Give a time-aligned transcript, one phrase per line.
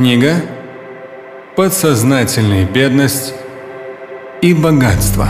[0.00, 0.36] Книга
[1.56, 3.34] «Подсознательная бедность
[4.40, 5.26] и богатство».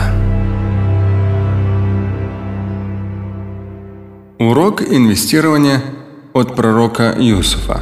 [4.38, 5.82] Урок инвестирования
[6.34, 7.80] от пророка Юсуфа.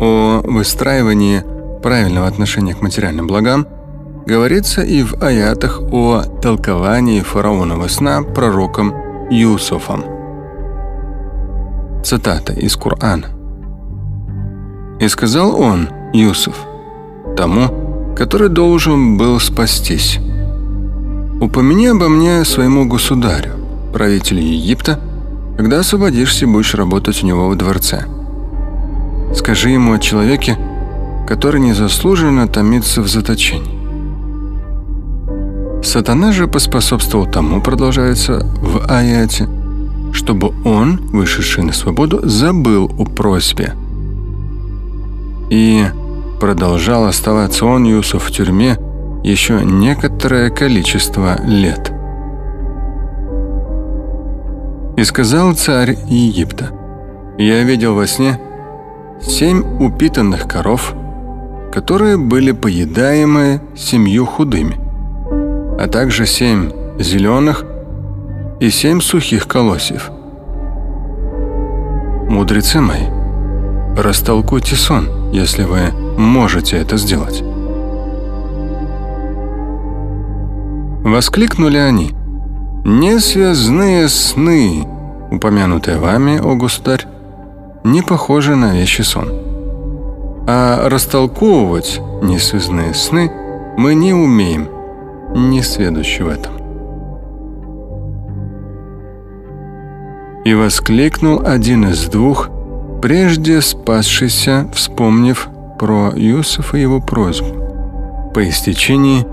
[0.00, 1.44] О выстраивании
[1.80, 3.68] правильного отношения к материальным благам
[4.26, 8.92] говорится и в аятах о толковании фараонова сна пророком
[9.30, 10.15] Юсуфом.
[12.06, 13.26] Цитата из Корана.
[15.00, 16.54] «И сказал он, Юсуф,
[17.36, 20.20] тому, который должен был спастись,
[21.40, 23.54] «Упомяни обо мне своему государю,
[23.92, 25.00] правителю Египта,
[25.56, 28.04] когда освободишься, будешь работать у него в дворце.
[29.34, 30.56] Скажи ему о человеке,
[31.26, 33.80] который незаслуженно томится в заточении.
[35.82, 39.48] Сатана же поспособствовал тому, продолжается в аяте,
[40.16, 43.74] чтобы он, вышедший на свободу, забыл о просьбе.
[45.50, 45.84] И
[46.40, 48.78] продолжал оставаться он, Юсуф, в тюрьме
[49.22, 51.92] еще некоторое количество лет.
[54.96, 56.70] И сказал царь Египта,
[57.36, 58.40] «Я видел во сне
[59.20, 60.94] семь упитанных коров,
[61.72, 64.76] которые были поедаемы семью худыми,
[65.78, 67.66] а также семь зеленых
[68.60, 70.10] и семь сухих колосьев.
[72.28, 73.06] Мудрецы мои,
[73.96, 77.42] растолкуйте сон, если вы можете это сделать.
[81.04, 82.10] Воскликнули они.
[82.84, 84.86] Несвязные сны,
[85.30, 87.06] упомянутые вами, о государь,
[87.84, 89.28] не похожи на вещи сон.
[90.48, 93.30] А растолковывать несвязные сны
[93.76, 94.68] мы не умеем,
[95.34, 96.65] не сведущи в этом.
[100.46, 102.50] И воскликнул один из двух,
[103.02, 108.30] прежде спасшийся, вспомнив про Юсуфа и его просьбу.
[108.32, 109.26] По истечении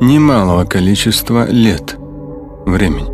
[0.00, 1.98] немалого количества лет,
[2.64, 3.10] времени.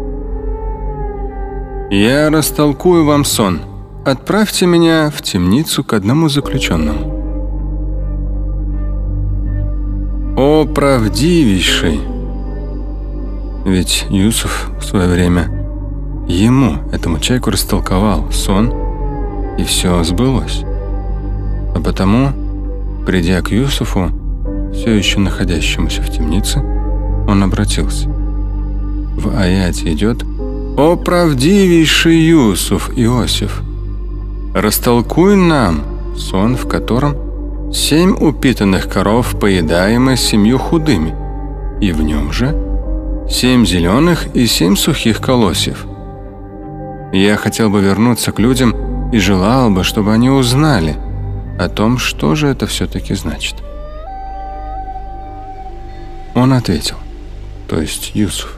[1.93, 3.62] «Я растолкую вам сон.
[4.05, 7.17] Отправьте меня в темницу к одному заключенному».
[10.37, 11.99] «О правдивейший!»
[13.65, 15.59] Ведь Юсуф в свое время
[16.31, 18.73] ему, этому человеку, растолковал сон,
[19.59, 20.63] и все сбылось.
[21.75, 22.33] А потому,
[23.07, 24.11] придя к Юсуфу,
[24.73, 26.61] все еще находящемуся в темнице,
[27.29, 28.09] он обратился.
[28.09, 30.23] В аяте идет
[30.77, 33.62] «О правдивейший Юсуф Иосиф,
[34.55, 35.83] растолкуй нам
[36.17, 37.17] сон, в котором
[37.73, 41.15] семь упитанных коров поедаемы семью худыми,
[41.81, 42.55] и в нем же
[43.29, 45.87] семь зеленых и семь сухих колосьев.
[47.12, 50.97] Я хотел бы вернуться к людям и желал бы, чтобы они узнали
[51.59, 53.56] о том, что же это все-таки значит».
[56.34, 56.97] Он ответил,
[57.69, 58.56] то есть Юсуф.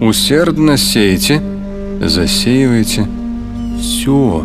[0.00, 1.42] Усердно сейте,
[2.00, 3.06] засеивайте
[3.80, 4.44] все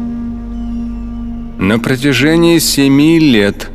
[1.57, 3.69] на протяжении семи лет.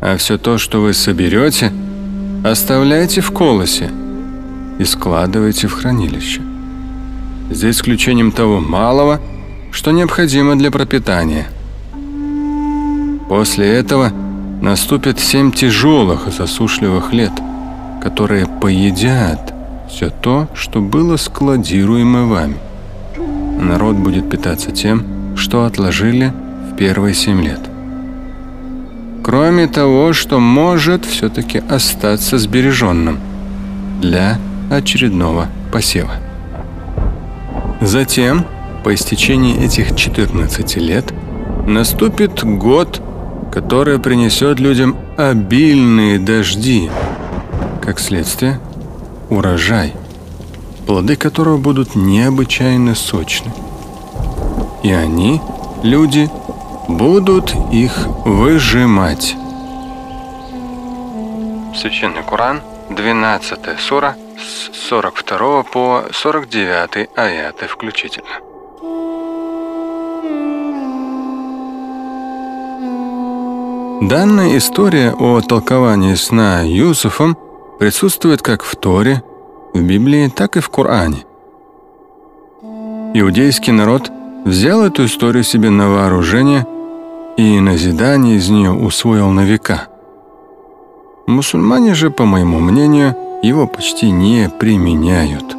[0.00, 1.72] А все то, что вы соберете,
[2.44, 3.90] оставляйте в колосе
[4.78, 6.42] и складывайте в хранилище.
[7.50, 9.20] За исключением того малого,
[9.70, 11.46] что необходимо для пропитания.
[13.28, 14.12] После этого–
[14.60, 17.32] Наступит семь тяжелых и засушливых лет,
[18.02, 19.54] которые поедят
[19.88, 22.56] все то, что было складируемо вами.
[23.58, 26.34] Народ будет питаться тем, что отложили
[26.70, 27.60] в первые семь лет.
[29.24, 33.18] Кроме того, что может все-таки остаться сбереженным
[34.02, 34.38] для
[34.70, 36.16] очередного посева.
[37.80, 38.44] Затем,
[38.84, 41.12] по истечении этих 14 лет,
[41.66, 43.00] наступит год
[43.50, 46.90] которое принесет людям обильные дожди,
[47.82, 48.60] как следствие
[49.28, 49.92] урожай,
[50.86, 53.52] плоды которого будут необычайно сочны.
[54.82, 55.40] И они,
[55.82, 56.30] люди,
[56.88, 59.36] будут их выжимать.
[61.74, 62.60] Священный Коран,
[62.90, 68.40] 12 сура, с 42 по 49 аяты включительно.
[74.02, 77.36] Данная история о толковании сна Юсуфом
[77.78, 79.22] присутствует как в Торе,
[79.74, 81.24] в Библии, так и в Коране.
[83.12, 84.10] Иудейский народ
[84.44, 86.66] взял эту историю себе на вооружение
[87.36, 89.88] и назидание из нее усвоил на века.
[91.26, 95.56] Мусульмане же, по моему мнению, его почти не применяют.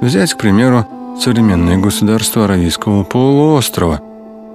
[0.00, 0.86] Взять, к примеру,
[1.20, 4.00] современные государства Аравийского полуострова.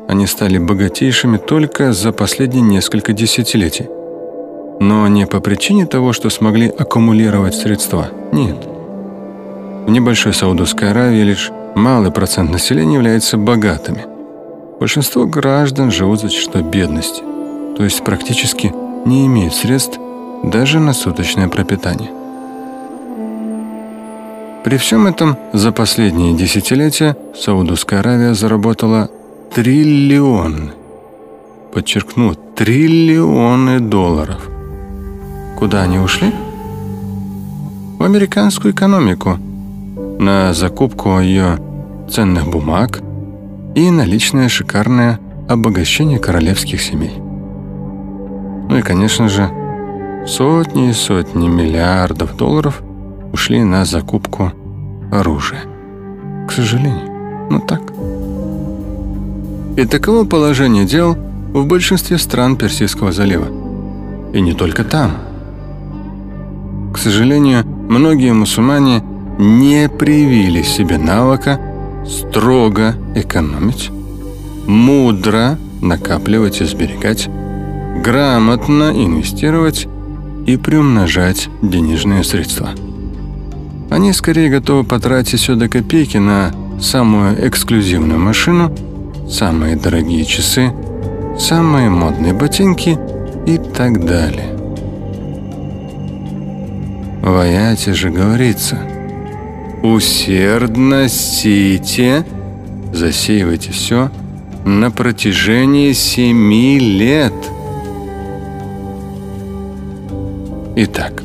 [0.10, 3.88] Они стали богатейшими только за последние несколько десятилетий.
[4.80, 8.10] Но не по причине того, что смогли аккумулировать средства.
[8.32, 8.58] Нет.
[9.86, 14.06] В небольшой Саудовской Аравии лишь малый процент населения является богатыми.
[14.80, 17.24] Большинство граждан живут за счет бедности,
[17.78, 18.74] то есть практически
[19.06, 20.00] не имеют средств
[20.44, 22.10] даже на суточное пропитание.
[24.64, 29.10] При всем этом за последние десятилетия Саудовская Аравия заработала
[29.54, 30.72] триллионы,
[31.74, 34.50] подчеркну, триллионы долларов.
[35.58, 36.34] Куда они ушли?
[37.98, 39.38] В американскую экономику,
[40.20, 41.60] на закупку ее
[42.10, 43.00] ценных бумаг
[43.74, 47.14] и на личное шикарное обогащение королевских семей.
[48.70, 49.50] Ну и, конечно же,
[50.28, 52.82] сотни и сотни миллиардов долларов
[53.32, 54.52] ушли на закупку
[55.12, 55.62] оружия.
[56.48, 57.82] К сожалению, ну так.
[59.78, 61.16] И таково положение дел
[61.54, 63.48] в большинстве стран Персидского залива.
[64.34, 65.12] И не только там.
[66.94, 69.04] К сожалению, многие мусульмане
[69.38, 71.60] не привили себе навыка
[72.06, 73.92] строго экономить,
[74.68, 77.30] мудро накапливать и сберегать,
[78.04, 79.88] грамотно инвестировать
[80.48, 82.70] и приумножать денежные средства.
[83.92, 88.74] Они скорее готовы потратить все до копейки на самую эксклюзивную машину,
[89.30, 90.72] самые дорогие часы,
[91.38, 92.98] самые модные ботинки
[93.46, 94.58] и так далее.
[97.22, 98.80] В аяте же говорится
[99.84, 102.26] «Усердно сите,
[102.94, 104.12] засеивайте все
[104.64, 107.34] на протяжении семи лет».
[110.80, 111.24] Итак,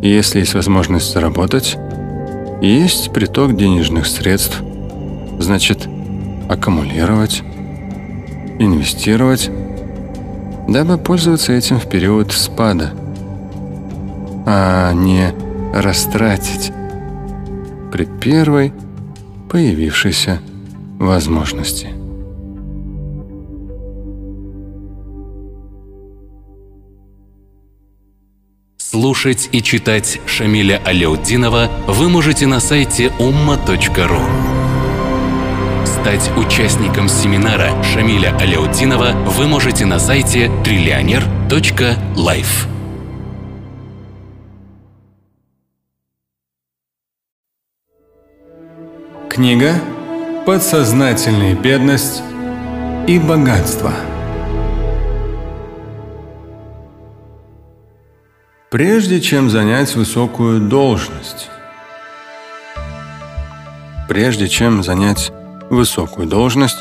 [0.00, 1.76] если есть возможность заработать,
[2.62, 4.62] есть приток денежных средств,
[5.38, 5.86] значит,
[6.48, 7.42] аккумулировать,
[8.58, 9.50] инвестировать,
[10.66, 12.94] дабы пользоваться этим в период спада,
[14.46, 15.34] а не
[15.74, 16.72] растратить
[17.92, 18.72] при первой
[19.50, 20.40] появившейся
[20.98, 21.97] возможности.
[28.90, 34.22] Слушать и читать Шамиля Аляутдинова вы можете на сайте umma.ru.
[35.84, 42.66] Стать участником семинара Шамиля Аляутдинова вы можете на сайте триллионер.life.
[49.28, 49.74] Книга
[50.46, 52.22] «Подсознательная бедность
[53.06, 53.92] и богатство».
[58.70, 61.48] Прежде чем занять высокую должность.
[64.10, 65.32] Прежде чем занять
[65.70, 66.76] высокую должность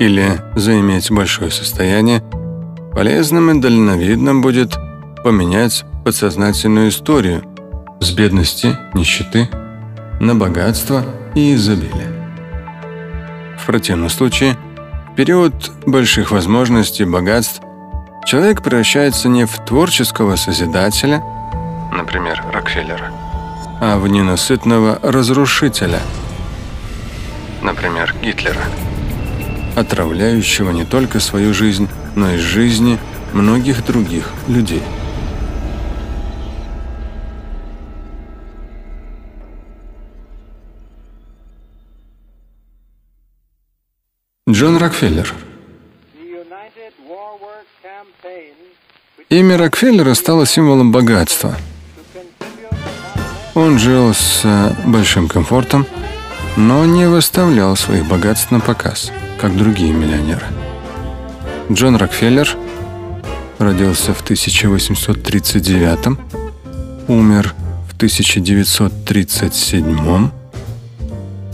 [0.00, 2.22] или заиметь большое состояние,
[2.94, 4.78] полезным и дальновидным будет
[5.22, 7.44] поменять подсознательную историю
[8.00, 9.50] с бедности, нищеты
[10.20, 11.04] на богатство
[11.34, 12.32] и изобилие.
[13.58, 14.56] В противном случае,
[15.18, 17.60] период больших возможностей богатств
[18.24, 21.22] Человек превращается не в творческого созидателя,
[21.92, 23.12] например, Рокфеллера,
[23.82, 26.00] а в ненасытного разрушителя,
[27.60, 28.62] например, Гитлера,
[29.76, 32.98] отравляющего не только свою жизнь, но и жизни
[33.34, 34.82] многих других людей.
[44.48, 45.34] Джон Рокфеллер–
[49.30, 51.56] Имя Рокфеллера стало символом богатства.
[53.54, 55.86] Он жил с э, большим комфортом,
[56.56, 60.44] но не выставлял своих богатств на показ, как другие миллионеры.
[61.72, 62.54] Джон Рокфеллер
[63.58, 66.18] родился в 1839,
[67.08, 67.54] умер
[67.88, 70.28] в 1937.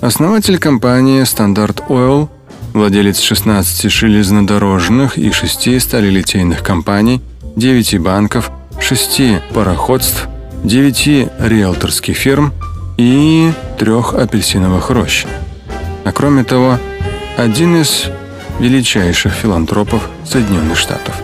[0.00, 2.28] Основатель компании Standard Oil,
[2.72, 7.22] владелец 16 железнодорожных и 6 сталелитейных компаний,
[7.56, 9.20] 9 банков, 6
[9.52, 10.28] пароходств,
[10.64, 12.52] 9 риэлторских фирм
[12.96, 15.24] и трех апельсиновых рощ.
[16.04, 16.78] А кроме того,
[17.36, 18.06] один из
[18.58, 21.14] величайших филантропов Соединенных Штатов.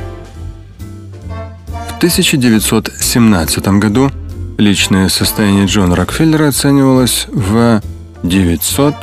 [1.88, 4.10] В 1917 году
[4.58, 7.80] личное состояние Джона Рокфеллера оценивалось в
[8.22, 8.94] 900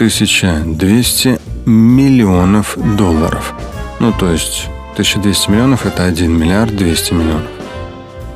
[0.00, 3.52] 1200 миллионов долларов.
[3.98, 4.68] Ну, то есть
[5.00, 7.46] 1200 миллионов– это 1 миллиард 200 миллионов,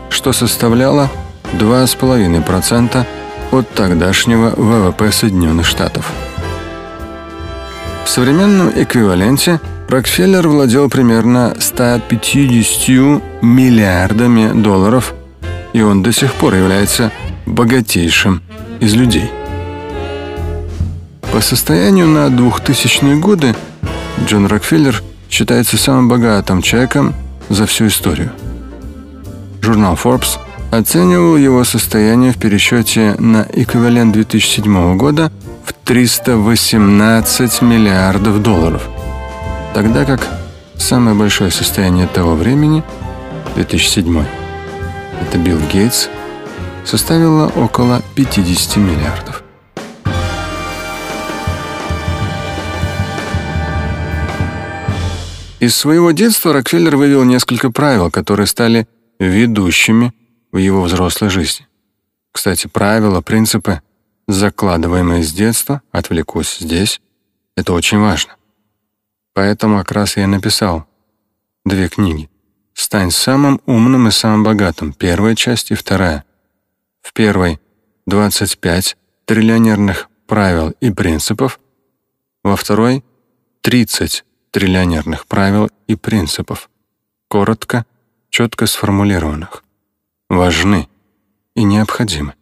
[0.09, 1.11] что составляло
[1.59, 3.04] 2,5%
[3.52, 6.11] от тогдашнего ВВП Соединенных Штатов.
[8.06, 15.12] В современном эквиваленте Рокфеллер владел примерно 150 миллиардами долларов,
[15.75, 17.12] и он до сих пор является
[17.44, 18.42] богатейшим
[18.80, 19.30] из людей.
[21.30, 23.54] По состоянию на 2000-е годы
[24.25, 25.02] Джон Рокфеллер
[25.35, 27.12] считается самым богатым человеком
[27.49, 28.31] за всю историю.
[29.62, 30.38] Журнал Forbes
[30.71, 35.33] оценивал его состояние в пересчете на эквивалент 2007 года
[35.64, 38.88] в 318 миллиардов долларов,
[39.75, 40.25] тогда как
[40.76, 42.85] самое большое состояние того времени,
[43.57, 44.25] 2007,
[45.21, 46.07] это Билл Гейтс,
[46.85, 49.44] составило около 50 миллиардов.
[55.64, 58.87] Из своего детства Рокфеллер вывел несколько правил, которые стали
[59.18, 60.12] ведущими
[60.52, 61.66] в его взрослой жизни.
[62.33, 63.80] Кстати, правила, принципы,
[64.28, 67.00] закладываемые с детства, отвлекусь здесь,
[67.56, 68.37] это очень важно.
[69.33, 70.87] Поэтому как раз я написал
[71.64, 72.28] две книги.
[72.75, 76.25] «Стань самым умным и самым богатым»— первая часть и вторая.
[77.00, 77.59] В первой—
[78.06, 81.59] 25 триллионерных правил и принципов,
[82.42, 83.02] во второй—
[83.62, 86.70] 30 триллионерных правил и принципов,
[87.26, 87.84] коротко,
[88.30, 89.64] четко сформулированных,
[90.30, 90.88] важны
[91.56, 92.34] и необходимы.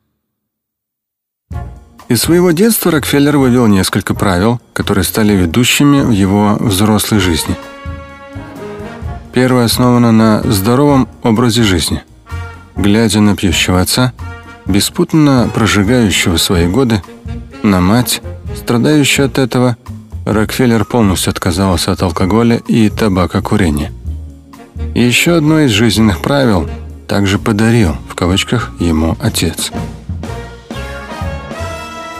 [2.08, 7.56] Из своего детства Рокфеллер вывел несколько правил, которые стали ведущими в его взрослой жизни.
[9.32, 12.04] Первое основано на здоровом образе жизни.
[12.76, 14.12] Глядя на пьющего отца,
[14.66, 17.02] беспутно прожигающего свои годы,
[17.62, 18.20] на мать,
[18.54, 19.78] страдающую от этого,
[20.24, 23.92] Рокфеллер полностью отказался от алкоголя и табакокурения.
[24.94, 26.68] Еще одно из жизненных правил
[27.08, 29.72] также подарил, в кавычках, ему отец.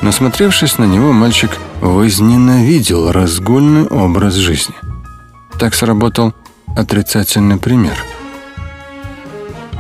[0.01, 4.75] Насмотревшись на него, мальчик возненавидел разгульный образ жизни.
[5.61, 6.35] Так сработал
[6.77, 7.95] отрицательный пример.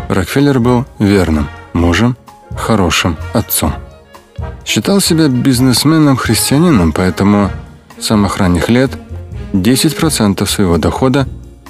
[0.08, 2.16] Рокфеллер был верным мужем,
[2.56, 3.74] хорошим отцом.
[4.64, 7.50] Считал себя бизнесменом-христианином, поэтому
[8.02, 8.90] с самых ранних лет
[9.52, 11.28] 10% своего дохода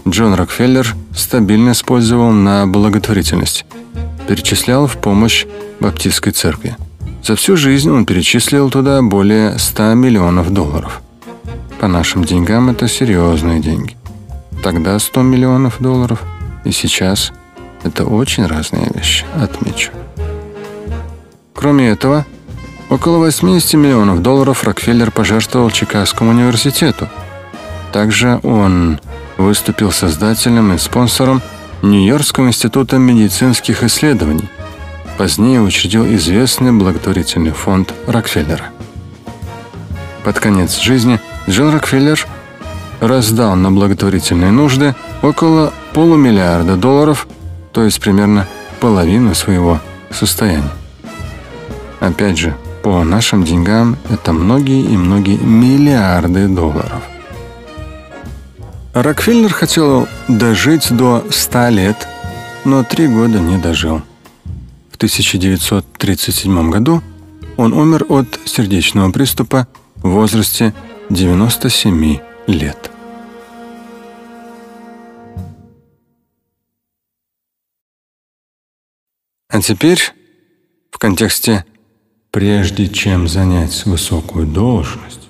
[0.08, 3.66] Джон Рокфеллер стабильно использовал на благотворительность,
[4.26, 5.44] перечислял в помощь
[5.78, 6.76] Баптистской церкви.
[7.22, 11.02] За всю жизнь он перечислил туда более 100 миллионов долларов.
[11.78, 13.96] По нашим деньгам это серьезные деньги.
[14.62, 16.22] Тогда 100 миллионов долларов,
[16.64, 17.32] и сейчас
[17.82, 19.92] это очень разные вещи, отмечу.
[21.54, 22.24] Кроме этого,
[22.92, 27.08] Около 80 миллионов долларов Рокфеллер пожертвовал Чикагскому университету.
[27.90, 29.00] Также он
[29.38, 31.40] выступил создателем и спонсором
[31.80, 34.46] Нью-Йоркского института медицинских исследований.
[35.16, 38.66] Позднее учредил известный благотворительный фонд Рокфеллера.
[40.22, 41.18] Под конец жизни
[41.48, 42.26] Джон Рокфеллер
[43.00, 47.26] раздал на благотворительные нужды около полумиллиарда долларов,
[47.72, 48.46] то есть примерно
[48.80, 49.80] половину своего
[50.10, 50.68] состояния.
[51.98, 57.02] Опять же, по нашим деньгам это многие и многие миллиарды долларов.
[58.92, 62.08] Рокфеллер хотел дожить до 100 лет,
[62.64, 64.02] но три года не дожил.
[64.90, 67.02] В 1937 году
[67.56, 70.74] он умер от сердечного приступа в возрасте
[71.08, 72.90] 97 лет.
[79.48, 80.00] А теперь
[80.90, 81.64] в контексте
[82.32, 85.28] прежде чем занять высокую должность,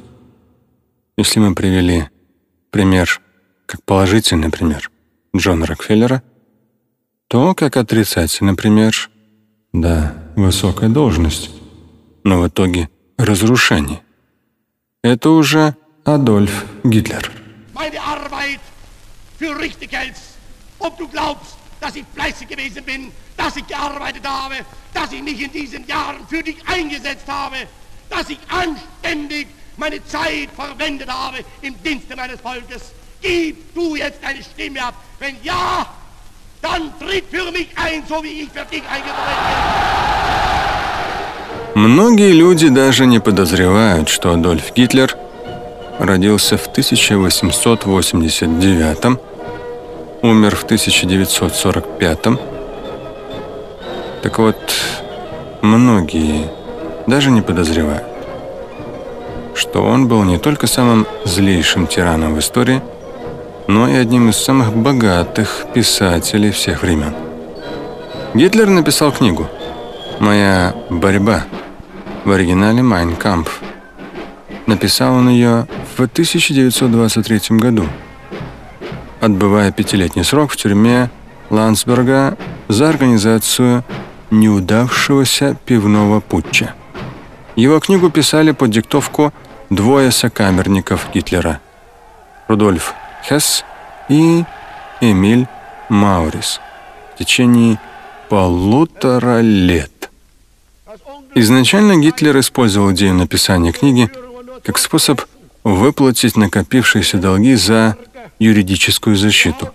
[1.19, 2.09] если мы привели
[2.71, 3.21] пример
[3.67, 4.91] как положительный пример
[5.37, 6.23] Джона Рокфеллера,
[7.29, 9.11] то как отрицательный пример,
[9.73, 11.51] да, высокая должность,
[12.25, 14.01] но в итоге разрушение.
[15.03, 17.33] Это уже Адольф Гитлер.
[17.75, 18.61] Meine Arbeit
[19.41, 20.39] für richtig hältst,
[20.79, 24.56] ob du glaubst, dass ich fleißig gewesen bin, dass ich gearbeitet habe,
[24.94, 27.58] dass ich mich in diesen Jahren für dich eingesetzt habe,
[28.10, 29.48] dass ich anständig
[29.78, 32.94] meine Zeit verwendet habe im Dienste meines Volkes.
[33.22, 34.96] Gib du jetzt deine Stimme ab.
[35.20, 35.86] Wenn ja,
[36.62, 39.58] dann tritt für mich ein, so wie ich für dich eingetreten bin.
[41.76, 45.16] Многие люди даже не подозревают, что Адольф Гитлер
[46.00, 49.31] родился в 1889
[50.23, 52.39] умер в 1945 -м.
[54.23, 54.57] Так вот,
[55.63, 56.51] многие
[57.07, 58.05] даже не подозревают,
[59.55, 62.81] что он был не только самым злейшим тираном в истории,
[63.67, 67.15] но и одним из самых богатых писателей всех времен.
[68.35, 69.47] Гитлер написал книгу
[70.21, 71.45] «Моя борьба»,
[72.25, 73.61] в оригинале «Майн Кампф».
[74.67, 77.87] Написал он ее в 1923 году,
[79.23, 81.09] отбывая пятилетний срок в тюрьме
[81.49, 82.37] Ландсберга
[82.67, 83.85] за организацию
[84.31, 86.75] неудавшегося пивного путча.
[87.55, 89.33] Его книгу писали под диктовку
[89.71, 91.61] двое сокамерников Гитлера–
[92.49, 93.65] Рудольф Хесс
[94.09, 94.43] и
[95.01, 95.47] Эмиль
[95.89, 96.61] Маурис
[97.15, 97.79] в течение
[98.29, 100.11] полутора лет.
[101.37, 104.11] Изначально Гитлер использовал идею написания книги
[104.65, 105.21] как способ
[105.63, 107.97] выплатить накопившиеся долги за
[108.43, 109.71] юридическую защиту.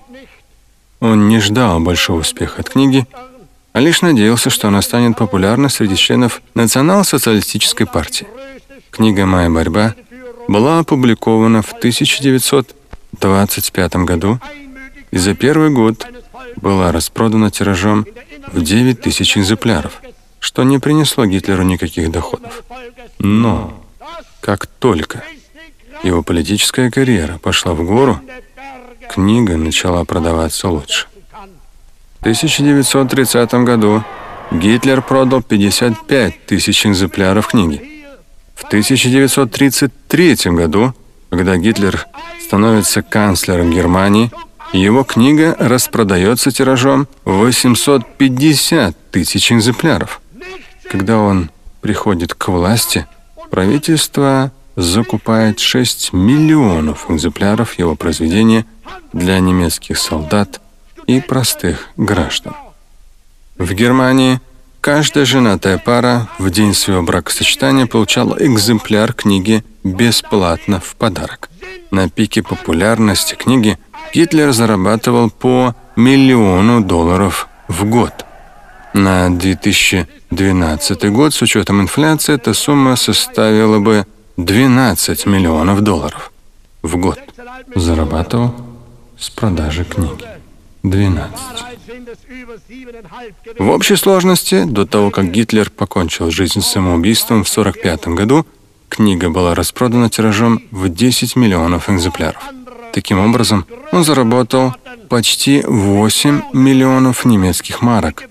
[0.99, 3.05] Он не ждал большого успеха от книги,
[3.73, 8.27] а лишь надеялся, что она станет популярна среди членов национал-социалистической партии.
[8.91, 9.95] Книга «Моя борьба»
[10.47, 14.39] была опубликована в 1925 году
[15.11, 16.07] и за первый год
[16.55, 18.07] была распродана тиражом
[18.51, 20.01] в 9 тысяч экземпляров,
[20.39, 22.63] что не принесло Гитлеру никаких доходов.
[23.19, 23.83] Но
[24.41, 25.23] как только
[26.03, 28.19] его политическая карьера пошла в гору,
[29.07, 31.07] книга начала продаваться лучше.
[32.17, 34.03] В 1930 году
[34.51, 38.05] Гитлер продал 55 тысяч экземпляров книги.
[38.55, 40.93] В 1933 году,
[41.29, 42.05] когда Гитлер
[42.41, 44.31] становится канцлером Германии,
[44.73, 50.21] его книга распродается тиражом 850 тысяч экземпляров.
[50.89, 51.49] Когда он
[51.81, 53.05] приходит к власти,
[53.49, 58.65] правительство закупает 6 миллионов экземпляров его произведения
[59.13, 60.61] для немецких солдат
[61.05, 62.53] и простых граждан.
[63.57, 64.39] В Германии
[64.81, 71.49] каждая женатая пара в день своего бракосочетания получала экземпляр книги бесплатно в подарок.
[71.91, 73.77] На пике популярности книги
[74.13, 78.25] Гитлер зарабатывал по миллиону долларов в год.
[78.93, 84.05] На 2012 год с учетом инфляции эта сумма составила бы
[84.37, 86.31] 12 миллионов долларов
[86.81, 87.19] в год.
[87.75, 88.53] Зарабатывал
[89.19, 90.25] с продажи книги.
[90.83, 91.39] 12.
[93.59, 98.45] В общей сложности, до того, как Гитлер покончил жизнь самоубийством в 1945 году,
[98.89, 102.41] книга была распродана тиражом в 10 миллионов экземпляров.
[102.93, 104.73] Таким образом, он заработал
[105.09, 108.23] почти 8 миллионов немецких марок,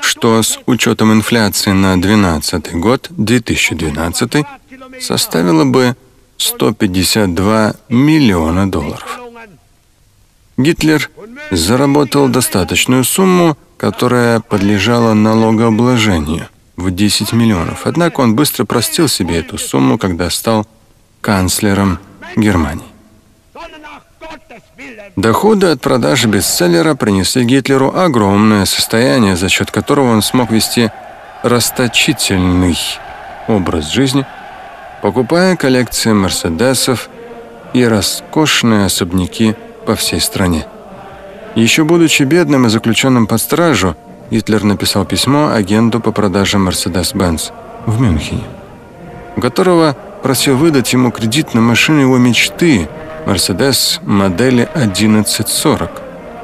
[0.00, 4.44] что с учетом инфляции на 12 год, 2012,
[5.00, 5.96] составило бы
[6.36, 9.19] 152 миллиона долларов.
[10.62, 11.10] Гитлер
[11.50, 17.86] заработал достаточную сумму, которая подлежала налогообложению в 10 миллионов.
[17.86, 20.66] Однако он быстро простил себе эту сумму, когда стал
[21.22, 21.98] канцлером
[22.36, 22.84] Германии.
[25.16, 30.90] Доходы от продажи бестселлера принесли Гитлеру огромное состояние, за счет которого он смог вести
[31.42, 32.76] расточительный
[33.48, 34.26] образ жизни,
[35.02, 37.08] покупая коллекции мерседесов
[37.72, 40.66] и роскошные особняки по всей стране.
[41.54, 43.96] Еще будучи бедным и заключенным под стражу,
[44.30, 47.52] Гитлер написал письмо агенту по продажам Mercedes-Benz
[47.86, 48.44] в Мюнхене,
[49.36, 52.88] у которого просил выдать ему кредит на машину его мечты
[53.26, 55.90] Mercedes модели 1140.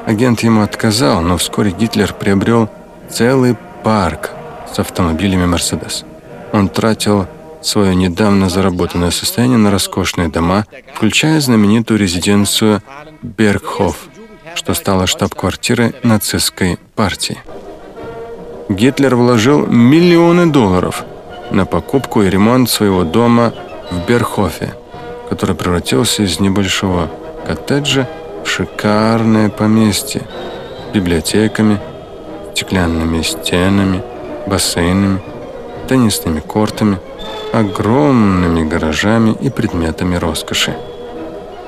[0.06, 2.68] Агент ему отказал, но вскоре Гитлер приобрел
[3.08, 4.30] целый парк
[4.72, 6.04] с автомобилями Mercedes.
[6.52, 7.26] Он тратил
[7.66, 12.82] свое недавно заработанное состояние на роскошные дома, включая знаменитую резиденцию
[13.22, 14.08] Бергхоф,
[14.54, 17.38] что стало штаб-квартирой нацистской партии.
[18.68, 21.04] Гитлер вложил миллионы долларов
[21.50, 23.52] на покупку и ремонт своего дома
[23.90, 24.74] в Бергхофе,
[25.28, 27.10] который превратился из небольшого
[27.46, 28.08] коттеджа
[28.44, 30.22] в шикарное поместье
[30.90, 31.80] с библиотеками,
[32.54, 34.02] стеклянными стенами,
[34.46, 35.20] бассейнами,
[35.88, 36.98] теннисными кортами–
[37.58, 40.76] огромными гаражами и предметами роскоши.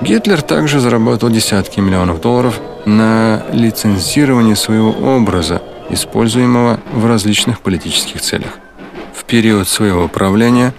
[0.01, 8.59] Гитлер также заработал десятки миллионов долларов на лицензировании своего образа, используемого в различных политических целях.
[9.15, 10.75] В период своего правления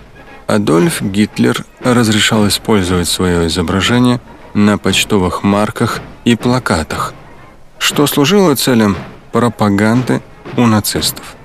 [0.47, 4.19] Адольф Гитлер разрешал использовать свое изображение
[4.53, 7.13] на почтовых марках и плакатах,
[7.77, 8.95] что служило целям
[9.31, 10.21] пропаганды
[10.57, 11.35] у нацистов.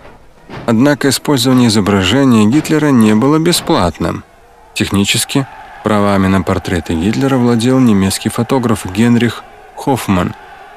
[0.66, 4.24] Однако использование изображения Гитлера не было бесплатным.
[4.72, 5.46] Технически
[5.82, 9.44] правами на портреты Гитлера владел немецкий фотограф Генрих
[9.76, 10.34] Хоффман,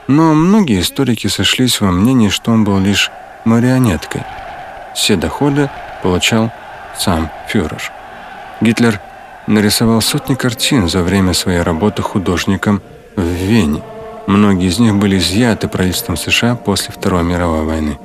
[0.07, 3.11] но многие историки сошлись во мнении, что он был лишь
[3.45, 4.23] марионеткой.
[4.93, 5.69] Все доходы
[6.03, 6.51] получал
[6.97, 7.91] сам фюрер.
[8.59, 8.99] Гитлер
[9.47, 12.81] нарисовал сотни картин за время своей работы художником
[13.15, 13.81] в Вене.
[14.27, 17.97] Многие из них были изъяты правительством США после Второй мировой войны.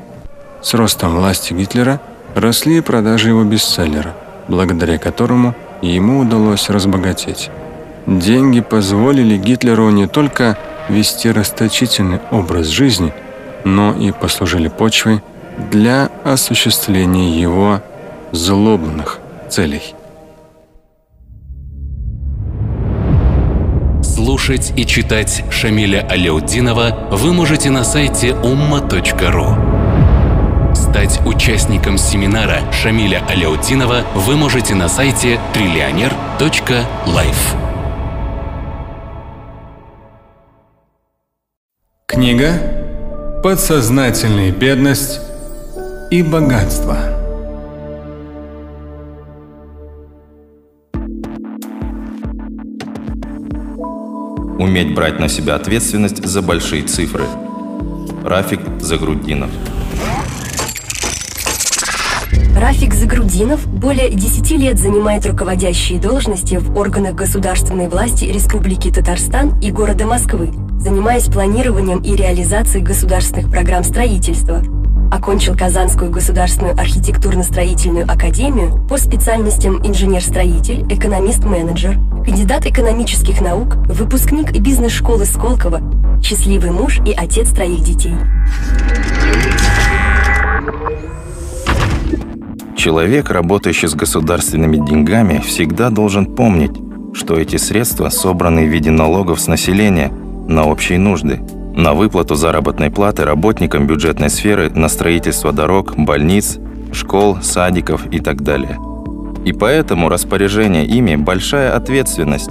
[0.62, 2.01] С ростом власти Гитлера
[2.35, 4.14] росли продажи его бестселлера.
[4.48, 7.51] благодаря которому ему удалось разбогатеть.
[8.07, 13.12] Деньги позволили Гитлеру не только вести расточительный образ жизни,
[13.64, 15.22] но и послужили почвой
[15.70, 17.81] для осуществления его
[18.33, 19.94] злобных целей.
[24.03, 29.72] Слушать и читать Шамиля Аляутдинова вы можете на сайте umma.ru.
[30.75, 37.57] Стать участником семинара Шамиля Аляутдинова вы можете на сайте триллионер.life.
[42.07, 45.21] Книга «Подсознательная бедность
[46.11, 46.97] и богатство».
[54.59, 57.25] Уметь брать на себя ответственность за большие цифры.
[58.23, 59.51] Рафик Загруддинов.
[62.57, 69.71] Рафик Загрудинов более 10 лет занимает руководящие должности в органах государственной власти Республики Татарстан и
[69.71, 74.62] города Москвы, занимаясь планированием и реализацией государственных программ строительства.
[75.11, 85.81] Окончил Казанскую государственную архитектурно-строительную академию по специальностям инженер-строитель, экономист-менеджер, кандидат экономических наук, выпускник бизнес-школы Сколково,
[86.23, 88.15] счастливый муж и отец троих детей.
[92.83, 96.73] Человек, работающий с государственными деньгами, всегда должен помнить,
[97.14, 100.11] что эти средства собраны в виде налогов с населения
[100.49, 101.38] на общие нужды,
[101.77, 106.59] на выплату заработной платы работникам бюджетной сферы на строительство дорог, больниц,
[106.92, 108.81] школ, садиков и так далее.
[109.45, 112.51] И поэтому распоряжение ими– большая ответственность.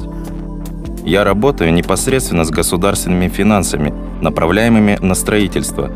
[1.04, 5.91] Я работаю непосредственно с государственными финансами, направляемыми на строительство.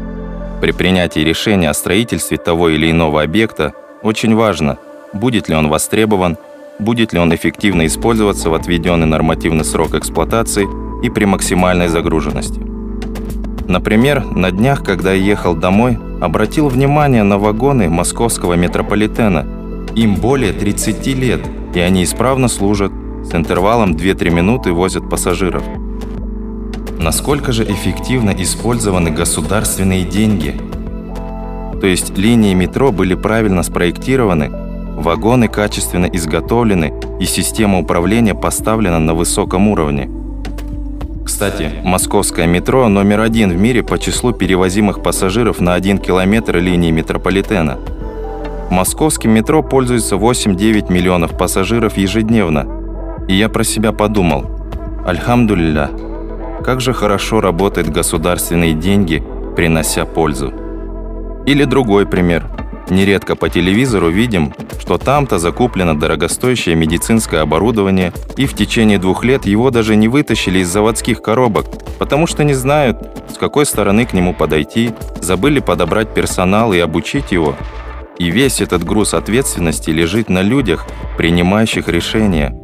[0.60, 3.72] При принятии решения о строительстве того или иного объекта–
[4.06, 4.78] очень важно,
[5.14, 6.38] будет ли он востребован,
[6.78, 10.68] будет ли он эффективно использоваться в отведенный нормативный срок эксплуатации
[11.04, 12.62] и при максимальной загруженности.
[13.68, 19.48] Например, на днях, когда я ехал домой, обратил внимание на вагоны московского метрополитена.
[19.96, 21.42] Им более 30 лет,
[21.74, 22.92] и они исправно служат,
[23.24, 25.64] с интервалом 2-3 минуты возят пассажиров.
[27.00, 30.56] Насколько же эффективно использованы государственные деньги–
[31.82, 34.50] то есть линии метро были правильно спроектированы,
[34.96, 40.10] вагоны качественно изготовлены и система управления поставлена на высоком уровне.
[41.26, 46.92] Кстати, московское метро номер один в мире по числу перевозимых пассажиров на 1 километр линии
[46.92, 47.80] метрополитена.
[48.70, 52.68] Московским метро пользуется 8-9 миллионов пассажиров ежедневно.
[53.28, 54.46] И я про себя подумал,
[55.06, 55.90] альхамдулилля,
[56.64, 59.24] как же хорошо работают государственные деньги,
[59.56, 60.54] принося пользу.
[61.46, 62.46] Или другой пример.
[62.90, 69.46] Нередко по телевизору видим, что там-то закуплено дорогостоящее медицинское оборудование, и в течение двух лет
[69.46, 71.66] его даже не вытащили из заводских коробок,
[71.98, 72.98] потому что не знают,
[73.32, 77.56] с какой стороны к нему подойти, забыли подобрать персонал и обучить его.
[78.20, 80.86] И весь этот груз ответственности лежит на людях,
[81.18, 82.56] принимающих решения.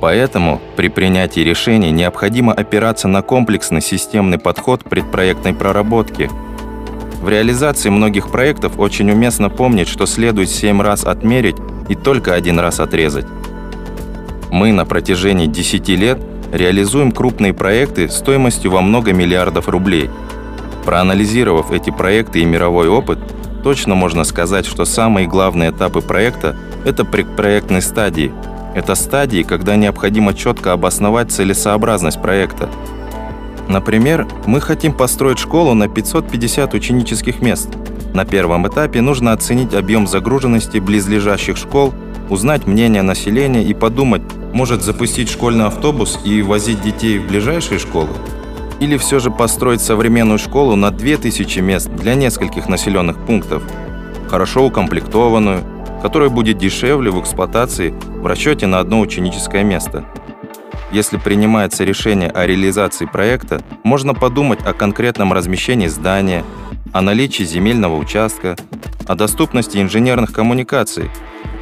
[0.00, 6.30] Поэтому при принятии решений необходимо опираться на комплексный системный подход предпроектной проработки–
[7.20, 11.56] в реализации многих проектов очень уместно помнить, что следует 7 раз отмерить
[11.88, 13.26] и только один раз отрезать.
[14.50, 16.18] Мы на протяжении 10 лет
[16.52, 20.10] реализуем крупные проекты стоимостью во много миллиардов рублей.
[20.84, 23.18] Проанализировав эти проекты и мировой опыт,
[23.64, 28.32] точно можно сказать, что самые главные этапы проекта– это предпроектные стадии.
[28.74, 32.68] Это стадии, когда необходимо четко обосновать целесообразность проекта,
[33.68, 37.68] Например, мы хотим построить школу на 550 ученических мест.
[38.14, 41.92] На первом этапе нужно оценить объем загруженности близлежащих школ,
[42.30, 48.10] узнать мнение населения и подумать, может запустить школьный автобус и возить детей в ближайшие школы?
[48.78, 53.62] Или все же построить современную школу на 2000 мест для нескольких населенных пунктов,
[54.28, 55.62] хорошо укомплектованную,
[56.02, 60.04] которая будет дешевле в эксплуатации в расчете на одно ученическое место–
[60.92, 66.44] если принимается решение о реализации проекта, можно подумать о конкретном размещении здания,
[66.92, 68.56] о наличии земельного участка,
[69.06, 71.10] о доступности инженерных коммуникаций,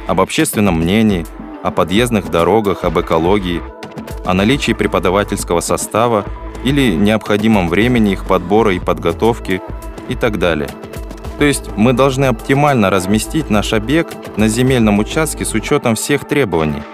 [0.07, 1.25] об общественном мнении,
[1.63, 3.61] о подъездных дорогах, об экологии,
[4.25, 6.25] о наличии преподавательского состава
[6.63, 9.61] или необходимом времени их подбора и подготовки
[10.07, 10.69] и так далее.
[11.39, 16.83] То есть мы должны оптимально разместить наш объект на земельном участке с учетом всех требований–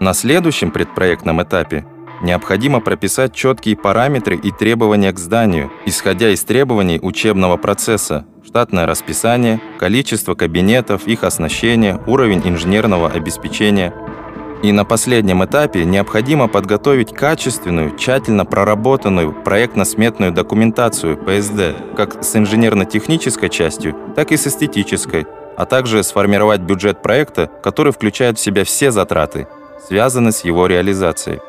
[0.00, 1.86] на следующем предпроектном этапе
[2.22, 9.60] необходимо прописать четкие параметры и требования к зданию, исходя из требований учебного процесса, штатное расписание,
[9.78, 13.94] количество кабинетов, их оснащение, уровень инженерного обеспечения.
[14.62, 23.48] И на последнем этапе необходимо подготовить качественную, тщательно проработанную проектно-сметную документацию ПСД, как с инженерно-технической
[23.48, 28.90] частью, так и с эстетической, а также сформировать бюджет проекта, который включает в себя все
[28.90, 29.46] затраты,
[29.84, 31.40] связанные с его реализацией.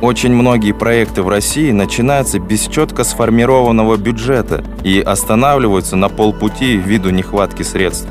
[0.00, 7.10] Очень многие проекты в России начинаются без четко сформированного бюджета и останавливаются на полпути ввиду
[7.10, 8.08] нехватки средств.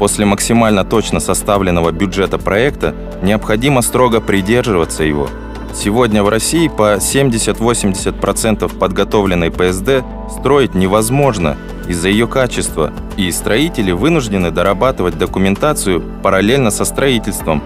[0.00, 5.28] После максимально точно составленного бюджета проекта необходимо строго придерживаться его.
[5.78, 14.50] Сегодня в России по 70-80% подготовленной ПСД строить невозможно из-за ее качества, и строители вынуждены
[14.50, 17.62] дорабатывать документацию параллельно со строительством,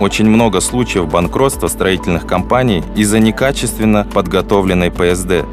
[0.00, 5.46] очень много случаев банкротства строительных компаний из-за некачественно подготовленной ПСД.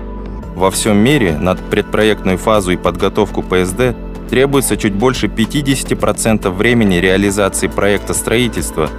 [0.55, 3.95] Во всем мире на предпроектную фазу и подготовку ПСД
[4.31, 8.89] требуется чуть больше 50% времени реализации проекта строительства.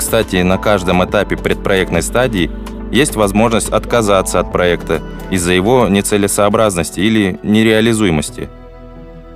[0.00, 2.50] Кстати, на каждом этапе предпроектной стадии
[2.90, 8.48] есть возможность отказаться от проекта из-за его нецелесообразности или нереализуемости.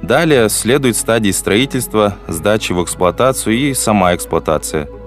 [0.00, 4.88] Далее следует стадии строительства, сдачи в эксплуатацию и сама эксплуатация–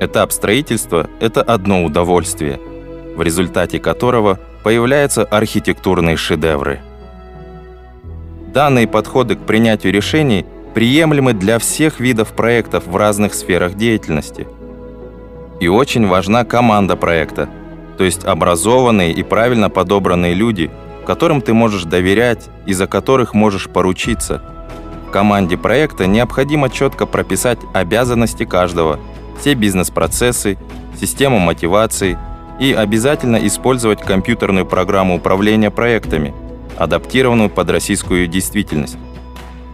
[0.00, 2.58] Этап строительства– это одно удовольствие,
[3.16, 6.80] в результате которого появляются архитектурные шедевры.
[8.54, 14.46] Данные подходы к принятию решений приемлемы для всех видов проектов в разных сферах деятельности.
[15.60, 17.48] И очень важна команда проекта,
[17.98, 20.70] то есть образованные и правильно подобранные люди,
[21.06, 24.42] которым ты можешь доверять и за которых можешь поручиться.
[25.12, 28.98] Команде проекта необходимо четко прописать обязанности каждого–
[29.40, 30.58] все бизнес-процессы,
[31.00, 32.18] систему мотивации
[32.60, 36.34] и обязательно использовать компьютерную программу управления проектами,
[36.76, 38.98] адаптированную под российскую действительность.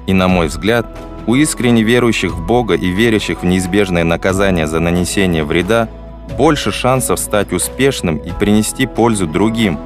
[0.07, 0.87] И, на мой взгляд,
[1.27, 5.89] у искренне верующих в Бога и верящих в неизбежное наказание за нанесение вреда
[6.37, 9.79] больше шансов стать успешным и принести пользу другим.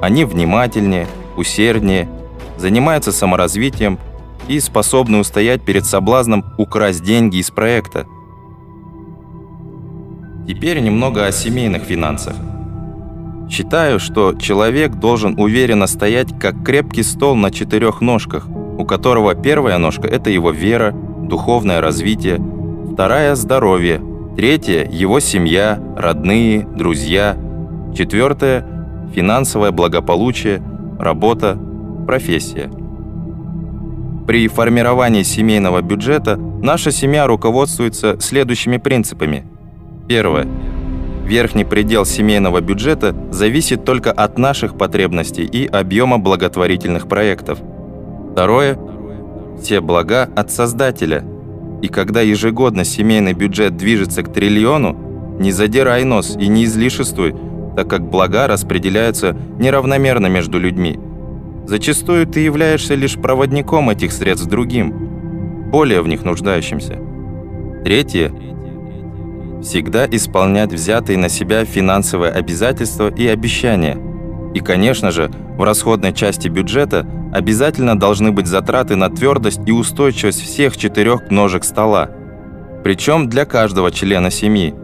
[0.00, 2.08] Они внимательнее, усерднее,
[2.58, 3.98] занимаются саморазвитием
[4.48, 8.06] и способны устоять перед соблазном украсть деньги из проекта–
[10.50, 12.34] Теперь немного о семейных финансах.
[13.48, 18.48] Считаю, что человек должен уверенно стоять, как крепкий стол на четырех ножках,
[18.80, 22.38] у которого первая ножка– это его вера, духовное развитие,
[22.92, 24.00] вторая– здоровье,
[24.36, 27.36] третья– его семья, родные, друзья,
[27.96, 28.66] четвертая–
[29.14, 30.62] финансовое благополучие,
[30.98, 31.58] работа,
[32.06, 32.70] профессия.
[34.26, 39.44] При формировании семейного бюджета наша семья руководствуется следующими принципами–
[40.10, 40.44] Первое.
[41.24, 47.60] Верхний предел семейного бюджета зависит только от наших потребностей и объема благотворительных проектов.
[48.32, 48.78] Второе.
[49.60, 51.24] Все блага от Создателя.
[51.82, 57.34] И когда ежегодно семейный бюджет движется к триллиону, не задирай нос и не излишествуй,
[57.76, 60.98] так как блага распределяются неравномерно между людьми.
[61.66, 66.98] Зачастую ты являешься лишь проводником этих средств другим, более в них нуждающимся.
[67.84, 68.32] Третье
[69.62, 73.98] всегда исполнять взятые на себя финансовые обязательства и обещания.
[74.54, 80.42] И, конечно же, в расходной части бюджета обязательно должны быть затраты на твердость и устойчивость
[80.42, 82.10] всех четырех ножек стола.
[82.82, 84.74] Причем для каждого члена семьи.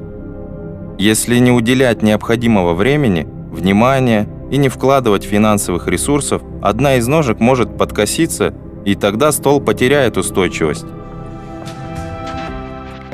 [0.99, 7.77] Если не уделять необходимого времени, внимания и не вкладывать финансовых ресурсов, одна из ножек может
[7.77, 10.87] подкоситься, и тогда стол потеряет устойчивость.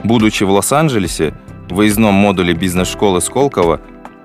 [0.04, 1.34] Будучи в Лос-Анджелесе,
[1.70, 3.80] в выездном модуле бизнес-школы Сколково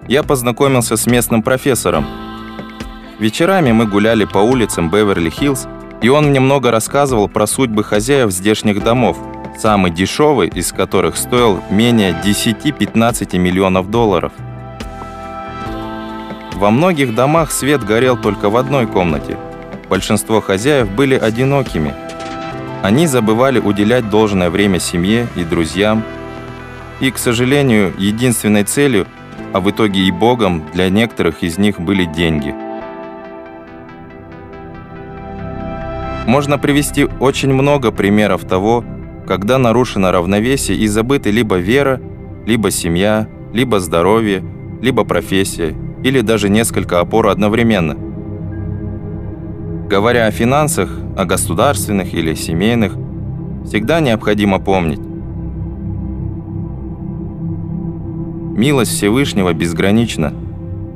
[0.08, 2.06] я познакомился с местным профессором.
[3.20, 5.68] Вечерами мы гуляли по улицам Беверли-Хиллз,
[6.02, 9.18] и он мне много рассказывал про судьбы хозяев здешних домов,
[9.58, 14.32] самый дешевый из которых стоил менее 10-15 миллионов долларов.
[16.54, 19.38] Во многих домах свет горел только в одной комнате.
[19.90, 21.94] Большинство хозяев были одинокими.
[22.84, 26.04] Они забывали уделять должное время семье и друзьям,
[27.00, 29.08] и, к сожалению, единственной целью,
[29.54, 32.54] а в итоге и Богом, для некоторых из них были деньги.
[36.28, 38.84] Можно привести очень много примеров того,
[39.26, 42.02] когда нарушено равновесие и забыты либо вера,
[42.46, 44.44] либо семья, либо здоровье,
[44.82, 47.96] либо профессия, или даже несколько опор одновременно.
[49.90, 52.94] Говоря о финансах, о государственных или семейных,
[53.66, 55.00] всегда необходимо помнить,
[58.58, 60.34] Милость Всевышнего безгранична.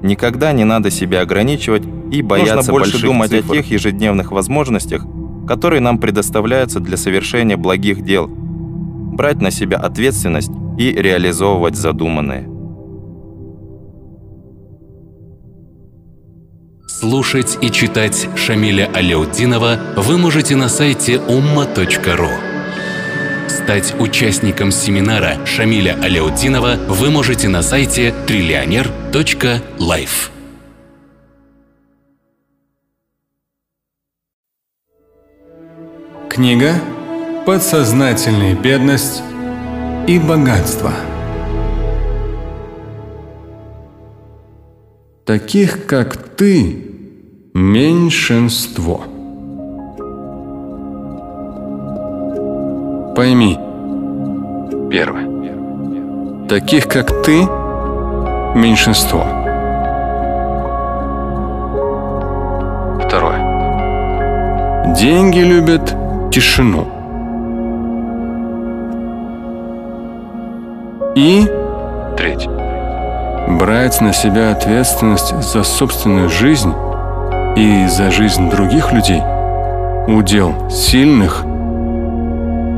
[0.02, 3.52] Никогда не надо себя ограничивать и бояться Нужно больше думать цифр.
[3.52, 5.06] о тех ежедневных возможностях,
[5.48, 12.48] которые нам предоставляются для совершения благих дел, брать на себя ответственность и реализовывать задуманное.
[16.88, 22.51] Слушать и читать Шамиля Аляутдинова вы можете на сайте umma.ru.
[23.64, 30.32] Стать участником семинара Шамиля Аляутдинова вы можете на сайте триллионер.life.
[36.28, 36.74] Книга
[37.46, 39.22] «Подсознательная бедность
[40.08, 40.92] и богатство».
[45.24, 46.84] Таких, как ты,
[47.54, 49.11] меньшинство.
[53.22, 53.56] Пойми.
[54.90, 55.28] Первое.
[56.50, 57.44] Таких, как ты,
[58.56, 59.24] меньшинство.
[63.06, 64.96] Второе.
[64.96, 65.96] Деньги любят
[66.32, 66.88] тишину.
[71.16, 71.48] И
[72.18, 72.50] третье.
[73.50, 76.74] Брать на себя ответственность за собственную жизнь
[77.56, 79.22] и за жизнь других людей–
[80.08, 81.46] удел сильных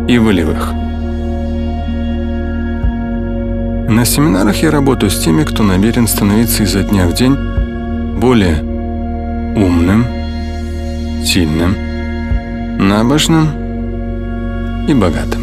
[0.08, 0.74] и волевых.
[3.90, 7.36] На семинарах я работаю с теми, кто намерен становиться изо дня в день
[8.20, 8.62] более
[9.56, 10.06] умным,
[11.24, 11.76] сильным,
[12.80, 13.48] набожным
[14.88, 15.42] и богатым.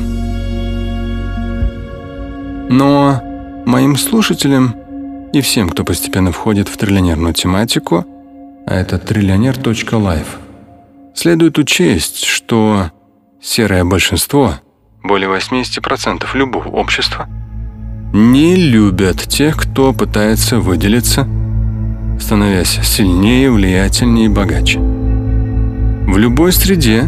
[2.68, 3.22] Но
[3.66, 4.74] моим слушателям
[5.32, 8.04] и всем, кто постепенно входит в триллионерную тематику,
[8.66, 10.38] а это триллионер.life,
[11.14, 12.90] следует учесть, что
[13.42, 14.54] серое большинство,
[15.02, 17.26] более 80% любого общества,
[18.12, 21.26] не любят тех, кто пытается выделиться,
[22.20, 24.78] становясь сильнее, влиятельнее и богаче.
[24.78, 27.04] В любой среде,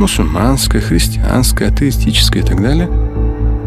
[0.00, 2.88] мусульманской, христианской, атеистической и так далее,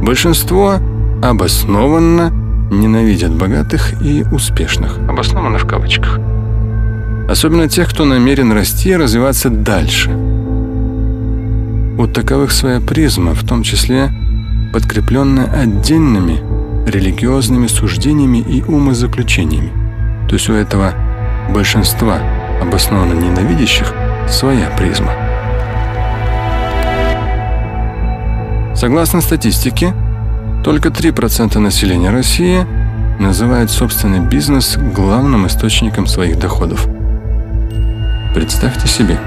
[0.02, 0.80] большинство
[1.24, 2.32] обоснованно
[2.72, 6.20] ненавидят богатых и успешных, обоснованно в кавычках.
[7.30, 10.31] Особенно тех, кто намерен расти и развиваться дальше.
[12.02, 14.12] У таковых своя призма, в том числе
[14.74, 16.42] подкрепленная отдельными
[16.90, 19.72] религиозными суждениями и умозаключениями.
[20.28, 20.96] То есть у этого
[21.54, 22.18] большинства
[22.60, 23.94] обоснованно ненавидящих
[24.28, 25.12] своя призма.
[28.76, 29.94] Согласно статистике,
[30.64, 32.66] только 3% населения России
[33.20, 36.88] называют собственный бизнес главным источником своих доходов.
[38.34, 39.20] Представьте себе,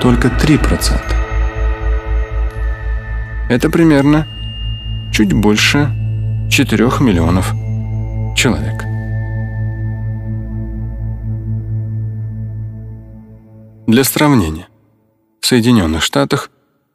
[0.00, 1.21] только 3%.
[3.52, 4.26] Это примерно
[5.12, 5.92] чуть больше
[6.50, 7.52] 4 миллионов
[8.34, 8.84] человек.
[13.86, 14.68] Для сравнения,
[15.42, 16.50] в Соединенных Штатах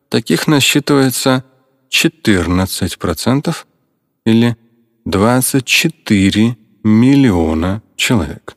[0.10, 1.44] таких насчитывается
[1.92, 3.56] 14%
[4.26, 4.58] или
[5.06, 8.56] 24 миллиона человек.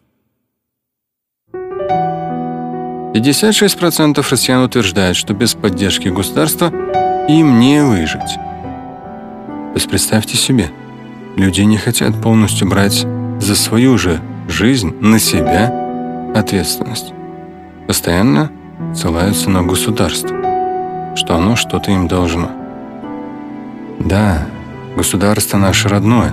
[1.53, 6.73] 56% россиян утверждают, что без поддержки государства
[7.29, 8.35] им не выжить.
[8.35, 10.71] То есть представьте себе,
[11.37, 13.07] люди не хотят полностью брать
[13.39, 15.73] за свою же жизнь на себя
[16.35, 17.13] ответственность.
[17.87, 18.51] Постоянно
[18.95, 22.51] ссылаются на государство, что оно что-то им должно.
[24.01, 24.47] Да,
[24.97, 26.33] Государство наше родное.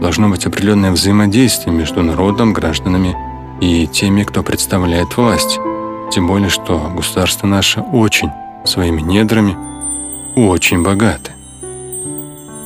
[0.00, 3.16] Должно быть определенное взаимодействие между народом, гражданами
[3.60, 5.58] и теми, кто представляет власть.
[6.10, 8.28] Тем более, что государство наше очень
[8.64, 9.56] своими недрами
[10.36, 11.32] очень богаты.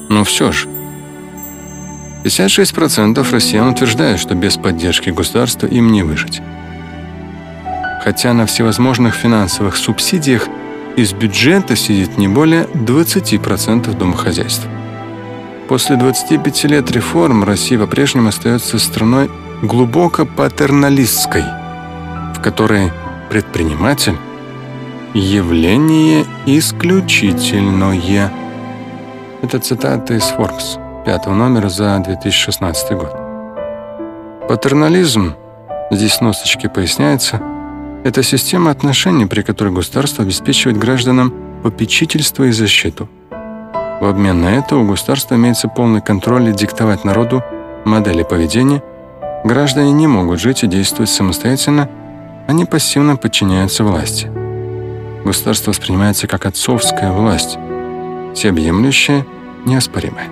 [0.09, 0.69] Но все же,
[2.25, 6.43] 56% россиян утверждают, что без поддержки государства им не выжить.
[8.03, 10.49] Хотя на всевозможных финансовых субсидиях
[10.97, 14.67] из бюджета сидит не более 20% домохозяйств.
[15.69, 19.31] После 25 лет реформ Россия по-прежнему остается страной
[19.63, 21.45] глубоко патерналистской,
[22.35, 22.91] в которой
[23.31, 24.17] предприниматель–
[25.15, 28.33] явление исключительное.
[29.43, 33.17] Это цитата из Forbes, пятого номера за 2016 год.
[34.49, 35.35] Патернализм,
[35.91, 37.41] здесь носочки поясняется,
[38.05, 41.33] это система отношений, при которой государство обеспечивает гражданам
[41.63, 43.09] попечительство и защиту–
[44.01, 47.45] в обмен на это у государства имеется полный контроль и диктовать народу
[47.85, 48.83] модели поведения.
[49.45, 51.87] Граждане не могут жить и действовать самостоятельно,
[52.49, 54.40] они пассивно подчиняются власти.
[55.25, 57.59] Государство воспринимается как отцовская власть,
[58.35, 59.27] всеобъемлющая,
[59.67, 60.29] неоспоримая.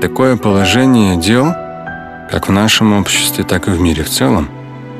[0.00, 1.52] Такое положение дел
[2.30, 4.48] как в нашем обществе, так и в мире в целом,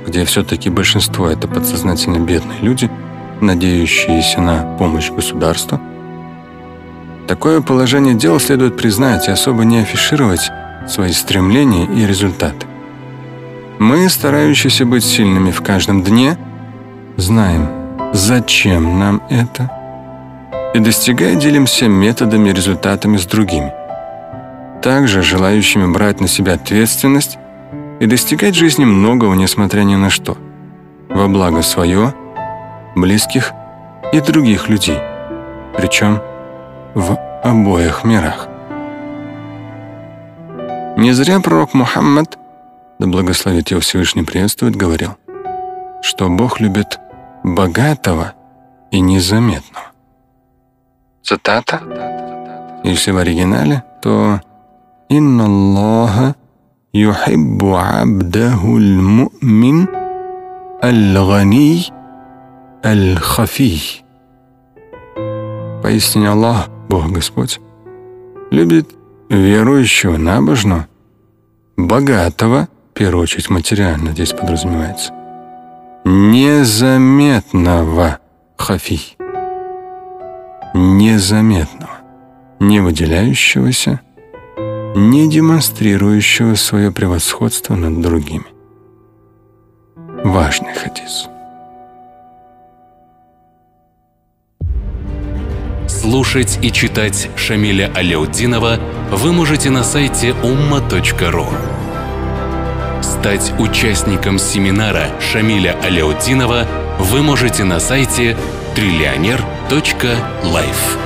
[0.07, 2.91] где все-таки большинство это подсознательно бедные люди,
[3.41, 5.81] надеющиеся на помощь государства,
[7.29, 10.51] такое положение дел следует признать и особо не афишировать
[10.89, 12.67] свои стремления и результаты.
[13.79, 16.37] Мы, старающиеся быть сильными в каждом дне,
[17.17, 17.80] знаем,
[18.13, 19.71] зачем нам это,
[20.75, 23.73] и достигая делимся методами и результатами с другими
[24.83, 27.39] также желающими брать на себя ответственность
[28.01, 30.39] и достигать жизни многого, несмотря ни на что,
[31.09, 32.15] во благо свое,
[32.97, 33.53] близких
[34.13, 34.99] и других людей,
[35.77, 36.21] причем
[36.95, 38.49] в обоих мирах.
[40.97, 42.39] Не зря пророк Мухаммад,
[42.99, 45.17] да благословит его Всевышний приветствует, говорил,
[46.03, 46.99] что Бог любит
[47.45, 48.33] богатого
[48.91, 49.87] и незаметного.
[51.23, 51.81] Цитата.
[52.85, 54.41] Если в оригинале, то
[55.09, 56.35] «Инна Аллаха
[56.93, 59.89] юхиббу абдаху мумин
[60.83, 61.93] аль-гани
[62.85, 64.03] аль-хафи».
[65.83, 67.61] Поистине Аллах, Бог Господь,
[68.51, 68.89] любит
[69.29, 70.87] верующего набожного,
[71.77, 75.13] богатого, в первую очередь материально здесь подразумевается,
[76.05, 78.19] незаметного
[78.57, 79.17] хафи,
[80.75, 81.99] незаметного,
[82.59, 84.01] не выделяющегося,
[84.97, 88.47] не демонстрирующего свое превосходство над другими.
[90.25, 91.29] Важный хадис.
[95.89, 98.81] Слушать и читать Шамиля Аляутдинова
[99.11, 101.80] вы можете на сайте umma.ru.
[103.03, 106.67] Стать участником семинара Шамиля Аляутдинова
[106.99, 108.37] вы можете на сайте
[108.75, 110.99] триллионер.life.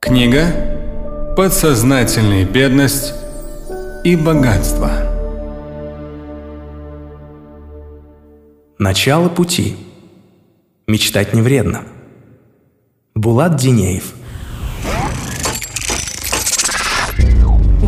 [0.00, 3.14] Книга «Подсознательная бедность
[4.04, 4.90] и богатство».
[8.78, 9.76] Начало пути.
[10.86, 11.82] Мечтать не вредно.
[13.14, 14.14] Булат Динеев.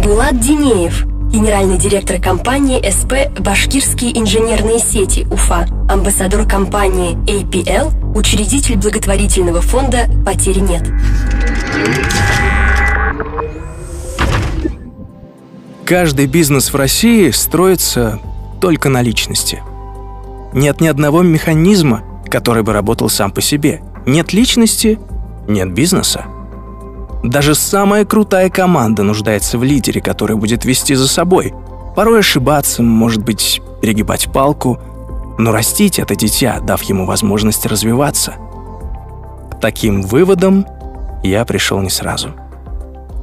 [0.05, 9.63] Булат Динеев, генеральный директор компании СП «Башкирские инженерные сети» Уфа, амбассадор компании APL, учредитель благотворительного
[9.63, 10.87] фонда «Потери нет».
[15.87, 18.21] Каждый бизнес в России строится
[18.61, 19.63] только на личности.
[20.53, 23.81] Нет ни одного механизма, который бы работал сам по себе.
[24.05, 24.99] Нет личности–
[25.49, 26.27] нет бизнеса.
[27.25, 31.55] Даже самая крутая команда нуждается в лидере, который будет вести за собой.
[31.97, 34.79] Порой ошибаться, может быть, перегибать палку,
[35.39, 38.35] но растить это дитя, дав ему возможность развиваться.
[39.51, 40.67] К таким выводам
[41.23, 42.33] я пришел не сразу.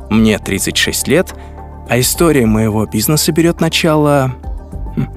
[0.10, 1.36] Мне 36 лет,
[1.88, 4.32] а история моего бизнеса берет начало
[4.96, 5.10] хм,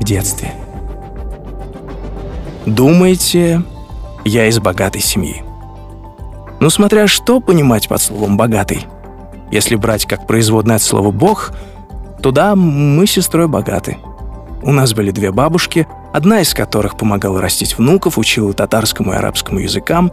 [0.00, 0.52] в детстве.
[2.66, 3.62] Думаете,
[4.24, 5.42] я из богатой семьи?
[6.64, 8.86] Ну, смотря что понимать под словом «богатый».
[9.50, 11.52] Если брать как производное от слова «бог»,
[12.22, 13.98] то да, мы с сестрой богаты.
[14.62, 19.58] У нас были две бабушки, одна из которых помогала растить внуков, учила татарскому и арабскому
[19.58, 20.10] языкам,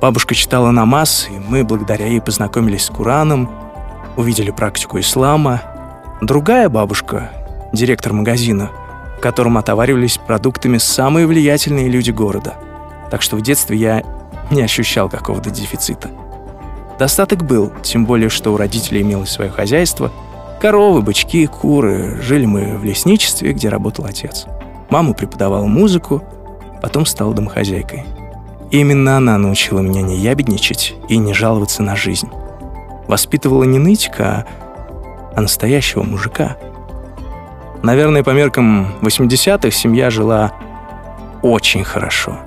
[0.00, 3.50] Бабушка читала намаз, и мы благодаря ей познакомились с Кураном,
[4.16, 5.60] увидели практику ислама.
[6.22, 7.28] Другая бабушка,
[7.74, 8.70] директор магазина,
[9.18, 12.54] в котором отоваривались продуктами самые влиятельные люди города.
[13.12, 14.02] Так что в детстве я
[14.50, 16.10] не ощущал какого-то дефицита.
[16.98, 20.10] Достаток был, тем более, что у родителей имелось свое хозяйство.
[20.62, 22.18] Коровы, бычки, куры.
[22.22, 24.46] Жили мы в лесничестве, где работал отец.
[24.88, 26.24] Мама преподавала музыку,
[26.80, 28.04] потом стала домохозяйкой.
[28.70, 32.30] Именно она научила меня не ябедничать и не жаловаться на жизнь.
[33.08, 34.46] Воспитывала не нытика,
[35.36, 36.56] а настоящего мужика.
[37.82, 40.52] Наверное, по меркам 80-х семья жила
[41.42, 42.38] очень хорошо.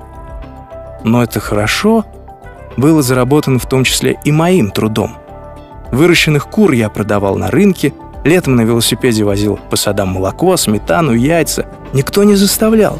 [1.06, 2.04] Но это хорошо
[2.78, 5.16] было заработано в том числе и моим трудом.
[5.92, 7.94] Выращенных кур я продавал на рынке,
[8.24, 11.68] летом на велосипеде возил по садам молоко, сметану, яйца.
[11.94, 13.00] Никто не заставлял.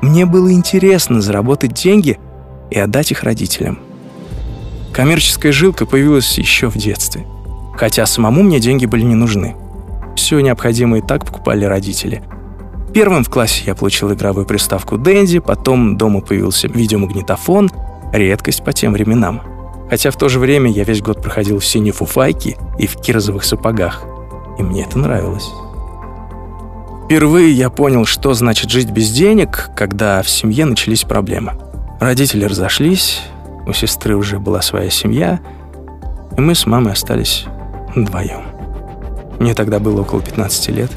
[0.00, 2.18] Мне было интересно заработать деньги
[2.70, 3.80] и отдать их родителям.
[4.92, 7.26] Коммерческая жилка появилась еще в детстве.
[7.76, 9.56] Хотя самому мне деньги были не нужны.
[10.14, 12.22] Все необходимое и так покупали родители.
[12.96, 17.70] Первым в классе я получил игровую приставку Дэнди, потом дома появился видеомагнитофон,
[18.12, 19.42] редкость по тем временам.
[19.90, 23.44] Хотя в то же время я весь год проходил в синей фуфайке и в кирозовых
[23.44, 24.02] сапогах.
[24.58, 25.46] И мне это нравилось.
[27.04, 31.52] Впервые я понял, что значит жить без денег, когда в семье начались проблемы–
[32.00, 33.22] Родители разошлись,
[33.66, 35.40] У сестры уже была своя семья,
[36.36, 37.46] и мы с мамой остались
[37.94, 38.42] вдвоем.
[39.40, 40.90] Мне тогда было около 15 лет.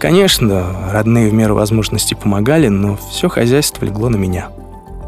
[0.00, 4.48] Конечно, родные в меру возможностей помогали, но все хозяйство легло на меня.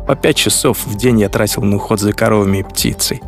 [0.07, 3.23] По пять часов в день я тратил на уход за коровами и птицей.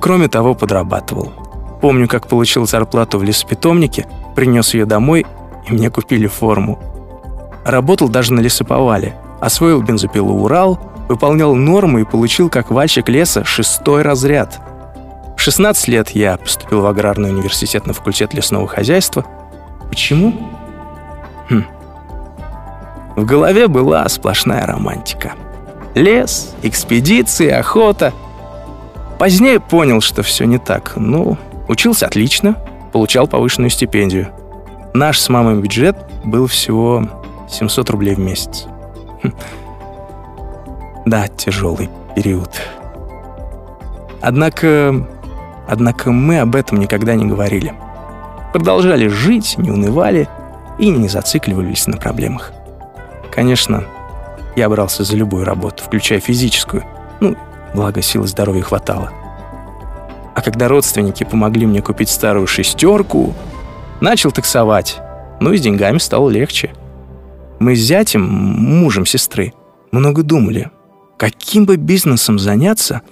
[0.00, 1.32] Кроме того, подрабатывал.
[1.80, 5.26] Помню, как получил зарплату в лесопитомнике, принес ее домой,
[5.68, 6.78] и мне купили форму.
[7.64, 10.78] Работал даже на лесоповале, освоил бензопилу «Урал»,
[11.08, 14.60] выполнял нормы и получил как вальщик леса шестой разряд.
[15.36, 19.26] В 16 лет я поступил в аграрный университет на факультет лесного хозяйства.
[19.88, 20.32] Почему?
[21.48, 21.64] Хм.
[23.16, 25.32] В голове была сплошная романтика.
[25.94, 28.12] Лес, экспедиции, охота.
[29.18, 30.94] Позднее понял, что все не так.
[30.96, 31.36] Ну,
[31.68, 32.56] учился отлично,
[32.92, 34.28] получал повышенную стипендию.
[34.92, 37.08] Наш с мамой бюджет был всего
[37.48, 38.66] 700 рублей в месяц.
[39.22, 39.32] Хм.
[41.06, 42.50] Да, тяжелый период.
[44.20, 45.06] Однако,
[45.68, 47.74] однако мы об этом никогда не говорили.
[48.52, 50.28] Продолжали жить, не унывали
[50.78, 52.52] и не зацикливались на проблемах.
[53.32, 53.84] Конечно,
[54.56, 56.84] я брался за любую работу, включая физическую.
[57.20, 57.36] Ну,
[57.74, 59.10] благо силы здоровья хватало.
[60.34, 63.34] А когда родственники помогли мне купить старую шестерку,
[64.00, 65.00] начал таксовать.
[65.40, 66.72] Ну и с деньгами стало легче.
[67.58, 69.52] Мы с зятем, мужем сестры,
[69.92, 70.70] много думали,
[71.16, 73.02] каким бы бизнесом заняться,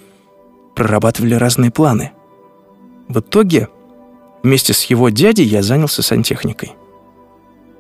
[0.75, 2.13] прорабатывали разные планы.
[3.09, 3.69] В итоге
[4.43, 6.73] вместе с его дядей я занялся сантехникой.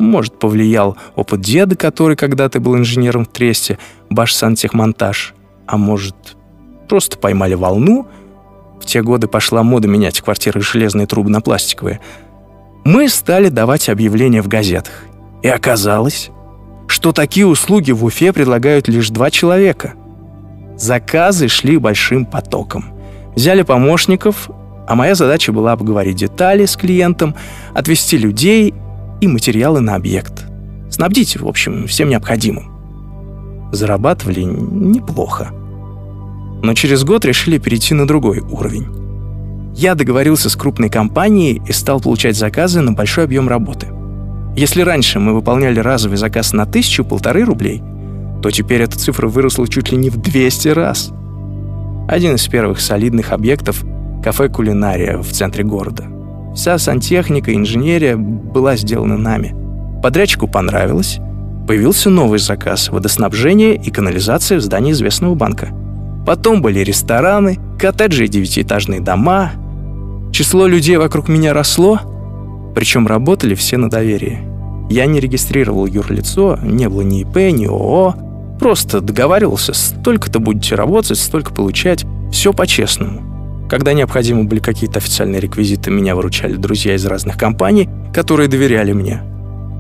[0.02, 3.78] Может, повлиял опыт деда, который когда-то был инженером в Тресте,
[4.10, 5.32] баш-сантехмонтаж.
[5.68, 6.16] А может,
[6.88, 8.08] просто поймали волну.
[8.80, 12.00] В те годы пошла мода менять квартиры железные трубы на пластиковые.
[12.84, 15.04] Мы стали давать объявления в газетах.
[15.40, 16.30] И оказалось,
[16.88, 19.94] что такие услуги в Уфе предлагают лишь два человека.
[20.76, 22.86] Заказы шли большим потоком.
[23.36, 24.50] Взяли помощников,
[24.88, 27.36] а моя задача была обговорить детали с клиентом,
[27.72, 28.74] отвести людей
[29.22, 30.46] и материалы на объект.
[30.90, 33.70] Снабдить, в общем, всем необходимым.
[33.70, 35.52] Зарабатывали неплохо.
[36.62, 38.88] Но через год решили перейти на другой уровень.
[39.76, 43.86] Я договорился с крупной компанией и стал получать заказы на большой объем работы.
[44.56, 47.80] Если раньше мы выполняли разовый заказ на тысячу-полторы рублей,
[48.42, 51.12] то теперь эта цифра выросла чуть ли не в 200 раз.
[52.08, 53.84] Один из первых солидных объектов—
[54.24, 56.08] кафе «Кулинария» в центре города.
[56.54, 59.54] Вся сантехника, инженерия была сделана нами.
[60.02, 61.18] Подрядчику понравилось.
[61.66, 65.68] Появился новый заказ— водоснабжение и канализация в здании известного банка.
[66.26, 69.52] Потом были рестораны, коттеджи и девятиэтажные дома.
[70.32, 72.00] Число людей вокруг меня росло,
[72.74, 74.40] причем работали все на доверии.
[74.90, 78.14] Я не регистрировал юрлицо, не было ни ИП, ни ООО.
[78.58, 82.04] Просто договаривался, столько-то будете работать, столько получать.
[82.30, 83.31] Все по-честному.
[83.72, 89.22] Когда необходимы были какие-то официальные реквизиты, меня выручали друзья из разных компаний, которые доверяли мне.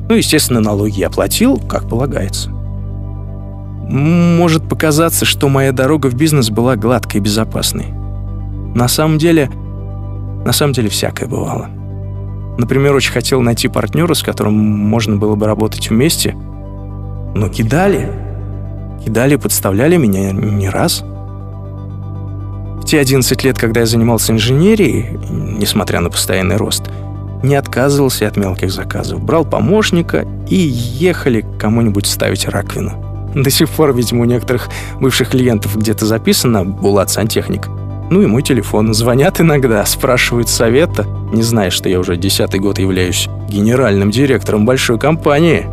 [0.08, 2.48] Ну, естественно, налоги я платил, как полагается.
[2.48, 7.88] Может показаться, что моя дорога в бизнес была гладкой и безопасной.
[8.74, 11.68] На самом деле, на самом деле всякое бывало.
[12.56, 18.10] Например, очень хотел найти партнера, с которым можно было бы работать вместе, но кидали.
[19.04, 21.04] Кидали, подставляли меня не раз.
[22.82, 26.82] В те 11 лет, когда я занимался инженерией, несмотря на постоянный рост,
[27.44, 29.22] не отказывался от мелких заказов.
[29.22, 33.32] Брал помощника и ехали кому-нибудь ставить раковину.
[33.36, 34.68] До сих пор, видимо, у некоторых
[35.00, 37.68] бывших клиентов где-то записано «Булат сантехник».
[38.10, 38.92] Ну и мой телефон.
[38.92, 44.98] Звонят иногда, спрашивают совета, не зная, что я уже десятый год являюсь генеральным директором большой
[44.98, 45.66] компании.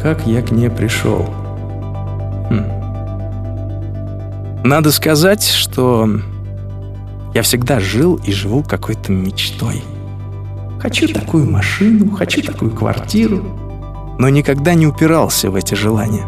[0.00, 1.30] Как я к ней пришел?
[2.50, 2.73] Хм.
[4.64, 6.08] Надо сказать, что
[7.34, 9.82] я всегда жил и живу какой-то мечтой.
[10.80, 13.44] Хочу такую машину, хочу такую квартиру,
[14.18, 16.24] но никогда не упирался в эти желания.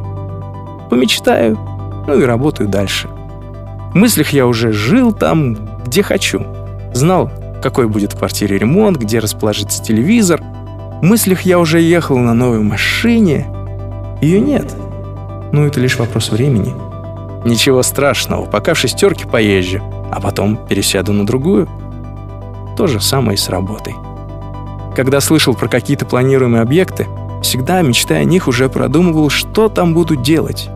[0.91, 1.59] Помечтаю,
[2.07, 3.09] ну и работаю дальше.
[3.09, 5.57] В мыслях я уже жил там,
[5.87, 6.45] где хочу.
[6.93, 7.31] Знал,
[7.63, 10.43] какой будет в квартире ремонт, где расположится телевизор.
[10.43, 13.47] В мыслях я уже ехал на новой машине.
[14.21, 14.77] Ее нет.
[15.53, 16.75] Но это лишь вопрос времени.
[17.47, 19.81] Ничего страшного, пока в шестерке поезжу,
[20.11, 21.69] а потом пересяду на другую.
[22.77, 23.95] То же самое и с работой.
[24.97, 27.07] Когда слышал про какие-то планируемые объекты,
[27.43, 30.69] всегда, мечтая о них, уже продумывал, что там буду делать.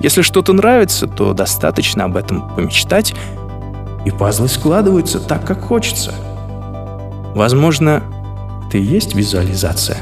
[0.00, 3.14] Если что-то нравится, то достаточно об этом помечтать,
[4.06, 6.14] и пазлы складываются так, как хочется.
[7.34, 8.02] Возможно,
[8.72, 9.98] и есть визуализация.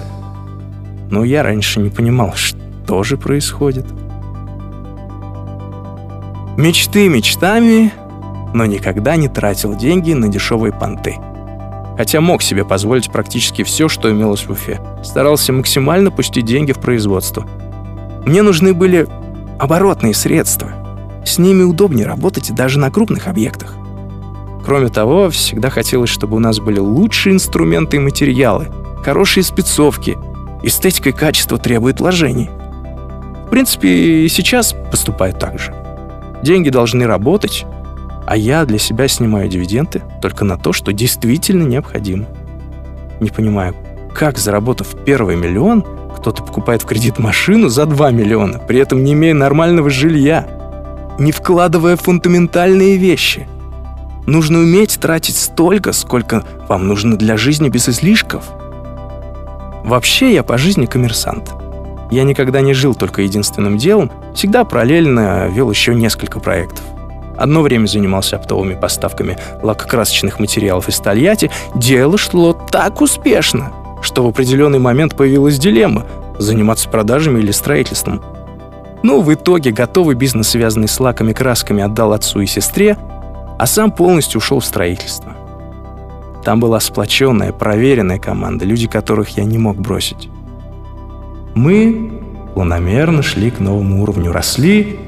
[1.11, 3.87] Но я раньше не понимал, что же происходит.
[6.57, 7.92] Мечты мечтами,
[8.55, 11.16] но никогда не тратил деньги на дешевые понты.
[11.96, 14.80] Хотя мог себе позволить практически все, что имелось в Уфе.
[15.02, 17.44] Старался максимально пустить деньги в производство.
[18.24, 19.09] Мне нужны были
[19.59, 20.70] оборотные средства.
[21.26, 23.74] С ними удобнее работать даже на крупных объектах.
[24.64, 28.68] Кроме того, всегда хотелось, чтобы у нас были лучшие инструменты и материалы,
[29.02, 30.16] хорошие спецовки.
[30.62, 32.48] Эстетика и качество требуют вложений.
[33.46, 35.84] В принципе, и сейчас поступаю так же.
[36.45, 37.64] Деньги должны работать,
[38.26, 42.26] а я для себя снимаю дивиденды только на то, что действительно необходимо.
[43.18, 43.74] Не понимаю,
[44.14, 45.82] как, заработав первый миллион,
[46.14, 50.47] кто-то покупает в кредит машину за 2 миллиона, при этом не имея нормального жилья,
[51.18, 53.49] не вкладывая фундаментальные вещи.
[54.26, 58.45] Нужно уметь тратить столько, сколько вам нужно для жизни без излишков.
[59.82, 61.55] Вообще я по жизни коммерсант.
[62.11, 66.84] Я никогда не жил только единственным делом, всегда параллельно вел еще несколько проектов.
[67.36, 71.50] Одно время занимался оптовыми поставками лакокрасочных материалов из Тольятти.
[71.74, 76.07] Дело шло так успешно, что в определенный момент появилась дилемма–
[76.38, 78.22] заниматься продажами или строительством.
[79.02, 82.96] Но в итоге готовый бизнес, связанный с лаками красками, отдал отцу и сестре,
[83.59, 85.34] а сам полностью ушел в строительство.
[86.44, 90.28] Там была сплоченная, проверенная команда, люди которых я не мог бросить.
[91.55, 92.12] Мы
[92.55, 94.98] планомерно шли к новому уровню, росли,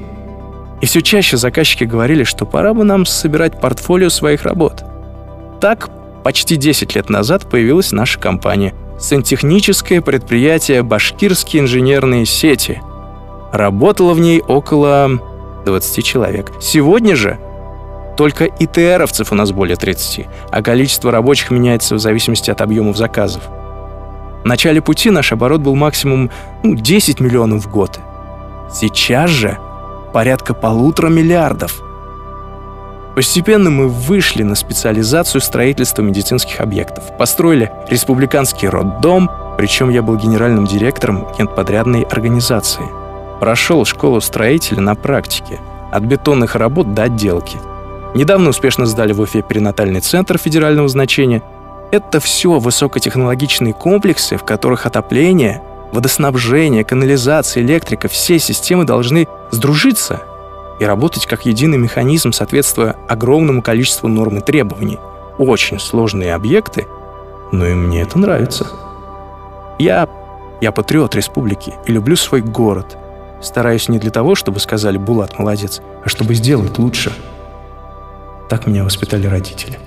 [0.81, 4.83] и все чаще заказчики говорили, что пора бы нам собирать портфолио своих работ.
[5.59, 5.89] Так,
[6.23, 12.81] почти 10 лет назад появилась наша компания «Сантехническое предприятие «Башкирские инженерные сети».
[13.51, 15.19] Работало в ней около
[15.65, 16.51] 20 человек.
[16.61, 17.39] Сегодня же
[18.17, 23.43] только ИТРовцев у нас более 30, а количество рабочих меняется в зависимости от объемов заказов.
[24.47, 26.31] В начале пути наш оборот был максимум
[26.63, 27.99] ну, 10 миллионов в год.
[28.71, 29.57] Сейчас же
[30.13, 31.81] порядка полутора миллиардов.
[33.13, 37.17] Постепенно мы вышли на специализацию строительства медицинских объектов.
[37.17, 42.85] Построили республиканский роддом, причем я был генеральным директором генподрядной организации.
[43.41, 45.59] Прошел школу строителя на практике,
[45.91, 47.57] от бетонных работ до отделки.
[48.15, 51.43] Недавно успешно сдали в Уфе перинатальный центр федерального значения.
[51.91, 55.61] Это все высокотехнологичные комплексы, в которых отопление–
[55.91, 60.21] водоснабжение, канализация, электрика, все системы должны сдружиться
[60.79, 64.99] и работать как единый механизм, соответствуя огромному количеству норм и требований.
[65.37, 66.87] Очень сложные объекты,
[67.51, 68.67] но и мне это нравится.
[69.79, 70.09] Я,
[70.61, 72.97] я патриот республики и люблю свой город.
[73.41, 77.13] Стараюсь не для того, чтобы сказали «Булат, молодец», а чтобы сделать лучше.
[78.49, 79.79] Так меня воспитали родители.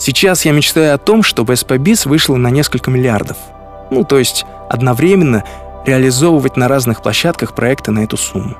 [0.00, 3.36] Сейчас я мечтаю о том, чтобы СПБИС вышла на несколько миллиардов–
[3.90, 5.44] ну, то есть одновременно
[5.84, 8.56] реализовывать на разных площадках проекты на эту сумму.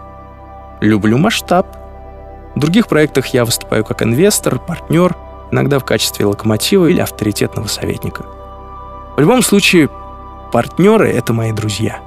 [0.80, 1.66] Люблю масштаб.
[2.55, 5.14] В других проектах я выступаю как инвестор, партнер,
[5.53, 8.24] иногда в качестве локомотива или авторитетного советника.
[9.16, 9.88] В любом случае,
[10.53, 12.01] партнеры— это мои друзья.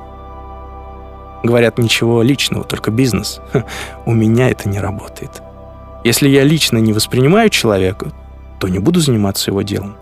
[1.43, 3.39] Говорят, ничего личного, только бизнес.
[3.51, 3.63] Ха,
[4.05, 5.41] у меня это не работает.
[6.03, 8.11] Если я лично не воспринимаю человека,
[8.63, 9.97] то не буду заниматься его делом,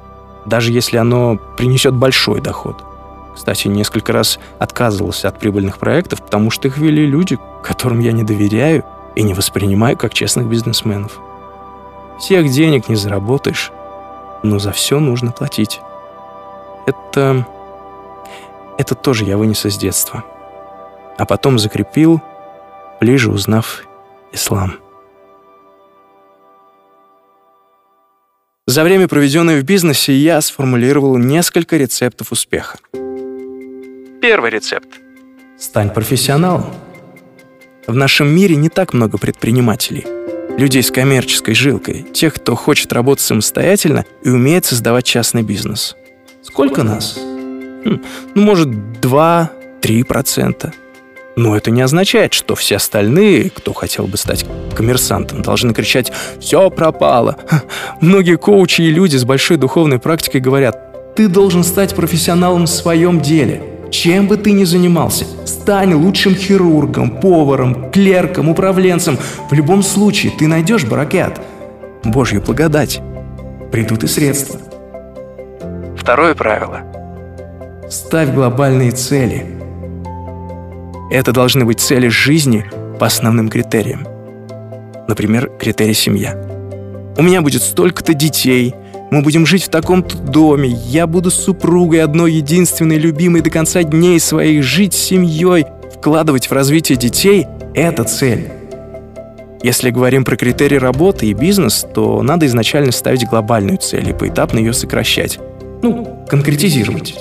[0.45, 2.83] даже если оно принесет большой доход—
[3.33, 8.23] кстати, несколько раз отказывался от прибыльных проектов, потому что их вели люди, которым я не
[8.23, 8.83] доверяю
[9.15, 11.19] и не воспринимаю как честных бизнесменов.
[12.19, 13.71] Всех денег не заработаешь,
[14.43, 15.81] но за все нужно платить.
[16.85, 17.47] Это...
[18.77, 20.23] Это тоже я вынес из детства.
[21.17, 22.21] А потом закрепил,
[22.99, 23.83] ближе узнав
[24.31, 24.75] ислам.
[28.71, 32.79] За время, проведенное в бизнесе, я сформулировал несколько рецептов успеха.
[34.21, 34.87] Первый рецепт.
[35.59, 36.73] Стань профессионалом.
[37.85, 40.05] В нашем мире не так много предпринимателей.
[40.57, 45.97] Людей с коммерческой жилкой, тех, кто хочет работать самостоятельно и умеет создавать частный бизнес.
[46.41, 47.17] Сколько нас?
[47.17, 48.01] Хм,
[48.35, 50.73] ну, может, 2-3%.
[51.35, 56.69] Но это не означает, что все остальные, кто хотел бы стать коммерсантом, должны кричать «Все
[56.69, 57.37] пропало!».
[58.01, 63.21] Многие коучи и люди с большой духовной практикой говорят «Ты должен стать профессионалом в своем
[63.21, 63.61] деле».
[63.91, 69.17] Чем бы ты ни занимался, стань лучшим хирургом, поваром, клерком, управленцем.
[69.49, 71.41] В любом случае ты найдешь баракет.
[72.05, 73.01] Божью благодать.
[73.69, 74.61] Придут и средства.
[75.97, 76.83] Второе правило.
[77.89, 79.45] Ставь глобальные цели.
[81.11, 82.65] Это должны быть цели жизни
[82.99, 84.07] по основным критериям.
[85.07, 86.35] Например, критерий семья.
[87.17, 88.73] У меня будет столько-то детей–
[89.11, 90.69] мы будем жить в таком-то доме.
[90.69, 96.53] Я буду супругой одной единственной любимой до конца дней своих, жить с семьей, вкладывать в
[96.53, 98.49] развитие детей Это цель.
[99.63, 104.59] Если говорим про критерии работы и бизнес, то надо изначально ставить глобальную цель и поэтапно
[104.59, 105.39] ее сокращать.
[105.83, 107.13] Ну, конкретизировать.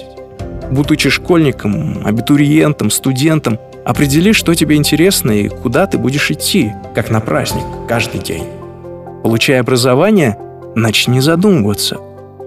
[0.70, 7.20] Будучи школьником, абитуриентом, студентом, определи, что тебе интересно и куда ты будешь идти, как на
[7.20, 8.44] праздник, каждый день.
[9.22, 10.38] Получая образование,
[10.74, 11.98] начни задумываться,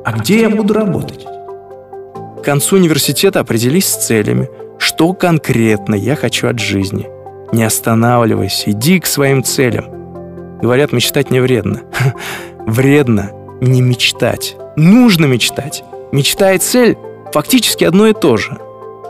[0.05, 1.25] а где я буду работать?
[1.25, 7.07] К концу университета определись с целями, что конкретно я хочу от жизни.
[7.53, 10.59] Не останавливайся, иди к своим целям.
[10.61, 11.81] Говорят, мечтать не вредно.
[12.65, 13.31] Вредно
[13.61, 14.57] не мечтать.
[14.75, 15.83] Нужно мечтать.
[16.11, 16.97] Мечта и цель
[17.31, 18.57] фактически одно и то же.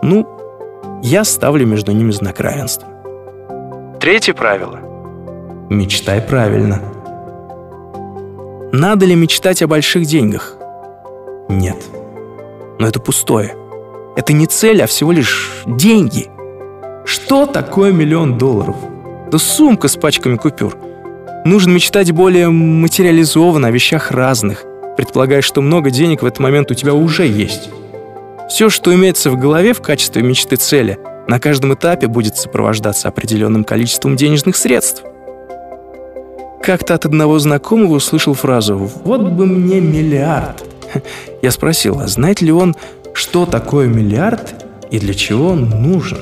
[0.01, 0.27] Ну,
[1.03, 2.87] я ставлю между ними знак равенства.
[3.99, 4.79] Третье правило.
[5.69, 6.81] Мечтай правильно.
[8.71, 10.55] Надо ли мечтать о больших деньгах?
[11.49, 11.77] Нет.
[12.79, 13.53] Но это пустое.
[14.15, 16.29] Это не цель, а всего лишь деньги.
[17.05, 18.77] Что такое миллион долларов?
[19.29, 20.77] Да сумка с пачками купюр.
[21.43, 24.63] Нужно мечтать более материализованно о вещах разных,
[24.95, 27.69] предполагая, что много денег в этот момент у тебя уже есть.
[28.49, 33.63] Все, что имеется в голове в качестве мечты цели, на каждом этапе будет сопровождаться определенным
[33.63, 35.03] количеством денежных средств.
[36.61, 40.63] Как-то от одного знакомого услышал фразу «Вот бы мне миллиард».
[41.41, 42.75] Я спросил, а знает ли он,
[43.13, 44.53] что такое миллиард
[44.91, 46.19] и для чего он нужен?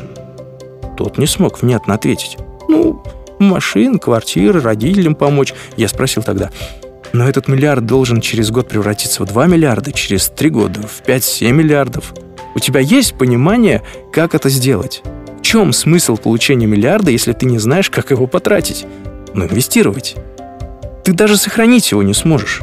[0.98, 2.38] Тот не смог внятно ответить.
[2.70, 3.04] Ну,
[3.40, 5.54] машин, квартиры, родителям помочь.
[5.78, 6.52] Я спросил тогда,
[7.14, 11.52] но этот миллиард должен через год превратиться в 2 миллиарда, через 3 года в 5-7
[11.52, 12.14] миллиардов.
[12.56, 13.82] У тебя есть понимание,
[14.12, 15.04] как это сделать?
[15.40, 18.86] В чем смысл получения миллиарда, если ты не знаешь, как его потратить?
[19.34, 20.16] Ну, инвестировать.
[21.04, 22.62] Ты даже сохранить его не сможешь.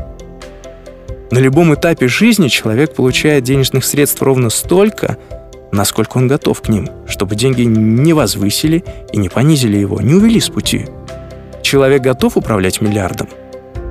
[1.30, 5.18] На любом этапе жизни человек получает денежных средств ровно столько,
[5.72, 10.40] насколько он готов к ним, чтобы деньги не возвысили и не понизили его, не увели
[10.40, 10.86] с пути.
[11.62, 13.28] Человек готов управлять миллиардом,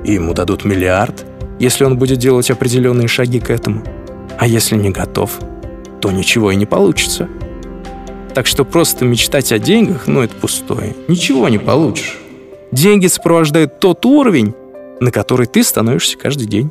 [0.04, 1.24] и ему дадут миллиард,
[1.58, 3.82] если он будет делать определенные шаги к этому.
[4.38, 5.38] А если не готов,
[6.00, 7.28] то ничего и не получится.
[8.34, 10.94] Так что просто мечтать о деньгах, ну это пустое.
[11.08, 12.18] Ничего не получишь.
[12.70, 14.54] Деньги сопровождают тот уровень,
[15.00, 16.70] на который ты становишься каждый день.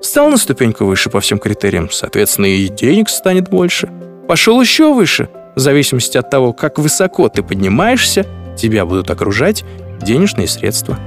[0.00, 3.90] Стал на ступеньку выше по всем критериям, соответственно, и денег станет больше.
[4.26, 5.28] Пошел еще выше.
[5.54, 9.64] В зависимости от того, как высоко ты поднимаешься, тебя будут окружать
[10.02, 10.98] денежные средства.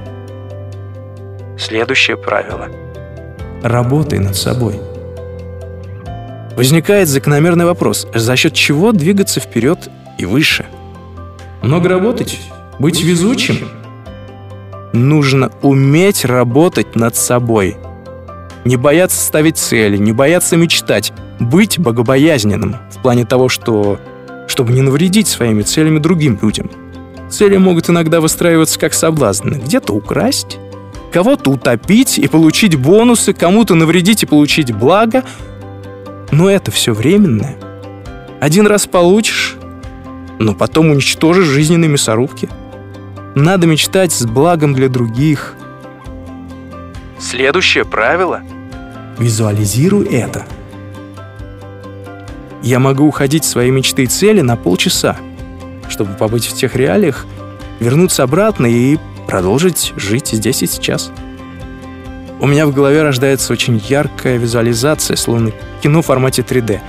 [1.62, 2.68] Следующее правило.
[3.62, 4.80] Работай над собой.
[6.56, 9.88] Возникает закономерный вопрос, за счет чего двигаться вперед
[10.18, 10.66] и выше?
[11.62, 12.40] Много работать?
[12.78, 13.68] Быть везучим?
[14.92, 17.76] Нужно уметь работать над собой–
[18.64, 23.98] не бояться ставить цели, не бояться мечтать, быть богобоязненным в плане того, что
[24.46, 26.70] чтобы не навредить своими целями другим людям.
[27.30, 29.54] Цели могут иногда выстраиваться как соблазны.
[29.54, 30.58] Где-то украсть,
[31.12, 35.24] кого-то утопить и получить бонусы, кому-то навредить и получить благо.
[36.30, 37.56] Но это все временное.
[38.40, 39.56] Один раз получишь,
[40.38, 42.48] но потом уничтожишь жизненные мясорубки.
[43.34, 45.54] Надо мечтать с благом для других.
[47.18, 48.42] Следующее правило
[49.18, 50.46] Визуализируй это.
[52.62, 55.16] Я могу уходить в свои мечты и цели на полчаса,
[55.88, 57.26] чтобы побыть в тех реалиях,
[57.78, 61.10] вернуться обратно и продолжить жить здесь и сейчас.
[62.40, 65.52] У меня в голове рождается очень яркая визуализация, словно
[65.82, 66.80] кино в формате 3D.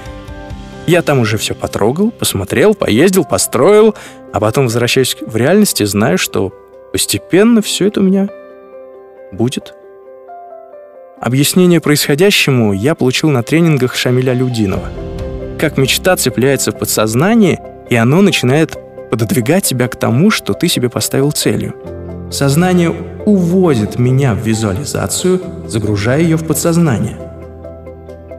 [0.88, 3.96] Я там уже все потрогал, посмотрел, поездил, построил,
[4.34, 6.52] а потом возвращаюсь в реальность и знаю, что
[6.92, 8.28] постепенно все это у меня
[9.32, 9.74] будет.
[11.22, 14.90] Объяснение происходящему я получил на тренингах Шамиля Людинова.
[15.58, 18.76] Как мечта цепляется в подсознание, и оно начинает
[19.10, 21.76] пододвигать тебя к тому, что ты себе поставил целью.
[22.34, 22.90] Сознание
[23.28, 27.16] увозит меня в визуализацию, загружая ее в подсознание.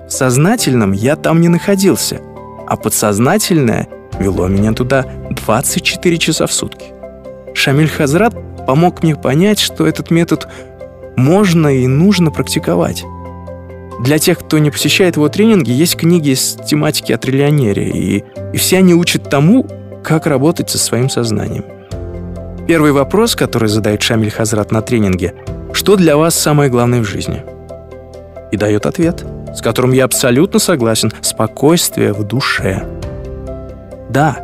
[0.08, 2.20] В сознательном я там не находился,
[2.66, 3.86] а подсознательное
[4.18, 6.86] вело меня туда 24 часа в сутки.
[7.54, 8.34] Шамиль Хазрат
[8.66, 10.48] помог мне понять, что этот метод
[11.14, 13.04] можно и нужно практиковать.
[14.00, 18.56] Для тех, кто не посещает его тренинги, есть книги с тематики о триллионере, и, и
[18.56, 19.68] все они учат тому,
[20.02, 21.64] как работать со своим сознанием.
[22.66, 25.34] Первый вопрос, который задает Шамиль Хазрат на тренинге,
[25.74, 27.44] что для вас самое главное в жизни?
[28.52, 29.22] И дает ответ,
[29.54, 32.86] с которым я абсолютно согласен, спокойствие в душе.
[34.08, 34.38] Да,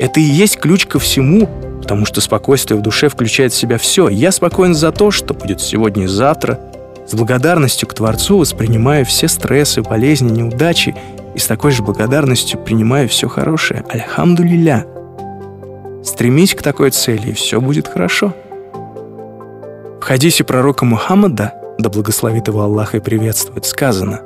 [0.00, 1.48] это и есть ключ ко всему,
[1.82, 4.08] потому что спокойствие в душе включает в себя все.
[4.08, 6.58] Я спокоен за то, что будет сегодня и завтра.
[7.06, 10.96] С благодарностью к Творцу воспринимаю все стрессы, болезни, неудачи
[11.36, 13.84] и с такой же благодарностью принимаю все хорошее.
[13.88, 14.84] Альхамдулиля.
[16.06, 18.32] Стремись к такой цели, и все будет хорошо.
[20.00, 24.20] В хадисе пророка Мухаммада, да благословит его Аллах и приветствует, сказано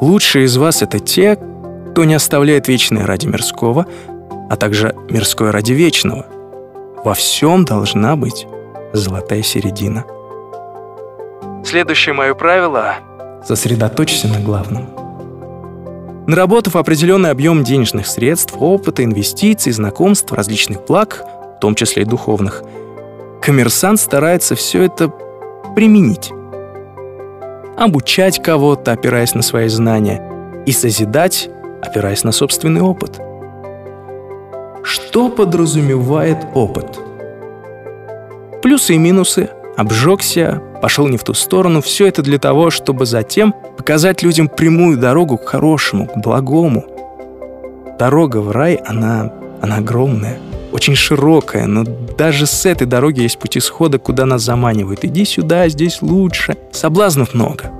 [0.00, 1.36] «Лучшие из вас— это те,
[1.90, 3.84] кто не оставляет вечное ради мирского,
[4.48, 6.24] а также мирское ради вечного.
[7.04, 8.46] Во всем должна быть
[8.94, 10.04] золотая середина».
[11.62, 12.94] Следующее мое правило—
[13.46, 15.05] сосредоточься на главном.
[16.26, 21.24] Наработав определенный объем денежных средств, опыта, инвестиций, знакомств, различных благ,
[21.56, 22.64] в том числе и духовных,
[23.40, 25.08] коммерсант старается все это
[25.76, 26.32] применить.
[27.76, 30.20] Обучать кого-то, опираясь на свои знания,
[30.66, 31.48] и созидать,
[31.80, 33.20] опираясь на собственный опыт.
[34.82, 36.98] Что подразумевает опыт?
[38.62, 41.80] Плюсы и минусы, обжегся, пошел не в ту сторону.
[41.80, 46.84] Все это для того, чтобы затем показать людям прямую дорогу к хорошему, к благому.
[47.98, 50.38] Дорога в рай, она, она огромная,
[50.72, 55.04] очень широкая, но даже с этой дороги есть пути схода, куда нас заманивают.
[55.04, 56.56] Иди сюда, здесь лучше.
[56.72, 57.70] Соблазнов много.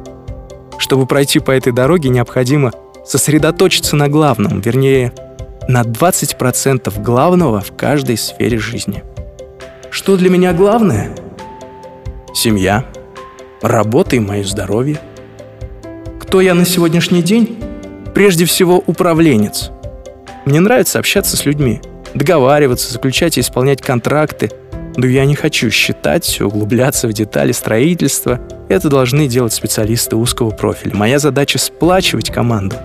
[0.79, 2.73] Чтобы пройти по этой дороге, необходимо
[3.05, 5.13] сосредоточиться на главном, вернее,
[5.69, 9.03] на 20% главного в каждой сфере жизни.
[9.91, 11.15] Что для меня главное—
[12.37, 12.85] семья,
[13.63, 15.01] работа и мое здоровье.
[16.21, 17.59] Кто я на сегодняшний день?
[18.15, 19.71] Прежде всего, управленец.
[20.45, 21.81] Мне нравится общаться с людьми,
[22.15, 24.51] договариваться, заключать и исполнять контракты,
[24.97, 28.41] но я не хочу считать, углубляться в детали строительства.
[28.69, 30.95] Это должны делать специалисты узкого профиля.
[30.95, 32.77] Моя задача— сплачивать команду.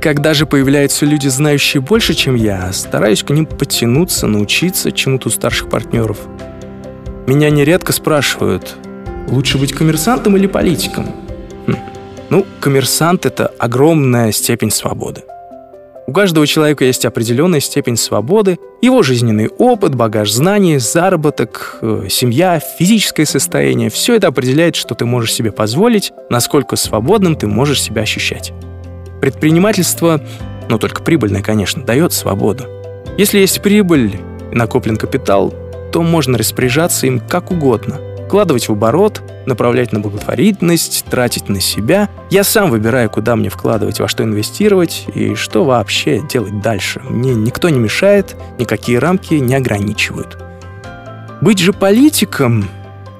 [0.00, 5.30] Когда же появляются люди, знающие больше, чем я, стараюсь к ним подтянуться, научиться чему-то у
[5.30, 6.18] старших партнеров.
[7.26, 8.76] Меня нередко спрашивают,
[9.28, 11.06] лучше быть коммерсантом или политиком?
[11.66, 11.76] Хм.
[12.30, 15.22] Ну, коммерсант— это огромная степень свободы.
[16.08, 22.58] У каждого человека есть определенная степень свободы, его жизненный опыт, багаж знаний, заработок, э, семья,
[22.58, 23.88] физическое состояние.
[23.88, 28.52] Все это определяет, что ты можешь себе позволить, насколько свободным ты можешь себя ощущать.
[29.20, 30.20] Предпринимательство,
[30.68, 32.64] ну только прибыльное, конечно, дает свободу.
[33.16, 34.16] Если есть прибыль
[34.50, 35.54] накоплен капитал,
[35.92, 38.00] то можно распоряжаться им как угодно.
[38.26, 42.08] Вкладывать в оборот, направлять на благотворительность, тратить на себя.
[42.30, 47.02] Я сам выбираю, куда мне вкладывать, во что инвестировать и что вообще делать дальше.
[47.04, 50.38] Мне никто не мешает, никакие рамки не ограничивают.
[51.42, 52.64] Быть же политиком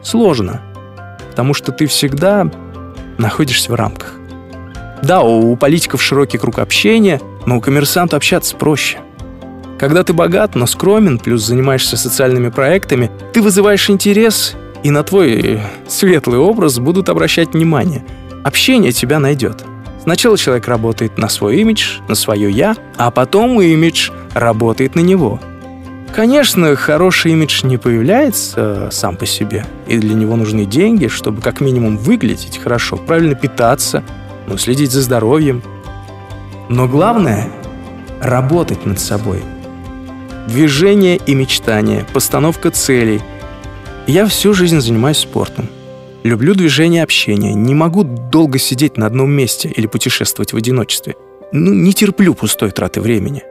[0.03, 0.62] сложно,
[1.29, 2.51] потому что ты всегда
[3.18, 4.14] находишься в рамках.
[5.03, 8.99] Да, у политиков широкий круг общения, но у коммерсанта общаться проще–
[9.83, 14.55] когда ты богат, но скромен, плюс занимаешься социальными проектами, ты вызываешь интерес,
[14.85, 18.05] и на твой светлый образ будут обращать внимание.
[18.45, 19.64] Общение тебя найдет.
[20.05, 25.41] Сначала человек работает на свой имидж, на свое «я», а потом имидж работает на него.
[26.14, 31.61] Конечно, хороший имидж не появляется сам по себе, и для него нужны деньги, чтобы как
[31.61, 34.05] минимум выглядеть хорошо, правильно питаться,
[34.47, 35.61] ну, следить за здоровьем.
[36.68, 37.49] Но главное—
[38.20, 39.43] работать над собой—
[40.49, 43.20] Движение и мечтание, постановка целей.
[44.09, 45.68] Я всю жизнь занимаюсь спортом.
[46.24, 47.55] Люблю движение общение.
[47.55, 51.14] Не могу долго сидеть на одном месте или путешествовать в одиночестве.
[51.53, 53.45] Ну, не терплю пустой траты времени.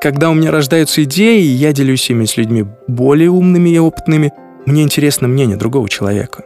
[0.00, 4.32] Когда у меня рождаются идеи, я делюсь ими с людьми более умными и опытными,
[4.66, 6.44] мне интересно мнение другого человека.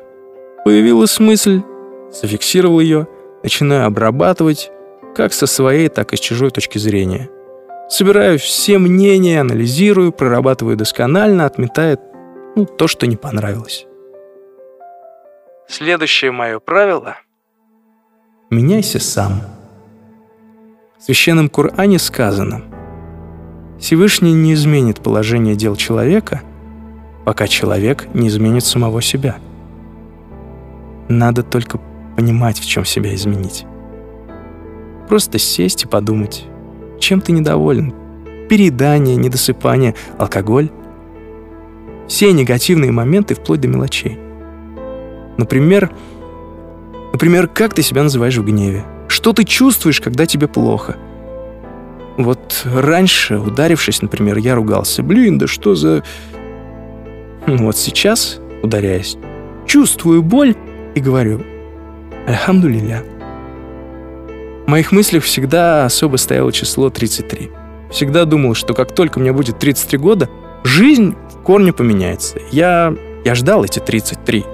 [0.64, 1.60] Появилась мысль,
[2.10, 3.06] зафиксировал ее,
[3.42, 4.70] начинаю обрабатывать
[5.14, 7.28] как со своей, так и с чужой точки зрения–
[7.88, 11.98] Собираю все мнения, анализирую, прорабатываю досконально, отметая
[12.56, 13.86] ну, то, что не понравилось.
[15.68, 17.16] Следующее мое правило—
[18.50, 19.42] меняйся сам.
[20.98, 22.62] В Священном Коране сказано,
[23.78, 26.42] Всевышний не изменит положение дел человека,
[27.24, 29.36] пока человек не изменит самого себя.
[31.08, 31.78] Надо только
[32.16, 33.66] понимать, в чем себя изменить.
[35.08, 36.46] Просто сесть и подумать,
[36.98, 37.94] чем ты недоволен?
[38.48, 40.70] Переедание, недосыпание, алкоголь.
[42.08, 44.18] Все негативные моменты вплоть до мелочей.
[45.36, 45.90] Например,
[47.12, 48.84] например, как ты себя называешь в гневе?
[49.08, 50.96] Что ты чувствуешь, когда тебе плохо?
[52.16, 55.02] Вот раньше, ударившись, например, я ругался.
[55.02, 56.02] Блин, да что за...
[57.46, 59.16] Вот сейчас, ударяясь,
[59.66, 60.54] чувствую боль
[60.94, 61.42] и говорю
[62.26, 63.04] «Альхамдулилля».
[64.66, 67.50] В моих мыслях всегда особо стояло число 33.
[67.92, 70.28] Всегда думал, что как только мне будет 33 года,
[70.64, 72.40] жизнь в корне поменяется.
[72.50, 72.92] Я,
[73.24, 74.44] я ждал эти 33.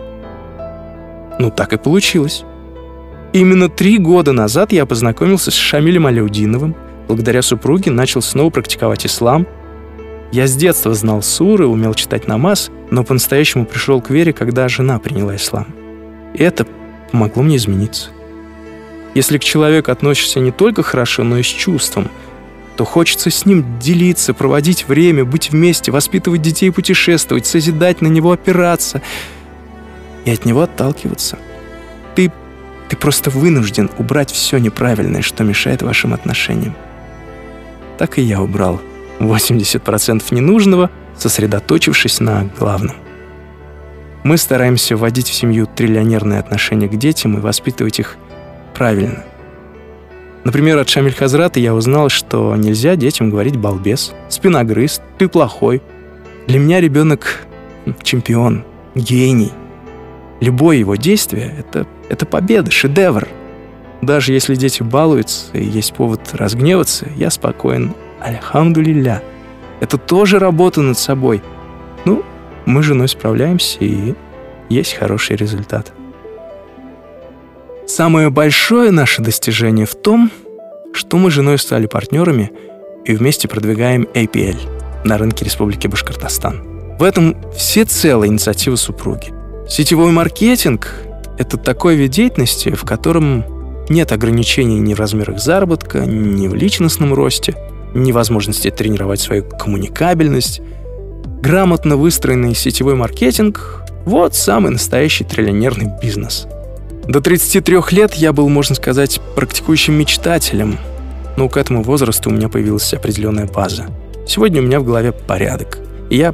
[1.39, 2.45] Ну, так и получилось.
[3.33, 6.77] Именно три года назад я познакомился с Шамилем Аляудиновым,
[7.09, 9.47] благодаря супруге начал снова практиковать ислам.
[10.31, 14.99] Я с детства знал суры, умел читать намаз, но по-настоящему пришел к вере, когда жена
[14.99, 15.69] приняла ислам.
[16.35, 16.67] И это
[17.11, 18.11] помогло мне измениться.
[19.15, 22.09] Если к человеку относишься не только хорошо, но и с чувством,
[22.77, 28.33] то хочется с ним делиться, проводить время, быть вместе, воспитывать детей, путешествовать, созидать, на него
[28.33, 29.03] опираться
[30.25, 31.39] и от него отталкиваться.
[32.15, 32.33] Ты,
[32.89, 36.75] ты просто вынужден убрать все неправильное, что мешает вашим отношениям.
[37.99, 38.81] Так и я убрал
[39.19, 42.97] 80% ненужного, сосредоточившись на главном.
[44.25, 48.17] Мы стараемся вводить в семью триллионерные отношения к детям и воспитывать их
[48.75, 49.25] правильно.
[50.45, 55.83] Например, от Шамиль Хазрата я узнал, что нельзя детям говорить «балбес», «спиногрыз», «ты плохой».
[56.49, 57.47] Для меня ребенок—
[58.03, 58.65] чемпион,
[58.95, 59.53] гений.
[60.41, 63.29] Любое его действие— это, это победа, шедевр.
[64.01, 67.95] Даже если дети балуются и есть повод разгневаться, я спокоен.
[68.21, 69.23] Альхамдулилля.
[69.79, 71.41] Это тоже работа над собой.
[72.05, 72.25] Ну,
[72.67, 74.15] мы с женой справляемся, и
[74.69, 75.93] есть хороший результат.
[77.95, 80.31] Самое большое наше достижение в том,
[80.95, 82.51] что мы с женой стали партнерами
[83.05, 84.57] и вместе продвигаем APL
[85.05, 86.97] на рынке Республики Башкортостан.
[86.99, 89.35] В этом все целая инициатива супруги.
[89.69, 90.91] Сетевой маркетинг—
[91.39, 93.45] это такой вид деятельности, в котором
[93.91, 97.55] нет ограничений ни в размерах заработка, ни в личностном росте,
[97.93, 100.63] ни возможности тренировать свою коммуникабельность.
[101.43, 106.47] Грамотно выстроенный сетевой маркетинг— вот самый настоящий триллионерный бизнес—
[107.07, 110.79] до 33 лет я был, можно сказать, практикующим мечтателем,
[111.37, 113.87] но к этому возрасту у меня появилась определенная база.
[114.27, 115.79] Сегодня у меня в голове порядок,
[116.11, 116.33] и я,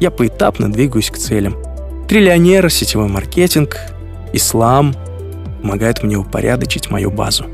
[0.00, 1.56] я поэтапно двигаюсь к целям.
[2.08, 3.76] Триллионер, сетевой маркетинг,
[4.32, 4.94] ислам
[5.60, 7.46] помогают мне упорядочить мою базу.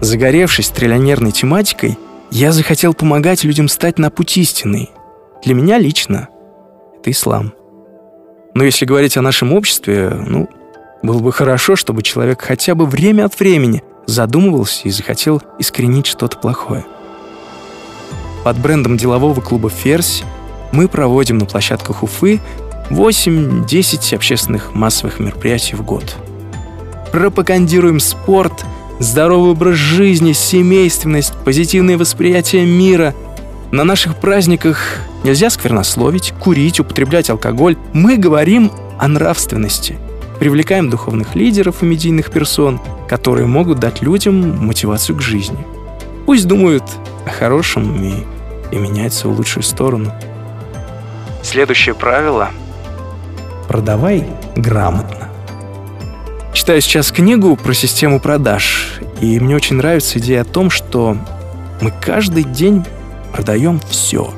[0.00, 1.96] Загоревшись триллионерной тематикой,
[2.30, 4.88] я захотел помогать людям стать на путь истины.
[5.44, 6.28] Для меня лично
[6.98, 7.52] это ислам.
[8.54, 10.48] Но если говорить о нашем обществе, ну,
[11.02, 16.38] было бы хорошо, чтобы человек хотя бы время от времени задумывался и захотел искоренить что-то
[16.38, 16.84] плохое.
[18.44, 20.24] Под брендом делового клуба «Ферзь»
[20.72, 22.40] мы проводим на площадках Уфы
[22.90, 26.16] 8-10 общественных массовых мероприятий в год.
[27.12, 28.64] Пропагандируем спорт,
[28.98, 33.14] здоровый образ жизни, семейственность, позитивное восприятие мира.
[33.70, 37.76] На наших праздниках нельзя сквернословить, курить, употреблять алкоголь.
[37.92, 39.98] Мы говорим о нравственности–
[40.38, 45.58] Привлекаем духовных лидеров и медийных персон, которые могут дать людям мотивацию к жизни.
[46.26, 46.84] Пусть думают
[47.26, 48.24] о хорошем и,
[48.70, 50.12] и меняются в лучшую сторону.
[51.42, 52.50] Следующее правило–
[53.68, 55.28] продавай грамотно.
[56.52, 61.16] Читаю сейчас книгу про систему продаж, и мне очень нравится идея о том, что
[61.80, 62.84] мы каждый день
[63.32, 64.32] продаем все.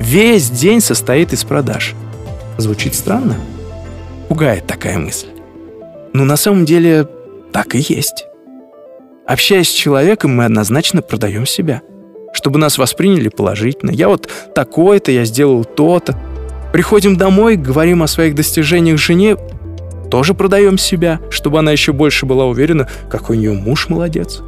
[0.00, 1.94] Весь день состоит из продаж.
[2.58, 3.36] Звучит странно?–
[4.28, 5.28] Пугает такая мысль.
[6.12, 7.06] Но на самом деле
[7.52, 8.26] так и есть.
[9.26, 11.82] Общаясь с человеком, мы однозначно продаем себя.
[12.32, 13.90] Чтобы нас восприняли положительно.
[13.90, 16.18] Я вот такой-то, я сделал то-то.
[16.72, 19.36] Приходим домой, говорим о своих достижениях жене,
[20.10, 24.42] тоже продаем себя, чтобы она еще больше была уверена, какой у нее муж молодец.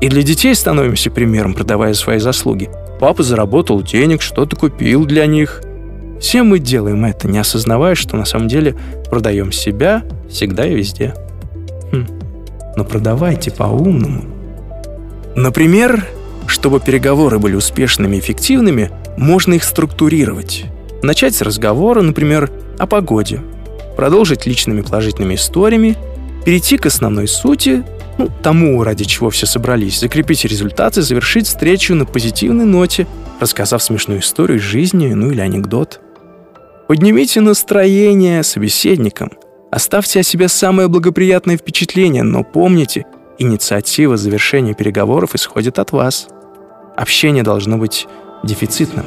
[0.00, 2.70] И для детей становимся примером, продавая свои заслуги.
[3.00, 5.62] Папа заработал денег, что-то купил для них–
[6.22, 8.76] все мы делаем это, не осознавая, что на самом деле
[9.10, 11.14] продаем себя всегда и везде.
[11.90, 12.06] Хм.
[12.76, 14.24] Но продавайте по-умному.
[15.34, 16.06] Например,
[16.46, 20.66] чтобы переговоры были успешными и эффективными, можно их структурировать.
[21.02, 23.40] Начать с разговора, например, о погоде,
[23.96, 25.98] продолжить личными положительными историями,
[26.44, 27.82] перейти к основной сути,
[28.16, 33.08] ну, тому, ради чего все собрались, закрепить результаты, завершить встречу на позитивной ноте,
[33.40, 36.00] рассказав смешную историю из жизни, ну или анекдот–
[36.92, 39.30] Поднимите настроение собеседникам.
[39.70, 43.06] Оставьте о себе самое благоприятное впечатление, но помните,
[43.38, 46.28] инициатива завершения переговоров исходит от вас.
[46.94, 48.06] Общение должно быть
[48.44, 49.06] дефицитным.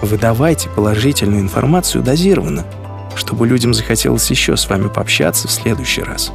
[0.00, 2.64] Выдавайте положительную информацию дозированно,
[3.16, 6.32] чтобы людям захотелось еще с вами пообщаться в следующий раз.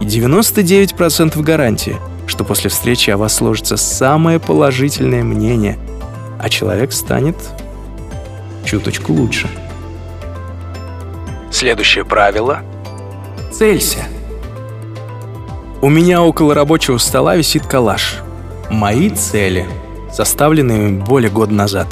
[0.00, 5.78] И 99% гарантии, что после встречи о вас сложится самое положительное мнение,
[6.40, 7.36] а человек станет
[8.64, 9.48] чуточку лучше.
[11.50, 12.62] Следующее правило—
[13.52, 14.04] целься.
[15.80, 18.16] У меня около рабочего стола висит коллаж.
[18.70, 19.66] Мои цели,
[20.12, 21.88] составленные более года назад.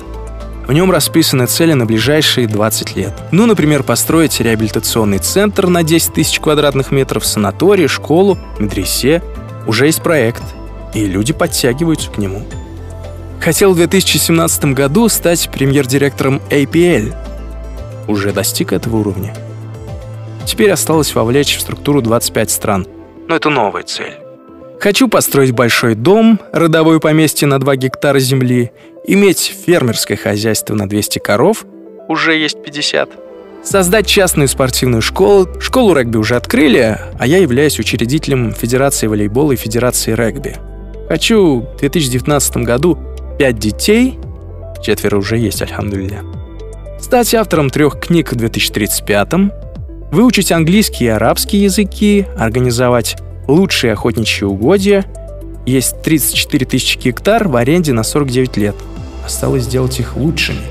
[0.67, 3.13] В нем расписаны цели на ближайшие 20 лет.
[3.33, 9.23] Ну, например, построить реабилитационный центр на 10 тысяч квадратных метров, санаторий, школу, медресе.
[9.67, 10.43] Уже есть проект,
[10.95, 12.47] и люди подтягиваются к нему.
[13.43, 17.13] Хотел в 2017 году стать премьер-директором APL.
[18.07, 19.35] Уже достиг этого уровня.
[20.47, 22.87] Теперь осталось вовлечь в структуру 25 стран.
[23.27, 24.15] Но это новая цель.
[24.79, 28.71] Хочу построить большой дом, родовое поместье на 2 гектара земли,
[29.09, 31.65] иметь фермерское хозяйство на 200 коров,
[32.09, 33.11] уже есть 50,
[33.65, 35.49] создать частную спортивную школу.
[35.61, 40.59] Школу регби уже открыли, а я являюсь учредителем Федерации волейбола и Федерации регби.
[41.09, 42.99] Хочу в 2019 году
[43.43, 44.21] 5 детей,
[44.85, 46.23] четверо уже есть, альхамдулилля,
[47.01, 49.33] стать автором трех книг в 2035
[50.13, 53.17] выучить английский и арабский языки, организовать
[53.49, 55.05] лучшие охотничьи угодья.
[55.67, 58.77] Есть 34 тысячи гектар в аренде на 49 лет.
[59.27, 60.63] Осталось сделать их лучшими.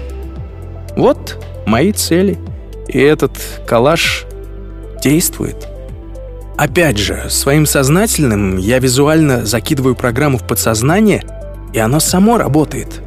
[0.95, 2.39] Вот мои цели.
[2.87, 3.33] И этот
[3.67, 4.23] калаш
[5.03, 5.67] действует.
[6.55, 11.25] Опять же, своим сознательным я визуально закидываю программу в подсознание,
[11.73, 13.01] и оно само работает.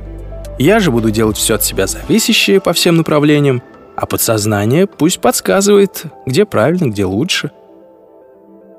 [0.58, 3.62] Я же буду делать все от себя зависящее по всем направлениям,
[3.96, 7.50] а подсознание пусть подсказывает, где правильно, где лучше—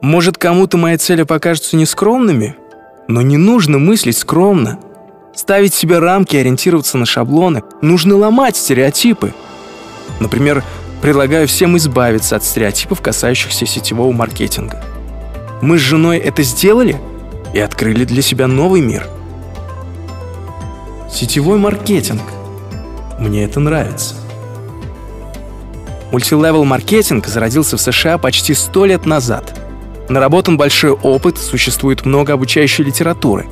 [0.06, 2.56] может, кому-то мои цели покажутся нескромными,
[3.08, 4.80] но не нужно мыслить скромно.
[5.34, 7.64] Ставить себе рамки ориентироваться на шаблоны.
[7.82, 9.34] Нужно ломать стереотипы.
[10.20, 10.64] Например,
[11.02, 14.84] предлагаю всем избавиться от стереотипов, касающихся сетевого маркетинга.
[15.64, 16.98] Мы с женой это сделали
[17.54, 19.08] и открыли для себя новый мир.
[21.16, 22.22] Сетевой маркетинг.
[23.18, 24.13] Мне это нравится.
[26.11, 29.59] Мультилевел маркетинг зародился в США почти сто лет назад–
[30.09, 33.47] Наработан большой опыт, существует много обучающей литературы.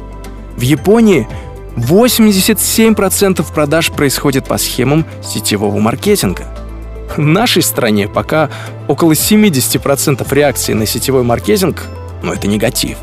[0.56, 1.28] В Японии
[1.76, 6.46] 87% продаж происходит по схемам сетевого маркетинга.
[7.16, 8.50] В нашей стране пока
[8.88, 11.84] около 70% реакции на сетевой маркетинг,
[12.22, 12.98] но это негатив.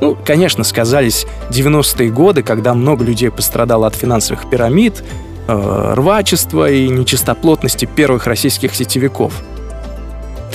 [0.00, 5.02] Ну, конечно, сказались 90-е годы, когда много людей пострадало от финансовых пирамид,
[5.48, 9.42] э, рвачества и нечистоплотности первых российских сетевиков–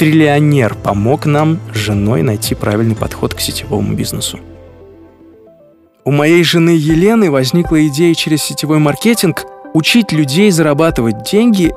[0.01, 4.39] триллионер помог нам с женой найти правильный подход к сетевому бизнесу.
[6.03, 11.71] У моей жены Елены возникла идея через сетевой маркетинг учить людей зарабатывать деньги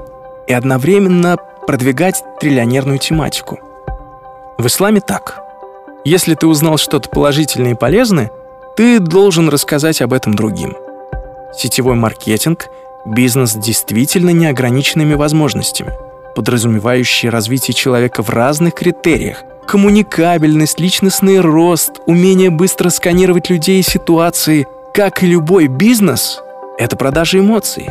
[0.47, 1.37] и одновременно
[1.67, 3.61] продвигать триллионерную тематику.
[4.57, 5.44] В исламе так.
[6.05, 8.31] Если ты узнал что-то положительное и полезное,
[8.77, 10.77] ты должен рассказать об этом другим.
[11.57, 12.67] Сетевой маркетинг–
[13.07, 15.93] бизнес с действительно неограниченными возможностями–
[16.35, 19.45] подразумевающие развитие человека в разных критериях.
[19.67, 24.67] Коммуникабельность, личностный рост, умение быстро сканировать людей и ситуации.
[24.93, 26.41] Как и любой бизнес,
[26.77, 27.89] это продажа эмоций.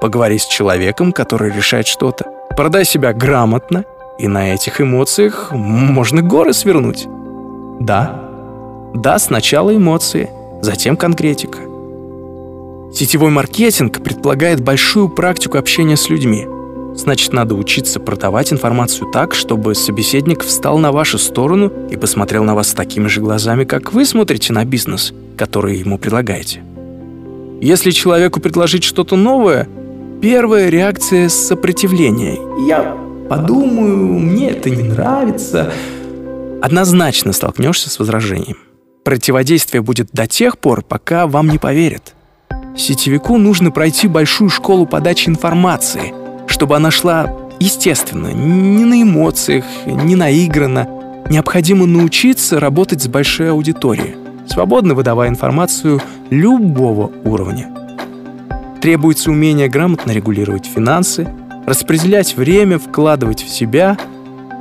[0.00, 2.26] Поговори с человеком, который решает что-то.
[2.56, 3.84] Продай себя грамотно,
[4.18, 7.08] и на этих эмоциях можно горы свернуть.
[7.84, 8.20] Да,
[8.94, 10.30] да, сначала эмоции,
[10.62, 11.58] затем конкретика.
[12.94, 16.46] Сетевой маркетинг предполагает большую практику общения с людьми–
[16.94, 22.54] Значит, надо учиться продавать информацию так, чтобы собеседник встал на вашу сторону и посмотрел на
[22.54, 26.62] вас такими же глазами, как вы смотрите на бизнес, который ему предлагаете.
[27.62, 29.68] Если человеку предложить что-то новое,
[30.20, 32.38] первая реакция— сопротивление.
[32.66, 32.96] «Я
[33.28, 35.72] подумаю, мне это не нравится».
[36.62, 38.56] Однозначно столкнешься с возражением.
[39.04, 42.14] Противодействие будет до тех пор, пока вам не поверят.
[42.76, 46.14] Сетевику нужно пройти большую школу подачи информации—
[46.52, 50.86] чтобы она шла естественно, не на эмоциях, не наигранно.
[51.28, 54.16] Необходимо научиться работать с большой аудиторией,
[54.48, 56.00] свободно выдавая информацию
[56.30, 57.68] любого уровня.
[58.80, 61.26] Требуется умение грамотно регулировать финансы,
[61.66, 63.96] распределять время, вкладывать в себя,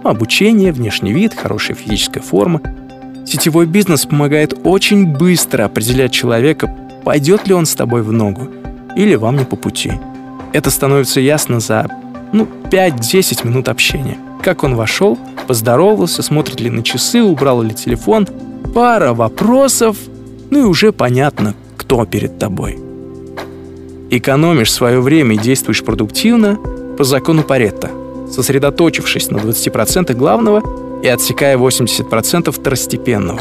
[0.10, 2.62] обучение, внешний вид, хорошая физическая форма.
[3.26, 8.48] Сетевой бизнес помогает очень быстро определять человека, пойдет ли он с тобой в ногу
[8.96, 9.94] или вам не по пути.
[10.54, 11.88] Это становится ясно за,
[12.34, 14.18] ну, 5-10 минут общения.
[14.42, 15.18] Как он вошел,
[15.48, 18.28] поздоровался, смотрит ли на часы, убрал ли телефон.
[18.74, 19.98] Пара вопросов,
[20.50, 22.80] ну и уже понятно, кто перед тобой.
[24.10, 26.58] Экономишь свое время и действуешь продуктивно
[26.98, 27.90] по закону Паретта,
[28.32, 30.64] сосредоточившись на 20% главного
[31.04, 33.40] и отсекая 80% второстепенного.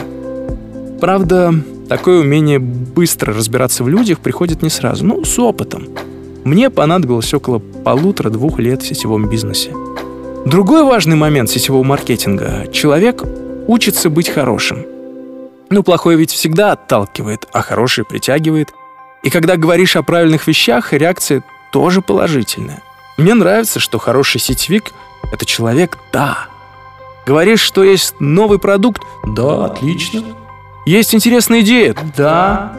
[1.01, 1.55] Правда,
[1.89, 5.89] такое умение быстро разбираться в людях приходит не сразу, ну, с опытом–
[6.45, 9.73] мне понадобилось около полутора-двух лет в сетевом бизнесе.
[10.47, 13.23] Другой важный момент сетевого маркетинга– человек
[13.67, 14.87] учится быть хорошим.
[15.69, 18.69] Ну, плохое ведь всегда отталкивает, а хорошее притягивает.
[19.23, 22.83] И когда говоришь о правильных вещах, реакция тоже положительная.
[23.21, 24.93] Мне нравится, что хороший сетевик–
[25.31, 26.47] это человек «да».
[27.27, 30.23] Говоришь, что есть новый продукт– да, отлично.
[30.87, 32.73] Есть интересная идея– да.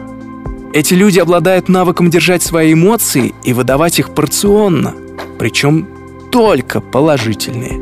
[0.72, 4.94] Эти люди обладают навыком держать свои эмоции и выдавать их порционно,
[5.38, 5.86] причем
[6.32, 7.80] только положительные.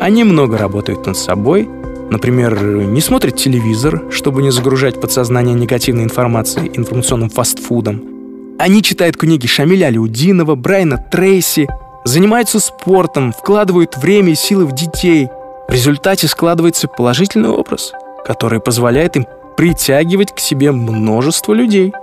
[0.00, 1.66] Они много работают над собой,
[2.10, 8.19] например, не смотрят телевизор, чтобы не загружать подсознание негативной информацией информационным фастфудом.
[8.60, 11.66] Они читают книги Шамиля Алиудинова, Брайана Трейси,
[12.04, 15.30] занимаются спортом, вкладывают время и силы в детей.
[15.66, 17.92] В результате складывается положительный образ,
[18.22, 19.26] который позволяет им
[19.56, 21.94] притягивать к себе множество людей.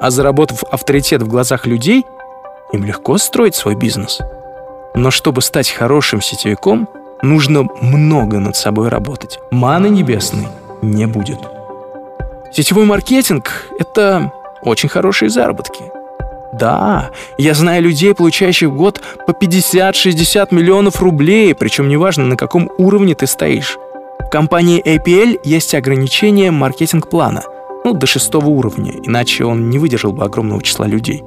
[0.00, 2.04] А заработав авторитет в глазах людей,
[2.72, 4.18] им легко строить свой бизнес.
[4.96, 6.88] Но чтобы стать хорошим сетевиком,
[7.22, 9.38] нужно много над собой работать.
[9.52, 10.48] Маны небесной
[10.82, 11.38] не будет.
[12.52, 15.84] Сетевой маркетинг— это очень хорошие заработки.
[16.52, 22.70] Да, я знаю людей, получающих в год по 50-60 миллионов рублей, причем неважно, на каком
[22.78, 23.76] уровне ты стоишь.
[24.20, 27.42] В компании APL есть ограничение маркетинг-плана,
[27.84, 31.22] ну, до шестого уровня, иначе он не выдержал бы огромного числа людей.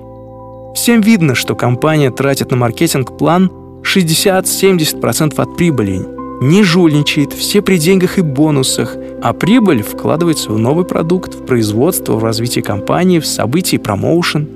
[0.73, 3.51] Всем видно, что компания тратит на маркетинг-план
[3.84, 10.86] 60-70% от прибыли, не жульничает, все при деньгах и бонусах, а прибыль вкладывается в новый
[10.86, 14.48] продукт, в производство, в развитие компании, в события и промоушен.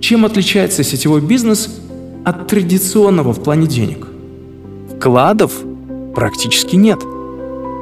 [0.00, 1.68] Чем отличается сетевой бизнес
[2.24, 4.06] от традиционного в плане денег?
[4.96, 5.52] Вкладов
[6.14, 7.00] практически нет–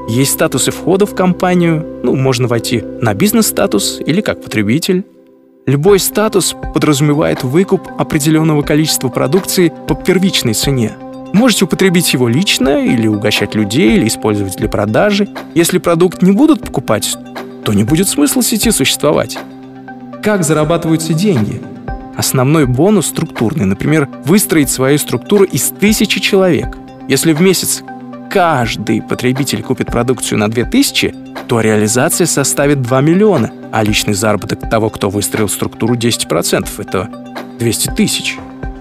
[0.08, 5.04] есть статусы входа в компанию, ну, можно войти на бизнес-статус или как потребитель.
[5.66, 10.96] Любой статус подразумевает выкуп определенного количества продукции по первичной цене.
[11.32, 15.28] Можете употребить его лично или угощать людей, или использовать для продажи.
[15.54, 17.16] Если продукт не будут покупать,
[17.64, 19.38] то не будет смысла сети существовать.
[20.22, 21.60] Как зарабатываются деньги?
[22.16, 26.76] Основной бонус структурный, например, выстроить свою структуру из тысячи человек.
[27.08, 27.82] Если в месяц
[28.30, 31.14] каждый потребитель купит продукцию на 2000,
[31.46, 37.08] то реализация составит 2 миллиона, а личный заработок того, кто выстроил структуру 10%, это
[37.58, 38.36] 200 тысяч.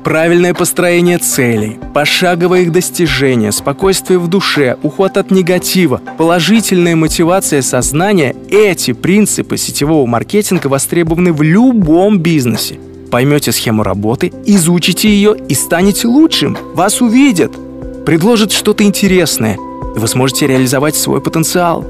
[0.08, 8.34] Правильное построение целей, пошаговое их достижение, спокойствие в душе, уход от негатива, положительная мотивация сознания–
[8.50, 12.80] эти принципы сетевого маркетинга востребованы в любом бизнесе.
[13.12, 16.58] Поймете схему работы, изучите ее и станете лучшим.
[16.74, 17.52] Вас увидят–
[18.06, 21.86] предложит что-то интересное, и вы сможете реализовать свой потенциал.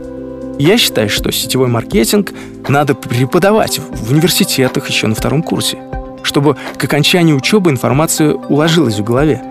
[0.57, 2.33] Я считаю, что сетевой маркетинг
[2.67, 5.77] надо преподавать в университетах еще на втором курсе,
[6.27, 9.41] чтобы к окончанию учебы информация уложилась в голове.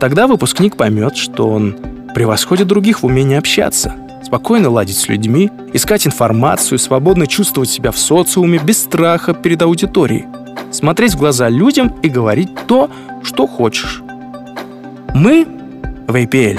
[0.00, 1.76] Тогда выпускник поймет, что он
[2.14, 7.98] превосходит других в умении общаться, спокойно ладить с людьми, искать информацию, свободно чувствовать себя в
[7.98, 10.26] социуме без страха перед аудиторией,
[10.72, 12.90] смотреть в глаза людям и говорить то,
[13.22, 14.02] что хочешь.
[15.14, 15.46] Мы
[16.08, 16.58] в APL.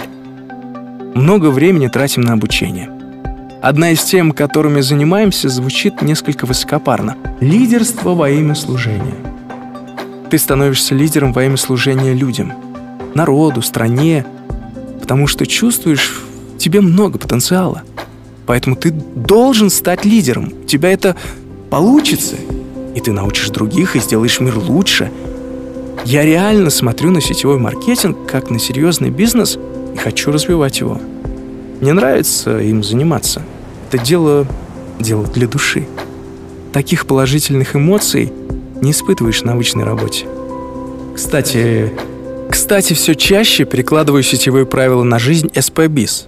[1.15, 2.89] Много времени тратим на обучение.
[3.61, 7.17] Одна из тем, которыми занимаемся, звучит несколько высокопарно.
[7.41, 9.15] Лидерство во имя служения.
[10.29, 12.53] Ты становишься лидером во имя служения людям,
[13.15, 14.25] народу, стране,
[15.01, 16.21] потому что чувствуешь
[16.55, 17.83] в тебе много потенциала.
[18.45, 20.53] Поэтому ты должен стать лидером.
[20.63, 21.15] У тебя это
[21.69, 22.35] получится.
[22.95, 25.11] И ты научишь других и сделаешь мир лучше–
[26.05, 29.59] я реально смотрю на сетевой маркетинг как на серьезный бизнес
[29.93, 30.99] и хочу развивать его.
[31.81, 33.43] Мне нравится им заниматься.
[33.89, 34.47] Это дело,
[34.99, 35.87] дело для души.
[36.73, 38.31] Таких положительных эмоций
[38.81, 40.27] не испытываешь на обычной работе.
[41.15, 41.93] Кстати,
[42.49, 46.27] кстати, все чаще перекладываю сетевые правила на жизнь СПБИС.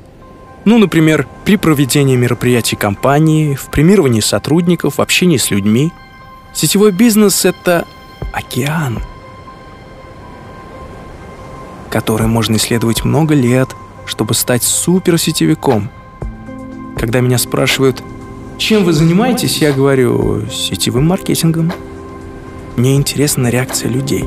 [0.66, 5.92] Ну, например, при проведении мероприятий компании, в премировании сотрудников, в общении с людьми.
[6.54, 7.86] Сетевой бизнес— это
[8.34, 9.00] океан—
[11.92, 13.76] который можно исследовать много лет,
[14.06, 15.90] чтобы стать суперсетевиком.
[16.98, 18.02] Когда меня спрашивают,
[18.58, 21.72] чем вы занимаетесь, я говорю, сетевым маркетингом.
[22.78, 24.26] Мне интересна реакция людей.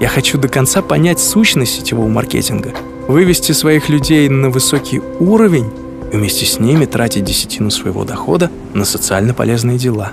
[0.00, 2.72] Я хочу до конца понять сущность сетевого маркетинга,
[3.08, 5.70] вывести своих людей на высокий уровень
[6.12, 10.12] и вместе с ними тратить десятину своего дохода на социально полезные дела.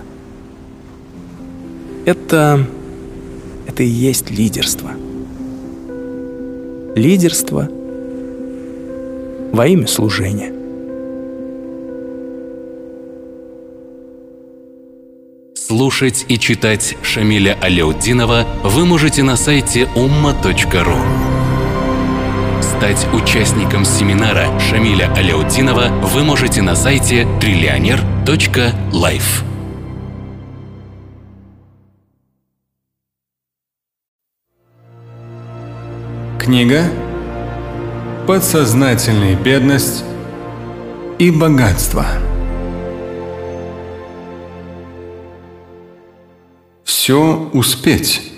[2.06, 2.66] Это...
[3.68, 4.92] это и есть лидерство–
[6.96, 7.68] лидерство
[9.52, 10.54] во имя служения.
[15.68, 20.98] Слушать и читать Шамиля Аляутдинова вы можете на сайте umma.ru.
[22.62, 29.44] Стать участником семинара Шамиля Аляутдинова вы можете на сайте триллионер.life.
[36.40, 36.84] Книга
[38.28, 40.04] «Подсознательная бедность
[41.20, 42.33] и богатство».
[46.84, 48.32] Все успеть.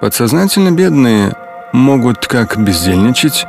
[0.00, 1.34] Подсознательно бедные
[1.72, 3.46] могут как бездельничать,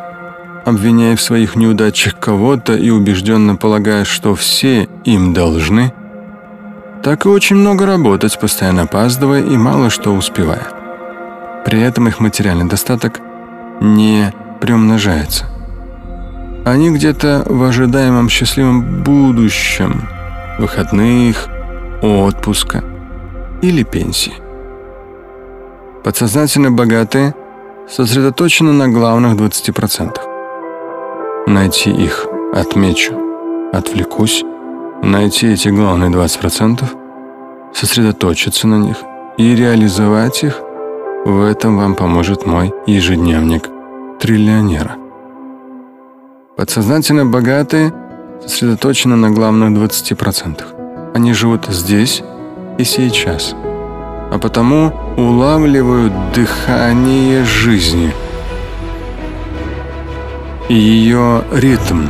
[0.65, 5.93] обвиняя в своих неудачах кого-то и убежденно полагая, что все им должны,
[7.03, 10.67] так и очень много работать, постоянно опаздывая и мало что успевая.
[11.65, 13.19] При этом их материальный достаток
[13.81, 14.31] не
[14.61, 15.45] приумножается.
[16.65, 20.07] Они где-то в ожидаемом счастливом будущем,
[20.59, 21.49] выходных,
[22.03, 22.83] отпуска
[23.61, 24.33] или пенсии.
[26.03, 27.33] Подсознательно богатые
[27.89, 30.17] сосредоточены на главных 20%.
[31.47, 33.15] Найти их отмечу,
[33.71, 34.43] отвлекусь,
[35.01, 36.83] найти эти главные 20%,
[37.73, 38.97] сосредоточиться на них
[39.37, 40.59] и реализовать их,
[41.25, 43.69] в этом вам поможет мой ежедневник
[44.19, 44.97] триллионера.
[46.57, 47.93] Подсознательно богатые
[48.45, 50.82] сосредоточены на главных 20%.
[51.13, 52.23] Они живут здесь
[52.79, 53.53] и сейчас,
[54.31, 58.11] а потому улавливают дыхание жизни
[60.69, 62.07] и ее ритм,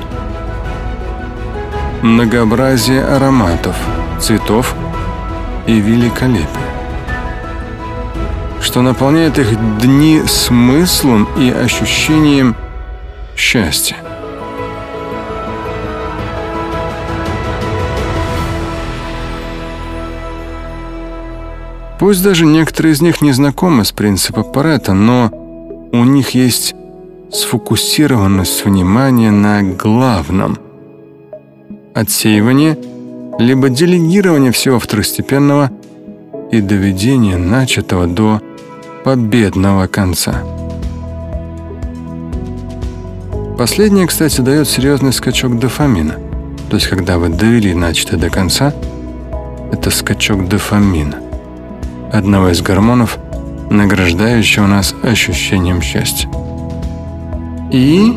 [2.01, 3.75] многообразие ароматов,
[4.21, 4.73] цветов
[5.67, 6.47] и великолепие,
[8.61, 12.55] что наполняет их дни смыслом и ощущением
[13.35, 13.97] счастья.
[22.03, 25.30] Пусть даже некоторые из них не знакомы с принципом Паретта, но
[25.93, 26.75] у них есть
[27.31, 30.57] сфокусированность внимания на главном.
[31.95, 32.77] Отсеивание,
[33.39, 35.71] либо делегирование всего второстепенного
[36.51, 38.41] и доведение начатого до
[39.05, 40.43] победного конца.
[43.57, 46.15] Последнее, кстати, дает серьезный скачок дофамина.
[46.69, 48.73] То есть, когда вы довели начатое до конца,
[49.71, 51.32] это скачок дофамина
[52.14, 53.18] одного из гормонов,
[53.72, 56.30] награждающего нас ощущением счастья.
[57.72, 58.15] И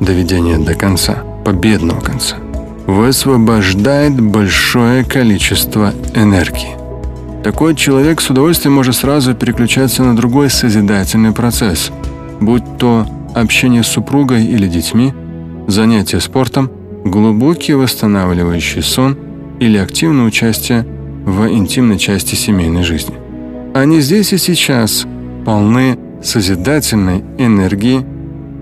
[0.00, 2.36] доведение до конца, победного конца,
[2.86, 6.76] высвобождает большое количество энергии.
[7.42, 11.90] Такой человек с удовольствием может сразу переключаться на другой созидательный процесс,
[12.40, 15.12] будь то общение с супругой или детьми,
[15.66, 16.70] занятие спортом,
[17.04, 19.18] глубокий восстанавливающий сон
[19.58, 20.86] или активное участие
[21.26, 23.23] в интимной части семейной жизни.
[23.74, 25.04] Они здесь и сейчас
[25.44, 28.06] полны созидательной энергии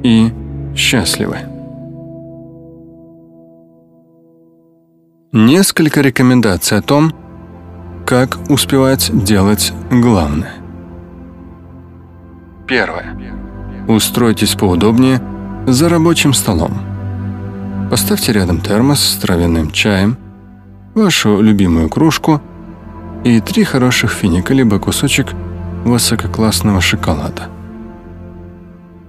[0.02, 0.32] и
[0.74, 1.36] счастливы.
[5.32, 7.12] Несколько рекомендаций о том,
[8.06, 10.55] как успевать делать главное.
[12.66, 13.14] Первое.
[13.89, 15.20] Устройтесь поудобнее
[15.66, 16.72] за рабочим столом.
[17.90, 20.16] Поставьте рядом термос с травяным чаем,
[20.94, 22.40] вашу любимую кружку–
[23.24, 25.28] и три хороших финика, либо кусочек
[25.85, 27.49] высококлассного шоколада.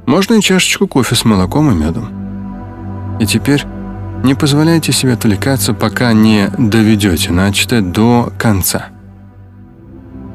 [0.06, 3.18] Можно и чашечку кофе с молоком и медом.
[3.19, 3.64] И теперь
[4.23, 8.88] не позволяйте себе отвлекаться, пока не доведете начатое до конца.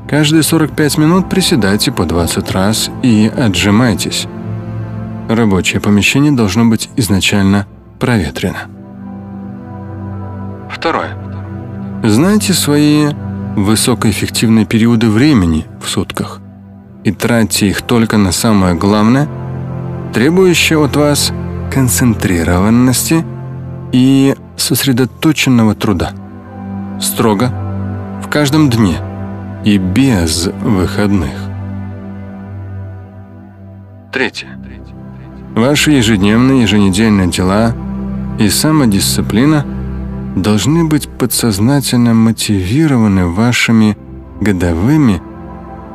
[0.09, 4.27] Каждые 45 минут приседайте по 20 раз и отжимайтесь.
[5.29, 7.67] Рабочее помещение должно быть изначально
[8.01, 8.69] проветрено.
[10.71, 11.11] Второе.
[12.03, 13.09] Знайте свои
[13.57, 16.41] высокоэффективные периоды времени в сутках
[17.05, 19.29] и тратьте их только на самое главное,
[20.13, 21.33] требующее от вас
[21.73, 23.25] концентрированности
[23.93, 26.13] и сосредоточенного труда.
[27.01, 27.53] Строго,
[28.23, 28.97] в каждом дне
[29.65, 31.35] и без выходных.
[34.13, 34.49] Третье.
[35.55, 37.75] Ваши ежедневные, еженедельные дела
[38.39, 39.65] и самодисциплина–
[40.43, 43.97] должны быть подсознательно мотивированы вашими
[44.41, 45.21] годовыми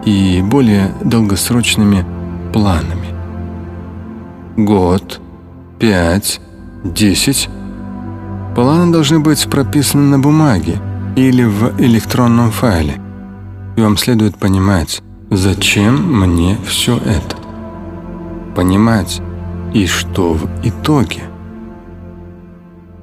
[0.06, 2.06] и более долгосрочными
[2.52, 3.08] планами.
[4.58, 5.22] Год,
[5.80, 6.42] пять,
[6.84, 7.50] десять.
[8.56, 10.78] Планы должны быть прописаны на бумаге
[11.16, 13.02] или в электронном файле.
[13.76, 15.02] И вам следует понимать,
[15.32, 17.38] зачем мне все это.
[18.56, 19.22] Понимать,
[19.74, 21.24] и что в итоге.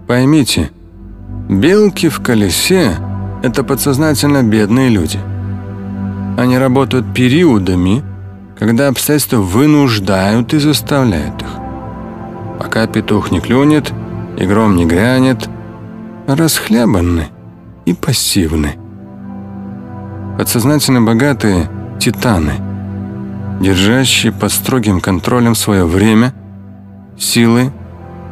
[0.06, 0.70] Поймите,
[1.51, 2.93] Белки в колесе–
[3.43, 5.18] это подсознательно бедные люди.
[6.39, 8.05] Они работают периодами,
[8.56, 11.48] когда обстоятельства вынуждают и заставляют их.
[12.60, 13.93] Пока петух не клюнет
[14.39, 15.51] и гром не грянет,
[16.28, 17.27] расхлябаны
[17.85, 18.77] и пассивны.
[20.39, 21.68] Подсознательно богатые–
[21.98, 22.52] титаны,
[23.60, 26.32] держащие под строгим контролем свое время,
[27.18, 27.72] силы,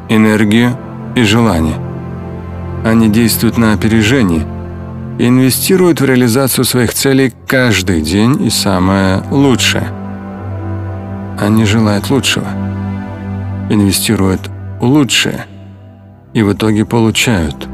[0.08, 0.76] энергию
[1.16, 1.74] и желание–
[2.84, 4.46] они действуют на опережение
[5.18, 9.88] инвестируют в реализацию своих целей каждый день и самое лучшее.
[11.38, 12.46] Они желают лучшего,
[13.68, 14.48] инвестируют
[14.80, 15.46] лучшее
[16.34, 17.68] и в итоге получают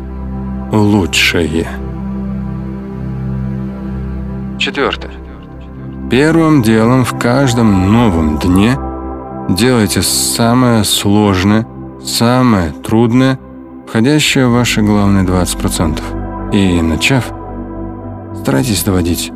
[0.73, 1.69] лучшее.
[4.59, 5.11] Четвертое.
[6.11, 8.79] Первым делом в каждом новом дне
[9.51, 11.67] делайте самое сложное,
[12.03, 13.39] самое трудное,
[13.95, 16.51] входящее ваши главные 20%.
[16.53, 17.33] И, начав,
[18.43, 19.33] старайтесь доводить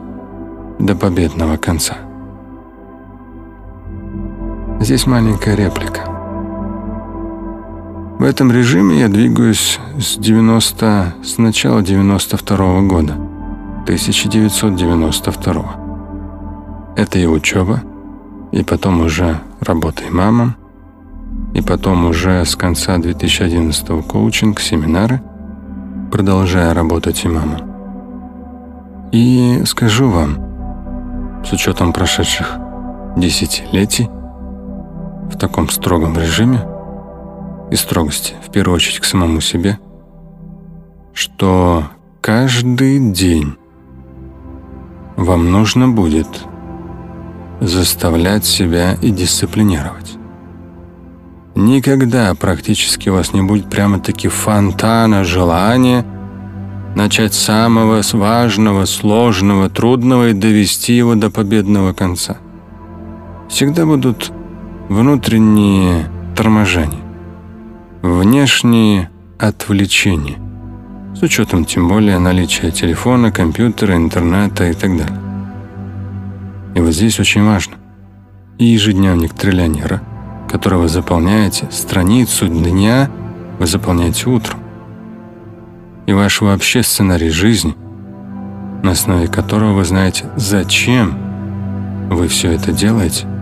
[0.81, 1.99] до победного конца.
[4.81, 6.01] Здесь маленькая реплика.
[8.19, 13.15] В этом режиме я двигаюсь с 90 с начала 92 -го года,
[13.87, 16.95] 1992 -го.
[16.97, 17.83] Это и учеба,
[18.51, 20.57] и потом уже работа имамом,
[21.55, 25.23] и потом уже с конца 2011 коучинг, семинары,
[26.11, 27.69] продолжая работать имамом.
[29.13, 32.59] И скажу вам, с учетом прошедших
[33.17, 34.09] десятилетий,
[35.31, 36.67] в таком строгом режиме
[37.71, 39.79] и строгости, в первую очередь к самому себе,
[41.13, 41.85] что
[42.21, 43.57] каждый день
[45.17, 46.29] вам нужно будет
[47.61, 50.18] заставлять себя и дисциплинировать.
[51.59, 56.05] Никогда практически у вас не будет прямо-таки фонтана желания
[56.95, 62.37] начать с самого важного, сложного, трудного и довести его до победного конца.
[63.49, 64.31] Всегда будут
[64.89, 67.03] внутренние торможения,
[68.03, 69.11] внешние
[69.41, 70.39] отвлечения,
[71.17, 75.21] с учетом тем более наличия телефона, компьютера, интернета и так далее.
[76.77, 77.75] И вот здесь очень важно.
[78.59, 80.01] И ежедневник триллионера,
[80.51, 83.11] который вы заполняете, страницу дня
[83.59, 84.61] вы заполняете утром.
[86.07, 87.75] И ваш вообще сценарий жизни,
[88.83, 91.19] на основе которого вы знаете, зачем
[92.11, 93.27] вы все это делаете–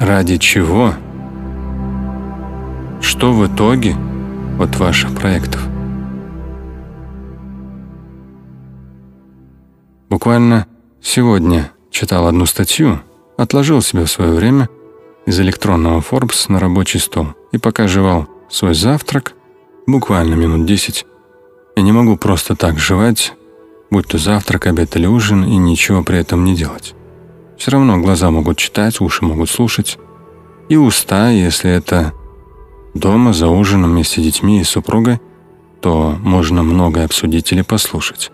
[0.00, 0.92] Ради чего?
[3.00, 3.96] Что в итоге
[4.60, 5.66] от ваших проектов?
[10.10, 10.66] Буквально
[11.00, 13.00] сегодня читал одну статью,
[13.38, 14.68] отложил себе в свое время
[15.26, 19.34] из электронного Forbes на рабочий стол и пока жевал свой завтрак,
[19.86, 21.04] буквально минут десять,
[21.74, 23.34] я не могу просто так жевать,
[23.90, 26.94] будь то завтрак, обед или ужин, и ничего при этом не делать.
[27.58, 29.98] Все равно глаза могут читать, уши могут слушать.
[30.68, 32.12] И уста, если это
[32.94, 35.20] дома за ужином вместе с детьми и супругой,
[35.80, 38.30] то можно многое обсудить или послушать.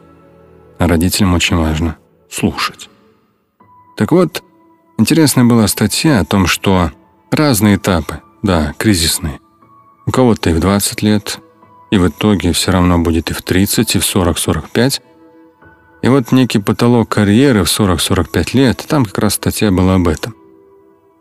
[0.79, 1.97] А родителям очень важно
[2.31, 2.89] слушать.
[3.97, 4.43] Так вот,
[5.03, 6.93] интересная была статья о том, что
[7.33, 9.41] разные этапы, да, кризисные.
[10.07, 11.41] У кого-то и в 20 лет,
[11.91, 15.01] и в итоге все равно будет и в 30, и в 40-45,
[16.03, 20.37] и вот некий потолок карьеры в 40-45 лет, там как раз статья была об этом.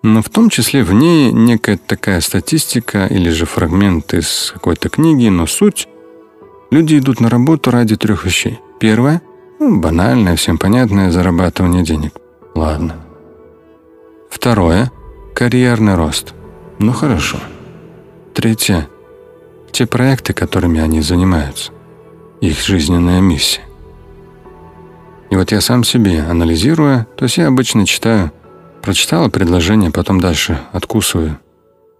[0.03, 5.27] Но в том числе в ней некая такая статистика или же фрагмент из какой-то книги,
[5.27, 5.87] но суть.
[6.69, 8.59] Люди идут на работу ради трех вещей.
[8.79, 9.23] Первое
[9.59, 12.13] ну,– банальное, всем понятное зарабатывание денег.
[12.53, 13.00] Ладно.
[14.31, 14.91] Второе–
[15.35, 16.33] карьерный рост.
[16.79, 17.37] Ну хорошо.
[18.33, 18.87] Третье–
[19.71, 21.73] те проекты, которыми они занимаются.
[22.39, 23.61] Их жизненная миссия.
[25.29, 28.31] И вот я сам себе, анализируя, то есть я обычно читаю,
[28.81, 31.37] прочитала предложение, потом дальше откусываю.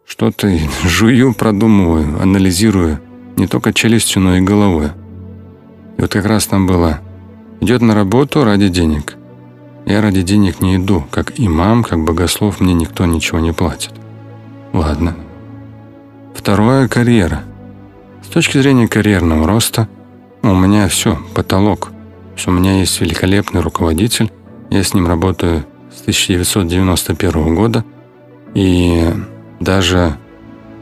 [0.06, 0.50] Что-то
[0.86, 3.02] жую, продумываю, анализирую,
[3.36, 4.92] не только челюстью, но и головой.
[5.98, 7.02] И вот как раз там было
[7.60, 9.18] «Идет на работу ради денег».
[9.92, 13.92] Я ради денег не иду, как имам, как богослов, мне никто ничего не платит.
[14.72, 15.18] Ладно.
[16.34, 17.44] Второе– карьера.
[18.24, 19.90] С точки зрения карьерного роста
[20.44, 21.92] у меня все, потолок–
[22.48, 24.32] у меня есть великолепный руководитель,
[24.70, 25.66] я с ним работаю
[25.96, 27.84] с 1991 года,
[28.56, 29.14] и
[29.60, 30.16] даже,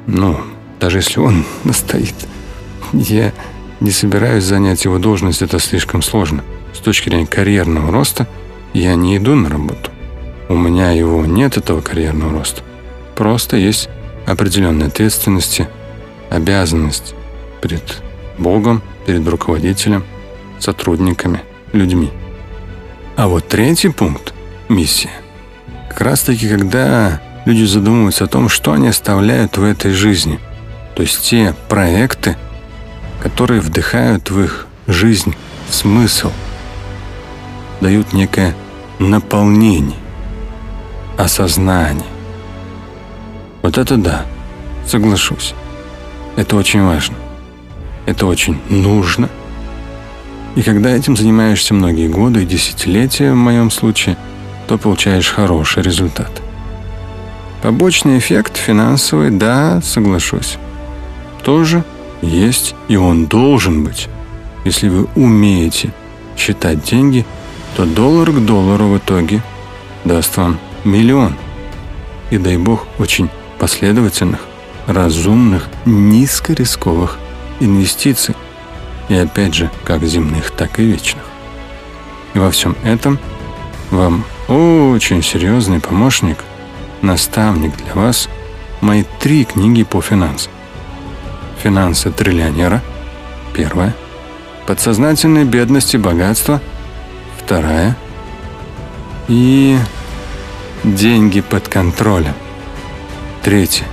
[0.08, 0.38] ну,
[0.80, 2.16] даже если он настоит,
[2.94, 3.34] я
[3.80, 6.44] не собираюсь занять его должность, это слишком сложно.
[6.74, 8.28] С точки зрения карьерного роста
[8.74, 9.92] я не иду на работу.
[10.48, 12.62] У меня его нет, этого карьерного роста.
[13.16, 13.90] Просто есть
[14.26, 15.68] определенные ответственности,
[16.30, 17.14] обязанность
[17.62, 18.02] перед
[18.38, 20.04] Богом, перед руководителем,
[20.60, 21.42] сотрудниками
[21.74, 22.12] людьми.
[23.16, 24.34] А вот третий пункт–
[24.70, 25.12] миссия.
[25.90, 30.40] Как раз таки, когда люди задумываются о том, что они оставляют в этой жизни.
[30.96, 32.38] То есть те проекты,
[33.22, 35.36] которые вдыхают в их жизнь
[35.70, 36.32] смысл,
[37.82, 38.56] дают некое
[39.00, 39.98] наполнение,
[41.18, 42.06] осознание.
[43.62, 44.26] Вот это да,
[44.86, 45.54] соглашусь.
[46.36, 47.16] Это очень важно.
[48.06, 49.30] Это очень нужно–
[50.56, 54.18] И когда этим занимаешься многие годы и десятилетия в моем случае,
[54.68, 56.32] то получаешь хороший результат.
[57.62, 60.58] Побочный эффект финансовый, да, соглашусь.
[61.44, 61.84] Тоже
[62.22, 64.08] есть, и он должен быть.
[64.66, 65.94] Если вы умеете
[66.38, 67.26] считать деньги,
[67.80, 69.42] то доллар к доллару в итоге
[70.04, 71.38] даст вам миллион.
[72.30, 74.42] И дай бог очень последовательных,
[74.86, 77.18] разумных, низкорисковых
[77.62, 78.36] инвестиций.
[79.08, 81.24] И опять же, как земных, так и вечных.
[82.34, 83.18] И во всем этом
[83.92, 86.40] вам очень серьезный помощник,
[87.02, 88.28] наставник для вас,
[88.82, 90.52] мои три книги по финансам.
[91.64, 92.82] «Финансы триллионера»–
[93.54, 93.96] первая.
[94.68, 96.60] «Подсознательная бедность и богатство»–
[97.50, 97.98] вторая.
[99.28, 99.76] И
[100.84, 102.36] «Деньги под контролем»–
[103.44, 103.88] третья.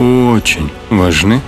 [0.00, 1.40] Очень важны.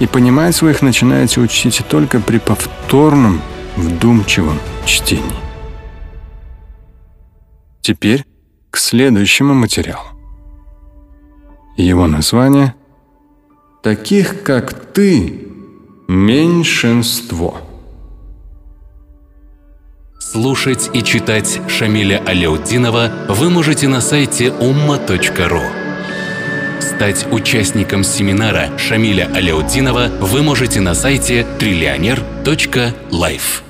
[0.00, 3.42] И понимать своих начинаете учтите только при повторном,
[3.76, 5.42] вдумчивом чтении.
[7.82, 8.24] Теперь
[8.70, 10.08] к следующему материалу.
[11.76, 12.74] Его название
[13.82, 15.46] Таких, как ты,
[16.08, 17.67] меньшинство.
[20.18, 25.62] Слушать и читать Шамиля Аляутдинова вы можете на сайте umma.ru.
[26.80, 33.62] Стать участником семинара Шамиля Аляутдинова вы можете на сайте триллионер.life.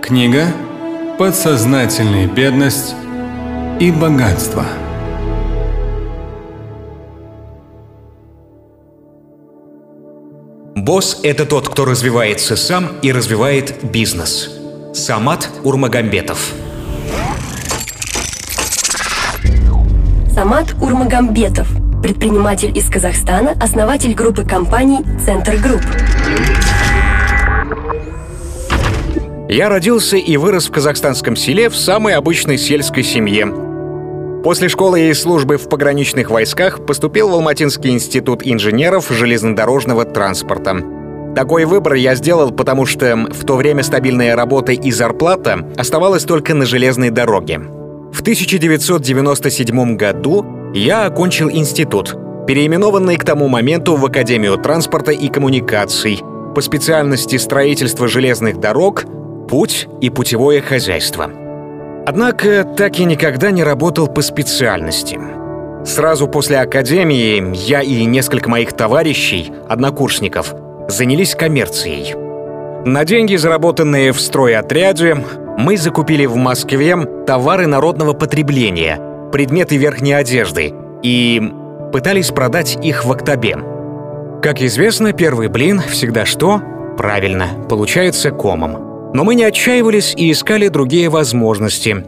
[0.00, 0.46] Книга
[1.18, 2.94] «Подсознательная бедность
[3.78, 4.64] и богатство.
[10.86, 14.52] Босс– это тот, кто развивается сам и развивает бизнес.
[14.94, 16.52] Самат Урмагамбетов.
[20.32, 21.66] Самат Урмагамбетов–
[22.04, 25.82] предприниматель из Казахстана, основатель группы компаний «Центр Групп».
[29.48, 33.65] Я родился и вырос в казахстанском селе в самой обычной сельской семье.
[34.46, 40.84] После школы и службы в пограничных войсках поступил в Алматинский институт инженеров железнодорожного транспорта.
[41.34, 46.54] Такой выбор я сделал, потому что в то время стабильная работа и зарплата оставалась только
[46.54, 47.58] на железной дороге.
[48.12, 52.14] В 1997 году я окончил институт,
[52.46, 56.22] переименованный к тому моменту в Академию транспорта и коммуникаций
[56.54, 59.06] по специальности строительства железных дорог,
[59.48, 61.45] путь и путевое хозяйство.
[62.06, 65.18] Однако так и никогда не работал по специальности.
[65.84, 70.54] Сразу после академии я и несколько моих товарищей, однокурсников,
[70.88, 72.14] занялись коммерцией.
[72.88, 75.16] На деньги, заработанные в стройотряде,
[75.58, 76.96] мы закупили в Москве
[77.26, 79.00] товары народного потребления,
[79.32, 80.72] предметы верхней одежды
[81.02, 81.42] и
[81.92, 83.56] пытались продать их в Октябре.
[84.42, 86.60] Как известно, первый блин всегда что?
[86.96, 88.95] Правильно, получается комом.
[89.16, 92.04] Но мы не отчаивались и искали другие возможности.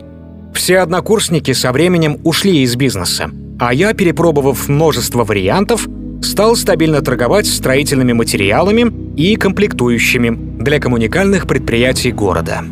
[0.52, 5.89] Все однокурсники со временем ушли из бизнеса, а я, перепробовав множество вариантов,
[6.20, 12.62] стал стабильно торговать строительными материалами и комплектующими для коммуникальных предприятий города.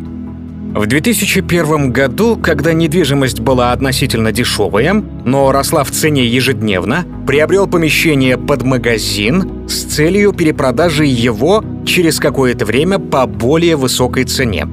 [0.73, 4.93] В 2001 году, когда недвижимость была относительно дешевая,
[5.25, 12.65] но росла в цене ежедневно, приобрел помещение под магазин с целью перепродажи его через какое-то
[12.65, 14.67] время по более высокой цене.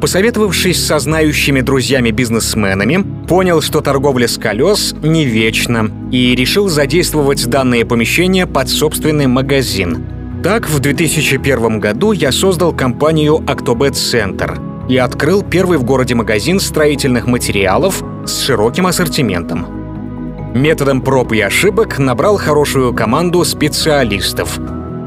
[0.00, 7.84] Посоветовавшись со знающими друзьями-бизнесменами, понял, что торговля с колес не вечна, и решил задействовать данное
[7.84, 10.06] помещение под собственный магазин.
[10.42, 16.58] Так, в 2001 году я создал компанию «Актобет Центр», и открыл первый в городе магазин
[16.58, 20.52] строительных материалов с широким ассортиментом.
[20.52, 24.58] Методом проб и ошибок набрал хорошую команду специалистов.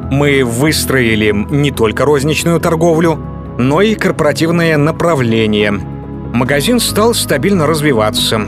[0.10, 3.20] Мы выстроили не только розничную торговлю,
[3.58, 5.72] но и корпоративное направление.
[5.72, 8.40] Магазин стал стабильно развиваться.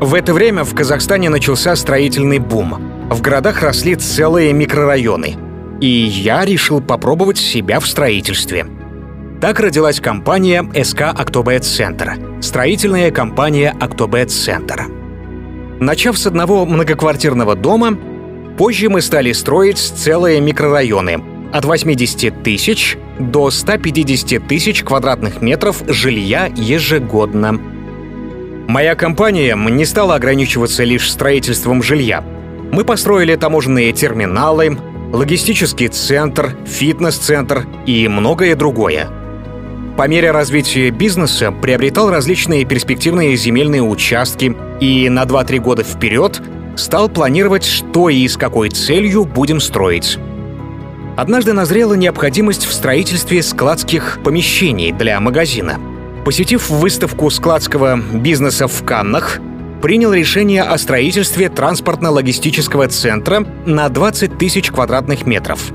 [0.00, 3.06] В это время в Казахстане начался строительный бум.
[3.08, 5.36] В городах росли целые микрорайоны.
[5.80, 8.66] И я решил попробовать себя в строительстве–
[9.42, 14.84] так родилась компания СК «Актобет Центр»— строительная компания «Актобет Центр».
[15.80, 17.98] Начав с одного многоквартирного дома,
[18.56, 26.46] позже мы стали строить целые микрорайоны от 80 тысяч до 150 тысяч квадратных метров жилья
[26.54, 27.58] ежегодно.
[28.68, 32.24] Моя компания не стала ограничиваться лишь строительством жилья.
[32.70, 34.78] Мы построили таможенные терминалы,
[35.12, 39.08] логистический центр, фитнес-центр и многое другое—
[39.96, 46.40] по мере развития бизнеса приобретал различные перспективные земельные участки и на 2-3 года вперед
[46.76, 50.18] стал планировать, что и с какой целью будем строить.
[51.16, 55.78] Однажды назрела необходимость в строительстве складских помещений для магазина.
[56.24, 59.40] Посетив выставку складского бизнеса в Каннах,
[59.82, 65.70] принял решение о строительстве транспортно-логистического центра на 20 тысяч квадратных метров.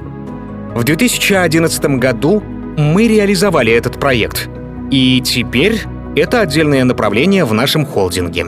[0.74, 2.42] В 2011 году
[2.78, 4.48] мы реализовали этот проект,
[4.92, 5.82] и теперь
[6.16, 8.46] это отдельное направление в нашем холдинге.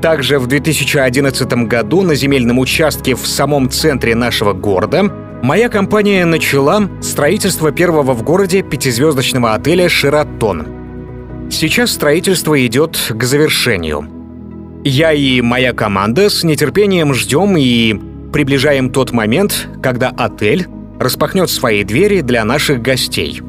[0.00, 5.04] Также в 2011 году на земельном участке в самом центре нашего города
[5.42, 10.66] моя компания начала строительство первого в городе пятизвездочного отеля «Шератон».
[11.50, 14.08] Сейчас строительство идет к завершению.
[14.84, 17.94] Я и моя команда с нетерпением ждем и
[18.32, 20.66] приближаем тот момент, когда отель
[20.98, 23.40] распахнет свои двери для наших гостей.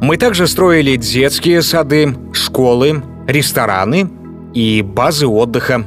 [0.00, 4.10] Мы также строили детские сады, школы, рестораны
[4.54, 5.86] и базы отдыха.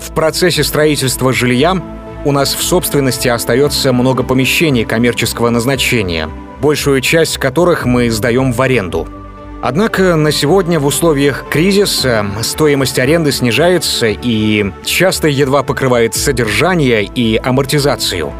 [0.00, 1.80] В процессе строительства жилья
[2.24, 6.28] у нас в собственности остается много помещений коммерческого назначения,
[6.60, 9.06] большую часть которых мы сдаем в аренду.
[9.62, 17.40] Однако на сегодня в условиях кризиса стоимость аренды снижается и часто едва покрывает содержание и
[17.42, 18.32] амортизацию.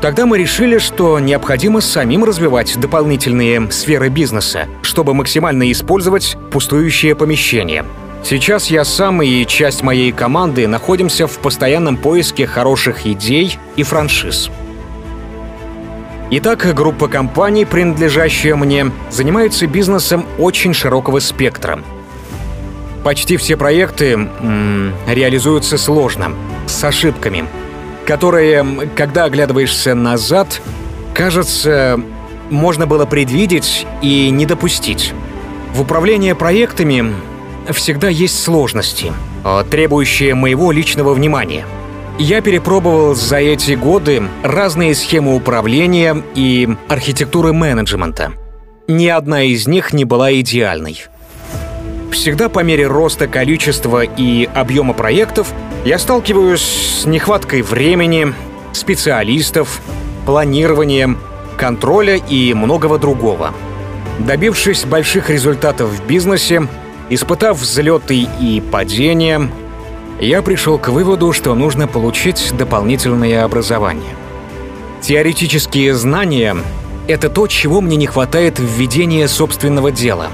[0.00, 7.84] Тогда мы решили, что необходимо самим развивать дополнительные сферы бизнеса, чтобы максимально использовать пустующие помещения–
[8.24, 14.50] Сейчас я сам и часть моей команды находимся в постоянном поиске хороших идей и франшиз.
[16.30, 21.80] Итак, группа компаний, принадлежащая мне, занимается бизнесом очень широкого спектра.
[23.02, 26.32] Почти все проекты м- реализуются сложно,
[26.66, 27.46] с ошибками,
[28.08, 28.64] которые,
[28.96, 30.62] когда оглядываешься назад,
[31.12, 32.00] кажется,
[32.48, 35.12] можно было предвидеть и не допустить.
[35.74, 37.12] В управлении проектами
[37.70, 39.12] всегда есть сложности,
[39.44, 41.66] а, требующие моего личного внимания.
[42.18, 48.32] Я перепробовал за эти годы разные схемы управления и архитектуры менеджмента.
[48.88, 51.04] Ни одна из них не была идеальной.
[52.10, 55.52] Всегда по мере роста количества и объема проектов
[55.84, 56.62] я сталкиваюсь
[57.02, 58.34] с нехваткой времени,
[58.72, 59.80] специалистов,
[60.26, 61.18] планированием,
[61.56, 63.54] контроля и многого другого.
[64.18, 66.68] Добившись больших результатов в бизнесе,
[67.10, 69.50] Испытав взлеты и падения,
[70.20, 74.14] я пришел к выводу, что нужно получить дополнительное образование.
[75.00, 76.56] Теоретические знания—
[77.08, 80.28] это то, чего мне не хватает в ведении собственного дела.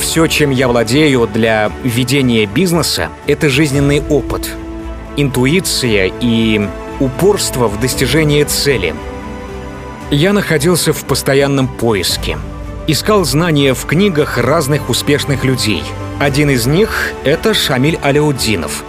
[0.00, 4.50] Все, чем я владею для ведения бизнеса, это жизненный опыт,
[5.16, 6.68] интуиция и
[6.98, 8.94] упорство в достижении цели.
[10.10, 12.36] Я находился в постоянном поиске—
[12.90, 15.82] искал знания в книгах разных успешных людей.
[16.18, 18.84] Один из них— это Шамиль Аляудинов.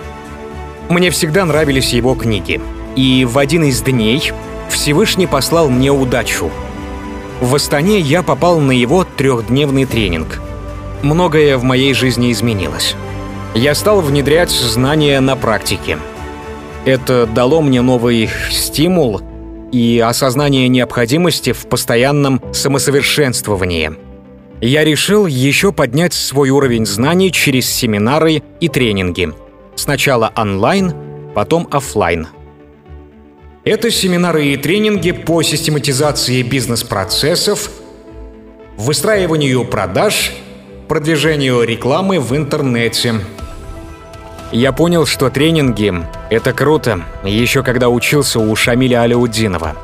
[0.90, 2.60] Мне всегда нравились его книги.
[2.96, 4.32] И в один из дней
[4.70, 6.50] Всевышний послал мне удачу.
[7.40, 10.42] В Астане я попал на его трехдневный тренинг.
[11.04, 12.96] Многое в моей жизни изменилось.
[13.56, 15.98] Я стал внедрять знания на практике.
[16.86, 19.22] Это дало мне новый стимул—
[19.72, 23.92] и осознание необходимости в постоянном самосовершенствовании.
[24.60, 29.34] Я решил еще поднять свой уровень знаний через семинары и тренинги.
[29.76, 30.94] Сначала онлайн,
[31.34, 32.28] потом офлайн.
[33.64, 37.72] Это семинары и тренинги по систематизации бизнес-процессов,
[38.78, 40.32] выстраиванию продаж,
[40.92, 43.16] продвижению рекламы в интернете–
[44.52, 45.94] я понял, что тренинги—
[46.30, 49.78] это круто, еще когда учился у Шамиля Аляудинова.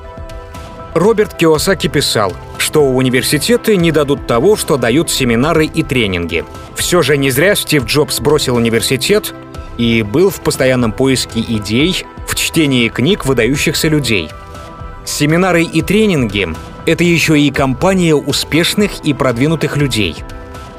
[0.93, 6.43] Роберт Киосаки писал, что университеты не дадут того, что дают семинары и тренинги.
[6.75, 9.33] Все же не зря Стив Джобс бросил университет
[9.77, 14.29] и был в постоянном поиске идей, в чтении книг выдающихся людей.
[15.05, 16.49] Семинары и тренинги—
[16.85, 20.17] это еще и компания успешных и продвинутых людей.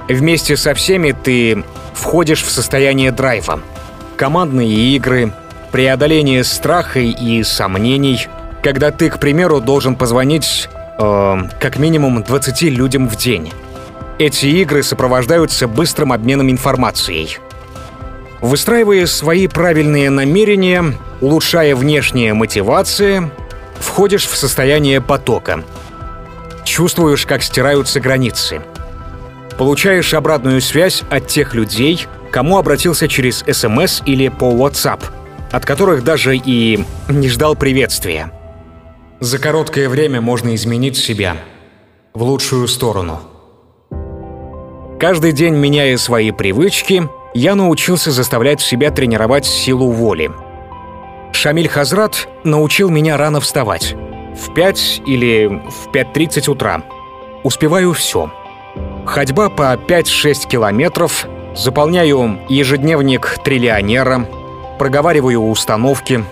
[0.09, 1.65] Вместе со всеми ты
[1.95, 3.61] входишь в состояние драйва—
[4.19, 5.33] командные игры,
[5.71, 8.27] преодоление страха и сомнений,
[8.63, 10.69] когда ты, к примеру, должен позвонить
[10.99, 13.53] э, как минимум 20 людям в день.
[14.19, 17.39] Эти игры сопровождаются быстрым обменом информацией.
[18.41, 23.31] Выстраивая свои правильные намерения, улучшая внешние мотивации,
[23.79, 25.63] входишь в состояние потока.
[26.65, 28.63] Чувствуешь, как стираются границы.
[29.59, 35.03] Получаешь обратную связь от тех людей, кому обратился через СМС или по WhatsApp,
[35.51, 38.31] от которых даже и не ждал приветствия.
[39.19, 41.37] За короткое время можно изменить себя
[42.15, 43.21] в лучшую сторону.
[45.01, 50.31] Каждый день, меняя свои привычки, я научился заставлять себя тренировать силу воли.
[51.33, 53.95] Шамиль Хазрат научил меня рано вставать.
[54.37, 56.83] В 5 или в 5.30 утра.
[57.43, 58.31] Успеваю все.
[59.09, 61.27] Ходьба по 5-6 километров,
[61.57, 64.29] заполняю ежедневник триллионера,
[64.79, 66.23] проговариваю установки.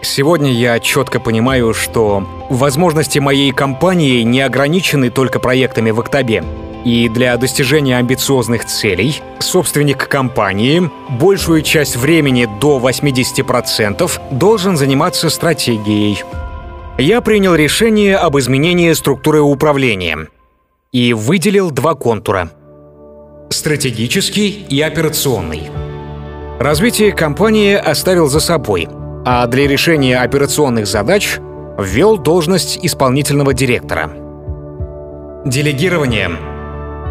[0.00, 6.44] Сегодня я четко понимаю, что возможности моей компании не ограничены только проектами в Октябре.
[6.84, 16.22] И для достижения амбициозных целей собственник компании большую часть времени до 80% должен заниматься стратегией.
[16.98, 20.28] Я принял решение об изменении структуры управления
[20.92, 22.50] и выделил два контура–
[23.50, 25.70] стратегический и операционный.
[26.58, 28.88] Развитие компании оставил за собой,
[29.24, 31.38] а для решения операционных задач
[31.78, 34.10] ввел должность исполнительного директора.
[35.44, 36.30] Делегирование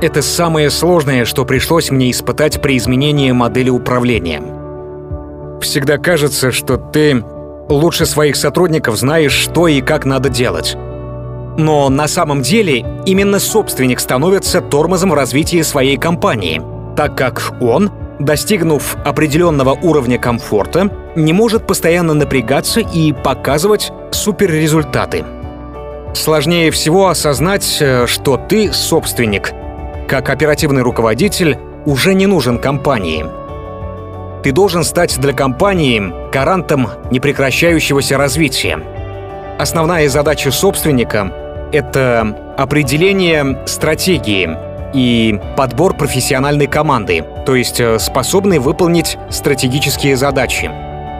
[0.01, 4.41] это самое сложное, что пришлось мне испытать при изменении модели управления.
[5.61, 7.21] Всегда кажется, что ты
[7.67, 10.77] лучше своих сотрудников знаешь, что и как надо делать.
[11.59, 16.61] Но на самом деле именно собственник становится тормозом в развитии своей компании,
[16.95, 25.25] так как он, достигнув определенного уровня комфорта, не может постоянно напрягаться и показывать суперрезультаты.
[26.13, 29.51] Сложнее всего осознать, э, что ты собственник,
[30.07, 33.25] как оперативный руководитель уже не нужен компании.
[34.43, 38.79] Ты должен стать для компании гарантом непрекращающегося развития.
[39.59, 41.33] Основная задача собственника—
[41.71, 44.49] это определение стратегии
[44.93, 50.71] и подбор профессиональной команды, то есть э, способной выполнить стратегические задачи.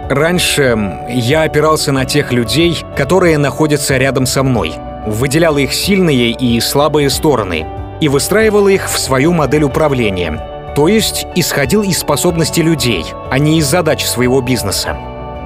[0.10, 0.76] Раньше
[1.10, 4.74] я опирался на тех людей, которые находятся рядом со мной,
[5.06, 7.66] выделял их сильные и слабые стороны—
[8.02, 10.40] и выстраивал их в свою модель управления,
[10.76, 14.98] то есть исходил из способностей людей, а не из задач своего бизнеса.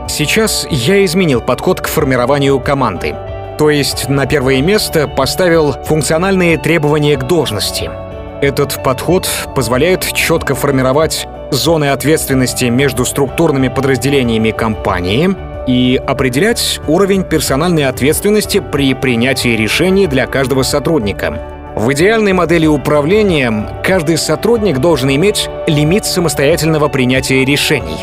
[0.07, 3.15] Сейчас я изменил подход к формированию команды,
[3.57, 7.89] то есть на первое место поставил функциональные требования к должности.
[8.41, 15.29] Этот подход позволяет четко формировать зоны ответственности между структурными подразделениями компании
[15.67, 21.39] и определять уровень персональной ответственности при принятии решений для каждого сотрудника–
[21.75, 27.97] в идеальной модели управления каждый сотрудник должен иметь лимит самостоятельного принятия решений.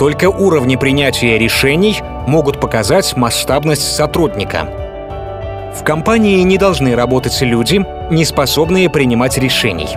[0.00, 4.66] Только уровни принятия решений могут показать масштабность сотрудника.
[5.78, 9.90] В компании не должны работать люди, не способные принимать решений.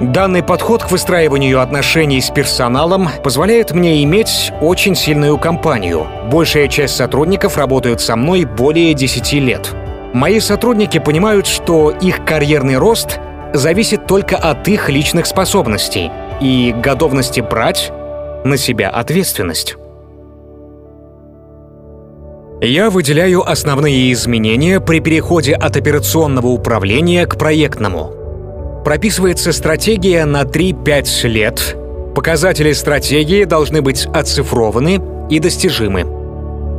[0.00, 6.06] Данный подход к выстраиванию отношений с персоналом позволяет мне иметь очень сильную компанию.
[6.32, 9.74] Большая часть сотрудников работают со мной более 10 лет.
[10.14, 13.20] Мои сотрудники понимают, что их карьерный рост
[13.52, 16.10] зависит только от их личных способностей
[16.40, 17.92] и готовности брать
[18.44, 19.76] на себя ответственность.
[22.62, 28.82] Я выделяю основные изменения при переходе от операционного управления к проектному.
[28.84, 31.76] Прописывается стратегия на 3-5 лет.
[32.14, 35.00] Показатели стратегии должны быть оцифрованы
[35.30, 36.04] и достижимы.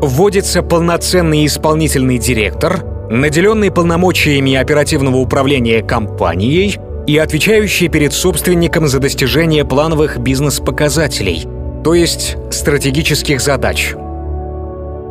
[0.03, 6.77] Вводится полноценный исполнительный директор, наделенный полномочиями оперативного управления компанией
[7.07, 11.47] и отвечающий перед собственником за достижение плановых бизнес-показателей,
[11.83, 13.93] то есть стратегических задач.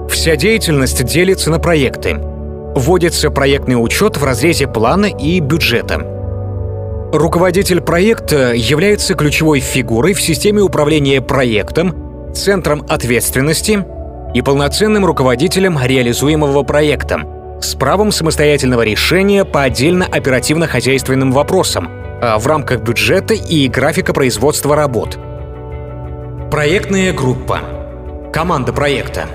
[0.08, 2.16] Вся деятельность делится на проекты.
[2.74, 6.06] Вводится проектный учет в разрезе плана и бюджета.
[7.12, 13.84] Руководитель проекта является ключевой фигурой в системе управления проектом, центром ответственности
[14.32, 17.22] и полноценным руководителем реализуемого проекта–
[17.60, 21.90] с правом самостоятельного решения по отдельно оперативно-хозяйственным вопросам
[22.22, 25.18] а в рамках бюджета и графика производства работ.
[26.50, 27.60] Проектная группа.
[28.32, 29.26] Команда проекта.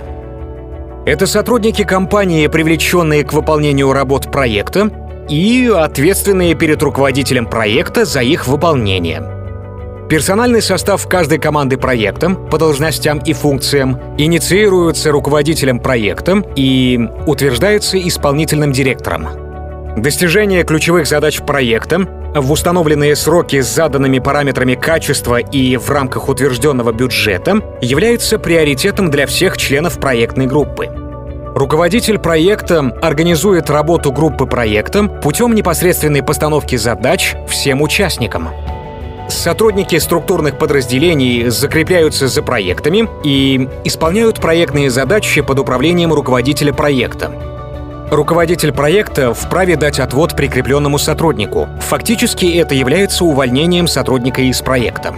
[1.05, 4.91] Это сотрудники компании, привлеченные к выполнению работ проекта
[5.29, 9.23] и ответственные перед руководителем проекта за их выполнение.
[10.09, 18.73] Персональный состав каждой команды проекта по должностям и функциям инициируется руководителем проекта и утверждается исполнительным
[18.73, 19.29] директором.
[19.95, 26.91] Достижение ключевых задач проекта в установленные сроки с заданными параметрами качества и в рамках утвержденного
[26.91, 30.89] бюджета является приоритетом для всех членов проектной группы.
[31.55, 38.49] Руководитель проекта организует работу группы проекта путем непосредственной постановки задач всем участникам.
[39.29, 47.54] Сотрудники структурных подразделений закрепляются за проектами и исполняют проектные задачи под управлением руководителя проекта.
[48.11, 51.67] Руководитель проекта вправе дать отвод прикрепленному сотруднику.
[51.81, 55.13] Фактически это является увольнением сотрудника из проекта.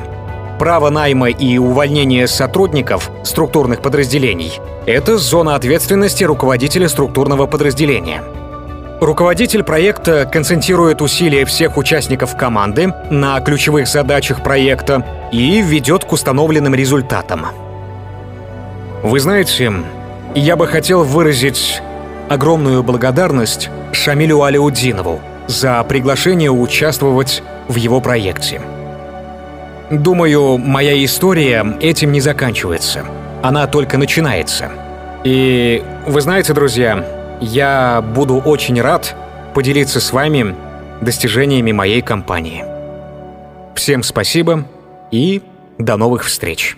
[0.57, 8.23] Право найма и увольнения сотрудников структурных подразделений– это зона ответственности руководителя структурного подразделения.
[9.01, 16.73] Руководитель проекта концентрирует усилия всех участников команды на ключевых задачах проекта и ведет к установленным
[16.73, 17.47] результатам.
[19.03, 19.71] Вы знаете,
[20.33, 21.81] я бы хотел выразить
[22.29, 28.61] огромную благодарность Шамилю Алиудинову за приглашение участвовать в его проекте.
[29.89, 33.05] Думаю, моя история этим не заканчивается.
[33.41, 34.69] Она только начинается.
[35.23, 37.05] И вы знаете, друзья,
[37.39, 39.15] я буду очень рад
[39.53, 40.55] поделиться с вами
[41.01, 42.65] достижениями моей компании.
[43.75, 44.65] Всем спасибо
[45.11, 45.41] и
[45.77, 46.77] до новых встреч.